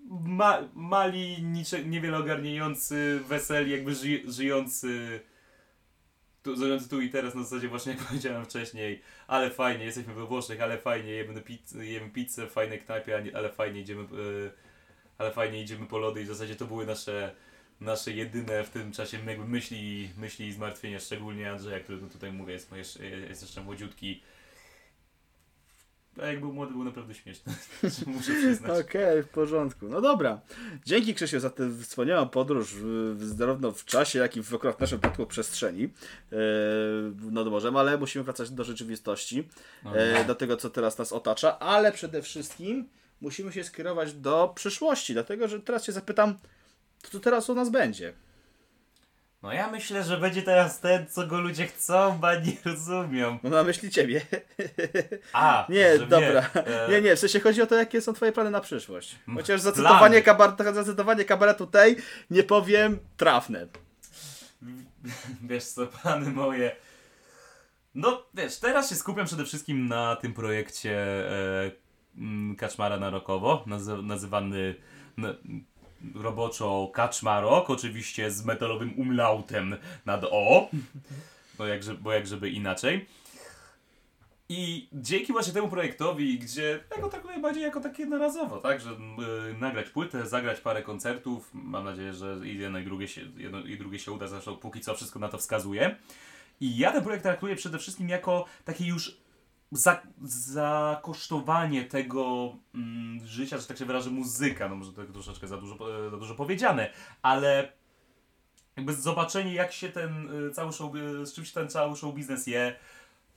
ma, 0.09 0.69
mali, 0.73 1.43
nicze, 1.43 1.85
niewiele 1.85 2.17
ogarniający, 2.17 3.19
weseli, 3.27 3.71
jakby 3.71 3.95
ży, 3.95 4.31
żyjący 4.31 5.19
tu, 6.45 6.55
żyjący 6.55 6.89
tu 6.89 7.01
i 7.01 7.09
teraz 7.09 7.35
na 7.35 7.43
zasadzie 7.43 7.67
właśnie 7.67 7.91
jak 7.91 8.01
powiedziałem 8.07 8.45
wcześniej, 8.45 9.01
ale 9.27 9.49
fajnie, 9.51 9.85
jesteśmy 9.85 10.13
we 10.13 10.25
Włoszech, 10.25 10.61
ale 10.61 10.77
fajnie, 10.77 11.11
jemy, 11.11 11.41
pizz, 11.41 11.71
jemy 11.71 12.09
pizzę 12.09 12.47
w 12.47 12.51
fajnej 12.51 12.79
knajpie, 12.79 13.31
ale 13.33 13.49
fajnie 13.49 13.81
idziemy, 13.81 14.01
y, 14.03 14.51
ale 15.17 15.31
fajnie 15.31 15.61
idziemy 15.61 15.85
po 15.85 15.97
lody 15.97 16.21
i 16.21 16.23
w 16.23 16.27
zasadzie 16.27 16.55
to 16.55 16.65
były 16.65 16.85
nasze, 16.85 17.35
nasze 17.79 18.11
jedyne 18.11 18.63
w 18.63 18.69
tym 18.69 18.91
czasie 18.91 19.17
jakby 19.25 19.45
myśli, 19.45 20.09
myśli 20.17 20.47
i 20.47 20.53
zmartwienia, 20.53 20.99
szczególnie 20.99 21.51
Andrzeja, 21.51 21.79
który 21.79 22.01
no 22.01 22.09
tutaj 22.09 22.31
mówię, 22.31 22.53
jest, 22.53 22.71
jest 23.29 23.41
jeszcze 23.41 23.61
młodziutki. 23.61 24.21
A 26.21 26.25
jak 26.25 26.39
był 26.39 26.53
młody, 26.53 26.71
był 26.71 26.83
naprawdę 26.83 27.13
śmieszny, 27.13 27.53
muszę 28.07 28.33
przyznać. 28.33 28.85
Okej, 28.85 29.23
w 29.23 29.27
porządku. 29.29 29.87
No 29.89 30.01
dobra. 30.01 30.39
Dzięki 30.85 31.13
Krzysiu 31.13 31.39
za 31.39 31.49
tę 31.49 31.69
wspaniałą 31.81 32.29
podróż 32.29 32.73
w, 32.73 33.15
w, 33.17 33.23
zarówno 33.23 33.71
w 33.71 33.85
czasie, 33.85 34.19
jak 34.19 34.37
i 34.37 34.43
w 34.43 34.53
akurat 34.53 34.79
naszym 34.79 34.99
przypadku 34.99 35.25
przestrzeni 35.25 35.83
e, 35.83 36.37
nad 37.31 37.47
morzem, 37.47 37.77
ale 37.77 37.97
musimy 37.97 38.23
wracać 38.23 38.49
do 38.51 38.63
rzeczywistości, 38.63 39.47
No, 39.83 39.97
e, 39.97 40.25
do 40.25 40.35
tego, 40.35 40.57
co 40.57 40.69
teraz 40.69 40.97
nas 40.97 41.13
otacza, 41.13 41.59
ale 41.59 41.91
przede 41.91 42.21
wszystkim 42.21 42.89
musimy 43.21 43.51
się 43.53 43.63
skierować 43.63 44.13
do 44.13 44.51
przyszłości, 44.55 45.13
dlatego, 45.13 45.47
że 45.47 45.59
teraz 45.59 45.85
się 45.85 45.91
zapytam, 45.91 46.37
co 47.11 47.19
teraz 47.19 47.49
u 47.49 47.55
nas 47.55 47.69
będzie? 47.69 48.13
No 49.45 49.53
ja 49.53 49.71
myślę, 49.71 50.03
że 50.03 50.17
będzie 50.17 50.41
teraz 50.41 50.79
ten, 50.79 51.07
co 51.07 51.27
go 51.27 51.41
ludzie 51.41 51.67
chcą, 51.67 52.19
a 52.21 52.35
nie 52.35 52.53
rozumią. 52.65 53.39
Mam 53.43 53.51
na 53.53 53.63
myśli 53.63 53.89
ciebie. 53.89 54.21
A, 55.33 55.65
Nie, 55.69 55.99
dobra. 55.99 56.49
Mnie, 56.55 56.65
e, 56.65 56.89
Nie, 56.91 57.01
nie, 57.01 57.15
w 57.15 57.19
sensie 57.19 57.39
chodzi 57.39 57.61
o 57.61 57.67
to, 57.67 57.75
jakie 57.75 58.01
są 58.01 58.13
twoje 58.13 58.31
plany 58.31 58.51
na 58.51 58.61
przyszłość. 58.61 59.15
Chociaż 59.35 59.61
zacytowanie, 59.61 60.21
kabar 60.21 60.55
zacytowanie 60.73 61.25
kabaretu 61.25 61.67
tej, 61.67 61.95
nie 62.29 62.43
powiem, 62.43 62.99
trafne. 63.17 63.67
Wiesz 65.49 65.63
co, 65.63 65.87
plany 65.87 66.31
moje. 66.31 66.75
No, 67.95 68.25
wiesz, 68.33 68.59
teraz 68.59 68.89
się 68.89 68.95
skupiam 68.95 69.25
przede 69.25 69.45
wszystkim 69.45 69.87
na 69.87 70.15
tym 70.15 70.33
projekcie 70.33 70.97
e, 71.31 72.55
Kaczmara 72.57 72.97
na 72.97 73.09
Rokowo, 73.09 73.63
nazy 73.67 74.03
nazywany 74.03 74.75
na, 75.17 75.33
roboczo 76.15 76.91
Kaczmarok, 76.93 77.69
oczywiście 77.69 78.31
z 78.31 78.45
metalowym 78.45 78.99
umlautem 78.99 79.75
nad 80.05 80.23
O, 80.23 80.69
bo 81.57 81.65
jak, 81.65 81.81
bo 82.01 82.11
jak 82.11 82.27
żeby 82.27 82.49
inaczej. 82.49 83.05
I 84.49 84.87
dzięki 84.93 85.33
właśnie 85.33 85.53
temu 85.53 85.67
projektowi, 85.67 86.39
gdzie 86.39 86.83
ja 86.97 87.07
traktuję 87.09 87.39
bardziej 87.39 87.63
jako 87.63 87.79
tak 87.79 87.99
jednorazowo, 87.99 88.57
tak, 88.57 88.81
że 88.81 88.91
y, 88.91 89.53
nagrać 89.59 89.89
płytę, 89.89 90.27
zagrać 90.27 90.59
parę 90.59 90.83
koncertów, 90.83 91.49
mam 91.53 91.83
nadzieję, 91.83 92.13
że 92.13 92.37
i 92.43 92.57
jedno 92.57 92.79
i 92.79 92.83
drugie 92.83 93.07
się, 93.07 93.21
jedno 93.37 93.59
i 93.59 93.77
drugie 93.77 93.99
się 93.99 94.11
uda, 94.11 94.27
zresztą 94.27 94.57
póki 94.57 94.81
co 94.81 94.95
wszystko 94.95 95.19
na 95.19 95.29
to 95.29 95.37
wskazuje. 95.37 95.95
I 96.61 96.77
ja 96.77 96.91
ten 96.91 97.03
projekt 97.03 97.23
traktuję 97.23 97.55
przede 97.55 97.79
wszystkim 97.79 98.09
jako 98.09 98.45
takie 98.65 98.85
już 98.85 99.17
za, 99.71 100.01
zakosztowanie 100.23 101.83
tego 101.83 102.55
mm, 102.75 103.27
życia, 103.27 103.57
że 103.57 103.67
tak 103.67 103.77
się 103.77 103.85
wyrażę, 103.85 104.09
muzyka, 104.09 104.69
no 104.69 104.75
może 104.75 104.93
to 104.93 105.05
troszeczkę 105.05 105.47
za 105.47 105.57
dużo, 105.57 106.05
e, 106.07 106.09
za 106.09 106.17
dużo 106.17 106.35
powiedziane, 106.35 106.91
ale 107.21 107.71
jakby 108.77 108.93
zobaczenie 108.93 109.53
jak 109.53 109.71
się 109.71 109.89
ten 109.89 110.43
y, 110.47 110.51
cały 110.51 110.73
show, 110.73 110.95
y, 110.95 111.25
z 111.25 111.33
czym 111.33 111.45
się 111.45 111.53
ten 111.53 111.69
cały 111.69 111.95
show 111.95 112.15
biznes 112.15 112.47
je, 112.47 112.75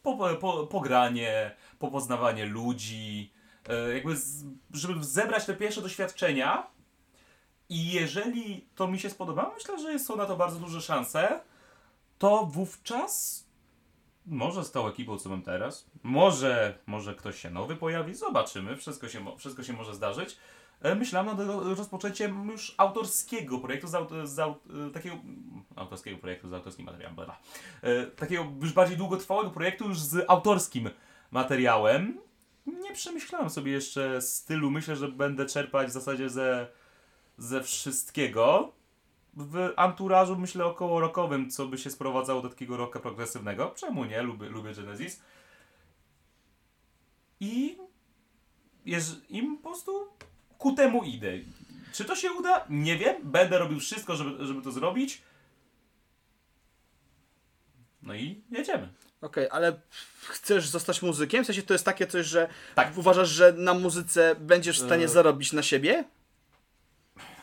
po, 0.03 0.37
po, 0.41 0.67
pogranie, 0.67 1.55
popoznawanie 1.79 2.47
ludzi, 2.47 3.33
e, 3.69 3.95
jakby 3.95 4.17
z, 4.17 4.45
żeby 4.73 5.05
zebrać 5.05 5.45
te 5.45 5.55
pierwsze 5.55 5.83
doświadczenia 5.83 6.67
i 7.69 7.93
jeżeli 7.93 8.69
to 8.75 8.89
mi 8.89 8.99
się 8.99 9.11
spodoba, 9.11 9.53
myślę, 9.55 9.79
że 9.79 9.99
są 9.99 10.17
na 10.17 10.27
to 10.27 10.37
bardzo 10.37 10.59
duże 10.59 10.81
szanse, 10.81 11.41
to 12.19 12.47
wówczas 12.47 13.45
może 14.29 14.65
z 14.65 14.71
tą 14.73 14.89
ekipą, 14.89 15.19
co 15.19 15.29
mam 15.29 15.43
teraz, 15.43 15.91
może, 16.03 16.79
może 16.87 17.15
ktoś 17.15 17.41
się 17.41 17.51
nowy 17.51 17.77
pojawi, 17.77 18.15
zobaczymy, 18.15 18.77
wszystko 18.77 19.09
się, 19.09 19.37
wszystko 19.39 19.63
się 19.63 19.73
może 19.73 19.95
zdarzyć. 19.95 20.37
E, 20.83 20.95
Myślałem 20.95 21.37
nad 21.37 21.47
rozpoczęciem 21.79 22.49
już 22.51 22.75
autorskiego 22.79 23.59
projektu, 23.59 23.87
z, 23.89 23.93
aut- 23.93 24.27
z 24.27 24.39
aut- 24.39 24.89
e, 24.89 24.91
takiego 24.91 25.17
autorskiego 25.77 26.19
projektu 26.19 26.49
z 26.49 26.53
autorskim 26.53 26.87
materiałem, 26.87 27.17
bla. 27.17 27.39
E, 27.83 28.07
takiego 28.07 28.47
już 28.63 28.73
bardziej 28.73 28.97
długotrwałego 28.97 29.51
projektu 29.51 29.89
już 29.89 29.99
z 30.01 30.25
autorskim 30.31 30.91
materiałem. 31.31 32.19
Nie 32.67 32.93
przemyślałem 32.93 33.51
sobie 33.51 33.73
jeszcze 33.73 34.23
stylu, 34.23 34.71
myślę, 34.71 34.97
że 34.97 35.09
będę 35.09 35.47
czerpać 35.47 35.89
w 35.89 35.93
zasadzie 35.93 36.29
ze, 36.29 36.67
ze 37.39 37.63
wszystkiego. 37.63 38.73
W 39.41 39.73
anturażu 39.77 40.37
myślę 40.39 40.65
około 40.65 41.01
rockowym, 41.01 41.51
co 41.51 41.67
by 41.67 41.79
się 41.79 41.91
sprowadzało 41.91 42.43
do 42.43 42.49
takiego 42.49 42.77
rocka 42.77 43.01
progresywnego. 43.01 43.75
Czemu 43.77 44.05
nie? 44.05 44.23
Lubię, 44.23 44.49
lubię 44.49 44.75
Genesis. 44.75 45.21
I, 47.41 47.79
jeż, 48.87 49.05
I 49.31 49.43
po 49.43 49.69
prostu 49.69 50.09
ku 50.59 50.73
temu 50.73 51.05
idę. 51.05 51.29
Czy 51.93 52.05
to 52.05 52.17
się 52.17 52.33
uda? 52.33 52.65
Nie 52.71 52.97
wiem. 52.97 53.17
Będę 53.23 53.59
robił 53.59 53.81
wszystko, 53.81 54.17
żeby, 54.17 54.47
żeby 54.47 54.63
to 54.63 54.73
zrobić. 54.73 55.23
No 58.03 58.15
i 58.15 58.43
jedziemy. 58.51 58.89
Okej, 59.21 59.49
ale 59.51 59.81
chcesz 60.29 60.69
zostać 60.69 61.03
muzykiem? 61.03 61.45
W 61.45 61.47
sensie 61.47 61.63
to 61.63 61.75
jest 61.75 61.85
takie 61.85 62.07
coś, 62.07 62.27
że 62.27 62.49
Tak. 62.75 62.99
uważasz, 62.99 63.29
że 63.29 63.53
na 63.53 63.75
muzyce 63.75 64.37
będziesz 64.41 64.81
w 64.81 64.85
stanie 64.87 65.05
E. 65.05 65.09
zarobić 65.09 65.53
na 65.53 65.63
siebie? 65.63 66.05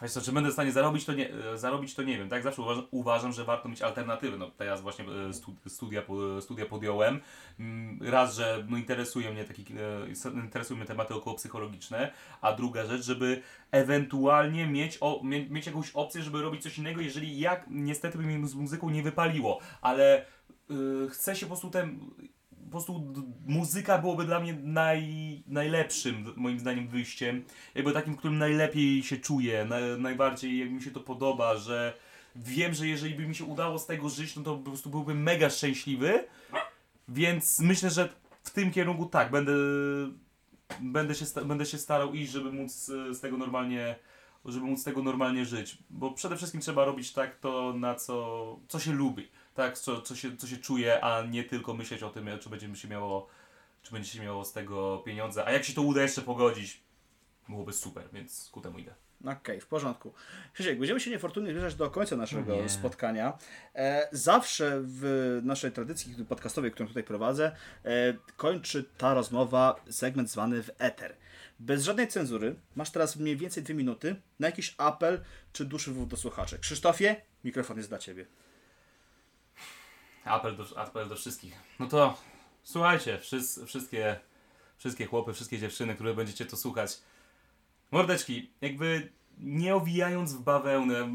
Wiesz 0.05 0.11
co, 0.11 0.21
czy 0.21 0.31
będę 0.31 0.49
w 0.49 0.53
stanie 0.53 0.71
zarobić, 0.71 1.05
to 1.05 1.13
nie, 1.13 1.33
e, 1.33 1.57
zarobić, 1.57 1.95
to 1.95 2.03
nie 2.03 2.17
wiem. 2.17 2.29
Tak 2.29 2.43
zawsze 2.43 2.61
uważam, 2.61 2.87
uważam 2.91 3.33
że 3.33 3.43
warto 3.43 3.69
mieć 3.69 3.81
alternatywy. 3.81 4.37
No 4.37 4.51
teraz 4.57 4.81
właśnie 4.81 5.05
e, 5.29 5.33
stu, 5.33 5.55
studia, 5.67 6.01
studia 6.39 6.65
podjąłem. 6.65 7.19
Mm, 7.59 7.99
Raz, 8.01 8.35
że 8.35 8.65
no, 8.69 8.77
interesuje 8.77 9.31
mnie 9.31 9.43
taki, 9.43 9.65
e, 10.25 10.33
interesują 10.33 10.77
mnie 10.77 10.87
tematy 10.87 11.13
około 11.13 11.35
psychologiczne, 11.35 12.11
a 12.41 12.53
druga 12.53 12.85
rzecz, 12.85 13.05
żeby 13.05 13.41
ewentualnie 13.71 14.67
mieć, 14.67 14.97
o, 15.01 15.21
mie, 15.23 15.49
mieć 15.49 15.65
jakąś 15.65 15.91
opcję, 15.91 16.21
żeby 16.21 16.41
robić 16.41 16.63
coś 16.63 16.77
innego, 16.77 17.01
jeżeli 17.01 17.39
jak 17.39 17.65
niestety 17.69 18.17
by 18.17 18.23
mi 18.23 18.47
z 18.47 18.55
muzyką 18.55 18.89
nie 18.89 19.03
wypaliło, 19.03 19.59
ale 19.81 20.25
y, 20.71 21.09
chcę 21.09 21.35
się 21.35 21.45
po 21.45 21.49
prostu 21.49 21.69
ten 21.69 21.99
po 22.65 22.71
prostu 22.71 23.13
muzyka 23.45 23.97
byłoby 23.97 24.25
dla 24.25 24.39
mnie 24.39 24.53
naj, 24.63 25.43
najlepszym, 25.47 26.33
moim 26.35 26.59
zdaniem, 26.59 26.87
wyjściem. 26.87 27.43
Jakby 27.75 27.91
takim, 27.91 28.13
w 28.13 28.17
którym 28.17 28.37
najlepiej 28.37 29.03
się 29.03 29.17
czuję, 29.17 29.65
na, 29.65 29.77
najbardziej 29.97 30.59
jak 30.59 30.71
mi 30.71 30.81
się 30.81 30.91
to 30.91 30.99
podoba, 30.99 31.57
że 31.57 31.93
wiem, 32.35 32.73
że 32.73 32.87
jeżeli 32.87 33.15
by 33.15 33.27
mi 33.27 33.35
się 33.35 33.45
udało 33.45 33.79
z 33.79 33.85
tego 33.85 34.09
żyć, 34.09 34.35
no 34.35 34.43
to 34.43 34.57
po 34.57 34.69
prostu 34.69 34.89
byłbym 34.89 35.23
mega 35.23 35.49
szczęśliwy. 35.49 36.27
Więc 37.07 37.59
myślę, 37.59 37.89
że 37.89 38.09
w 38.43 38.49
tym 38.49 38.71
kierunku 38.71 39.05
tak, 39.05 39.31
będę, 39.31 39.53
będę, 40.79 41.15
się, 41.15 41.25
będę 41.45 41.65
się 41.65 41.77
starał 41.77 42.13
iść, 42.13 42.31
żeby 42.31 42.51
móc 42.51 42.73
z 43.11 43.19
tego 43.19 43.37
normalnie 43.37 43.95
żeby 44.45 44.65
móc 44.65 44.79
z 44.79 44.83
tego 44.83 45.03
normalnie 45.03 45.45
żyć. 45.45 45.77
Bo 45.89 46.11
przede 46.11 46.37
wszystkim 46.37 46.61
trzeba 46.61 46.85
robić 46.85 47.13
tak 47.13 47.39
to, 47.39 47.73
na 47.73 47.95
co, 47.95 48.59
co 48.67 48.79
się 48.79 48.93
lubi, 48.93 49.27
tak, 49.55 49.77
co, 49.77 50.01
co, 50.01 50.15
się, 50.15 50.37
co 50.37 50.47
się 50.47 50.57
czuje, 50.57 51.03
a 51.03 51.21
nie 51.21 51.43
tylko 51.43 51.73
myśleć 51.73 52.03
o 52.03 52.09
tym, 52.09 52.29
czy 52.39 52.49
będzie 52.49 52.75
się 52.75 52.87
miało, 52.87 53.27
czy 53.83 53.91
będzie 53.91 54.09
się 54.09 54.21
miało 54.21 54.45
z 54.45 54.53
tego 54.53 54.97
pieniądze. 54.97 55.45
A 55.45 55.51
jak 55.51 55.63
się 55.63 55.73
to 55.73 55.81
uda 55.81 56.01
jeszcze 56.01 56.21
pogodzić, 56.21 56.81
byłoby 57.49 57.73
super, 57.73 58.03
więc 58.13 58.49
ku 58.51 58.61
temu 58.61 58.79
idę. 58.79 58.95
Okej, 59.25 59.61
w 59.61 59.67
porządku. 59.67 60.13
Krzysiek, 60.53 60.79
będziemy 60.79 60.99
się 60.99 61.11
niefortunnie 61.11 61.49
zbliżać 61.49 61.75
do 61.75 61.89
końca 61.89 62.15
naszego 62.15 62.55
Nie. 62.55 62.69
spotkania. 62.69 63.37
E, 63.75 64.09
zawsze 64.11 64.81
w 64.83 65.39
naszej 65.43 65.71
tradycji 65.71 66.25
podcastowej, 66.29 66.71
którą 66.71 66.87
tutaj 66.87 67.03
prowadzę, 67.03 67.55
e, 67.85 68.13
kończy 68.37 68.85
ta 68.97 69.13
rozmowa 69.13 69.75
segment 69.89 70.31
zwany 70.31 70.63
w 70.63 70.69
eter. 70.77 71.15
Bez 71.59 71.83
żadnej 71.83 72.07
cenzury. 72.07 72.55
Masz 72.75 72.91
teraz 72.91 73.15
mniej 73.15 73.37
więcej 73.37 73.63
dwie 73.63 73.75
minuty 73.75 74.15
na 74.39 74.47
jakiś 74.47 74.75
apel 74.77 75.21
czy 75.53 75.65
duszy 75.65 75.91
wód 75.91 76.09
do 76.09 76.17
słuchaczy. 76.17 76.59
Krzysztofie, 76.59 77.21
mikrofon 77.43 77.77
jest 77.77 77.89
dla 77.89 77.97
Ciebie. 77.97 78.25
Apel 80.25 80.55
do, 80.55 80.79
apel 80.79 81.07
do 81.09 81.15
wszystkich. 81.15 81.53
No 81.79 81.87
to 81.87 82.17
słuchajcie, 82.63 83.19
wszys, 83.19 83.59
wszystkie, 83.65 84.19
wszystkie 84.77 85.05
chłopy, 85.05 85.33
wszystkie 85.33 85.59
dziewczyny, 85.59 85.95
które 85.95 86.13
będziecie 86.13 86.45
to 86.45 86.57
słuchać. 86.57 87.01
Mordeczki, 87.91 88.49
jakby 88.61 89.09
nie 89.39 89.75
owijając 89.75 90.33
w 90.33 90.41
bawełnę. 90.41 91.09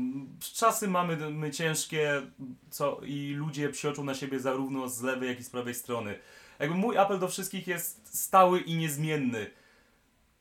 Czasy 0.54 0.88
mamy 0.88 1.30
my 1.30 1.50
ciężkie 1.50 2.22
co, 2.70 3.00
i 3.04 3.32
ludzie 3.32 3.68
psioczą 3.68 4.04
na 4.04 4.14
siebie 4.14 4.40
zarówno 4.40 4.88
z 4.88 5.02
lewej, 5.02 5.28
jak 5.28 5.40
i 5.40 5.44
z 5.44 5.50
prawej 5.50 5.74
strony. 5.74 6.18
Jakby 6.58 6.76
mój 6.76 6.98
apel 6.98 7.18
do 7.18 7.28
wszystkich 7.28 7.66
jest 7.66 8.18
stały 8.18 8.60
i 8.60 8.74
niezmienny. 8.74 9.50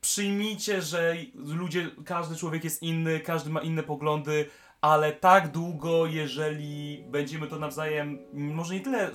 przyjmijcie, 0.01 0.81
że 0.81 1.15
ludzie, 1.35 1.91
każdy 2.05 2.35
człowiek 2.35 2.63
jest 2.63 2.83
inny, 2.83 3.19
każdy 3.19 3.49
ma 3.49 3.61
inne 3.61 3.83
poglądy, 3.83 4.49
ale 4.81 5.11
tak 5.11 5.51
długo, 5.51 6.05
jeżeli 6.05 7.03
będziemy 7.09 7.47
to 7.47 7.59
nawzajem, 7.59 8.19
może 8.33 8.73
nie 8.73 8.79
tyle, 8.79 9.11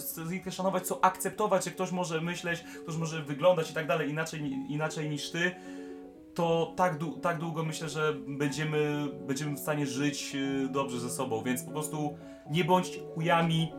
szanować, 0.51 0.87
co 0.87 1.05
akceptować, 1.05 1.65
że 1.65 1.71
ktoś 1.71 1.93
może 1.93 2.21
myśleć, 2.21 2.65
ktoś 2.83 2.97
może 2.97 3.23
wyglądać 3.23 3.71
i 3.71 3.75
tak 3.75 3.87
dalej 3.87 4.11
inaczej, 4.11 4.41
inaczej 4.69 5.11
niż 5.11 5.31
ty, 5.31 5.55
to 6.35 6.73
tak, 6.77 6.99
tak 7.23 7.39
długo 7.39 7.65
myślę, 7.65 7.89
że 7.89 8.15
będziemy, 8.27 9.09
będziemy 9.27 9.57
w 9.57 9.59
stanie 9.59 9.87
żyć 9.87 10.35
y, 10.35 10.69
dobrze 10.69 11.01
ze 11.01 11.11
sobą, 11.11 11.43
więc 11.43 11.63
po 11.63 11.71
prostu 11.71 12.17
nie 12.51 12.65
bądź 12.65 13.01
chujami. 13.15 13.73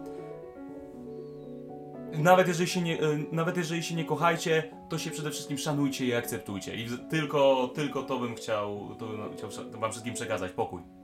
Nawet 2.13 2.47
jeżeli, 2.47 2.69
się 2.69 2.81
nie, 2.81 3.03
y, 3.03 3.25
nawet 3.31 3.57
jeżeli 3.57 3.83
się 3.83 3.95
nie 3.95 4.05
kochajcie, 4.05 4.71
to 4.89 4.97
się 4.97 5.11
przede 5.11 5.31
wszystkim 5.31 5.57
szanujcie 5.57 6.05
i 6.05 6.13
akceptujcie. 6.13 6.75
I 6.75 6.87
tylko, 7.09 7.71
tylko 7.75 8.03
to 8.03 8.19
bym 8.19 8.35
chciał, 8.35 8.95
to 8.99 9.07
bym 9.07 9.37
chciał 9.37 9.49
wam 9.71 9.91
wszystkim 9.91 10.13
przekazać. 10.13 10.51
Pokój. 10.51 10.94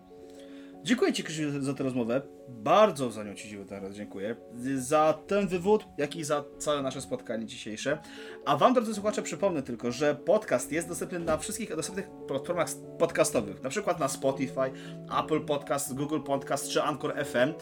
Dziękuję 0.84 1.14
Ci, 1.14 1.24
Krzysiu, 1.24 1.62
za 1.64 1.74
tę 1.74 1.84
rozmowę. 1.84 2.22
Bardzo 2.50 3.12
za 3.12 3.24
nią 3.24 3.36
Ci 3.36 3.58
teraz 3.70 3.96
dziękuję. 3.96 4.36
Za 4.76 5.20
ten 5.28 5.48
wywód, 5.48 5.86
jak 5.98 6.16
i 6.16 6.24
za 6.24 6.44
całe 6.58 6.82
nasze 6.82 7.02
spotkanie 7.02 7.46
dzisiejsze. 7.46 7.98
A 8.46 8.58
Wam, 8.58 8.74
drodzy 8.74 8.94
słuchacze, 8.94 9.22
przypomnę 9.22 9.64
tylko, 9.64 9.92
że 9.92 10.16
podcast 10.16 10.72
jest 10.72 10.88
dostępny 10.88 11.20
na 11.20 11.38
wszystkich 11.38 11.76
dostępnych 11.76 12.10
platformach 12.28 12.68
podcastowych. 13.00 13.64
Na 13.64 13.70
przykład 13.70 14.00
na 14.00 14.08
Spotify, 14.08 14.72
Apple 15.20 15.42
Podcast, 15.46 15.96
Google 15.96 16.20
Podcast 16.20 16.70
czy 16.70 16.84
Anchor 16.84 17.14
FM. 17.26 17.54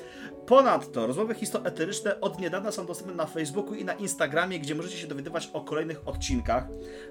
Ponadto 0.46 1.08
rozmowy 1.08 1.36
histoeteryczne 1.36 2.22
od 2.22 2.40
niedawna 2.40 2.72
są 2.72 2.86
dostępne 2.86 3.16
na 3.16 3.26
Facebooku 3.26 3.74
i 3.74 3.86
na 3.86 3.94
Instagramie, 3.94 4.60
gdzie 4.60 4.76
możecie 4.76 4.98
się 4.98 5.08
dowiadywać 5.08 5.50
o 5.54 5.62
kolejnych 5.62 6.08
odcinkach. 6.08 6.68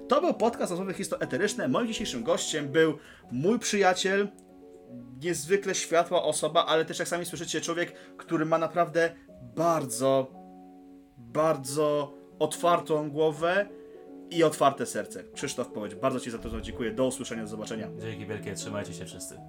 To 0.09 0.21
był 0.21 0.35
podcast 0.35 0.71
Rozmowy 0.71 0.95
histoeteryczne. 0.95 1.69
Moim 1.69 1.87
dzisiejszym 1.87 2.23
gościem 2.23 2.69
był 2.69 2.99
mój 3.33 3.59
przyjaciel, 3.59 4.29
niezwykle 5.23 5.75
światła 5.75 6.23
osoba, 6.23 6.67
ale 6.67 6.85
też 6.85 6.99
jak 6.99 7.09
sami 7.09 7.27
słyszycie, 7.27 7.61
człowiek, 7.61 7.93
który 8.17 8.45
ma 8.45 8.59
naprawdę 8.59 9.11
bardzo, 9.57 10.31
bardzo 11.17 12.15
otwartą 12.39 13.11
głowę 13.11 13.67
i 14.31 14.45
otwarte 14.45 14.87
serce. 14.87 15.25
Krzysztof 15.25 15.69
Powiedź, 15.69 15.95
bardzo 15.95 16.21
Ci 16.21 16.31
za 16.31 16.39
to 16.39 16.61
dziękuję. 16.61 16.91
Do 16.91 17.07
usłyszenia, 17.07 17.43
do 17.43 17.49
zobaczenia. 17.49 17.89
Dzięki 18.01 18.27
wielkie, 18.27 18.55
trzymajcie 18.55 18.95
się 18.95 19.05
wszyscy. 19.05 19.41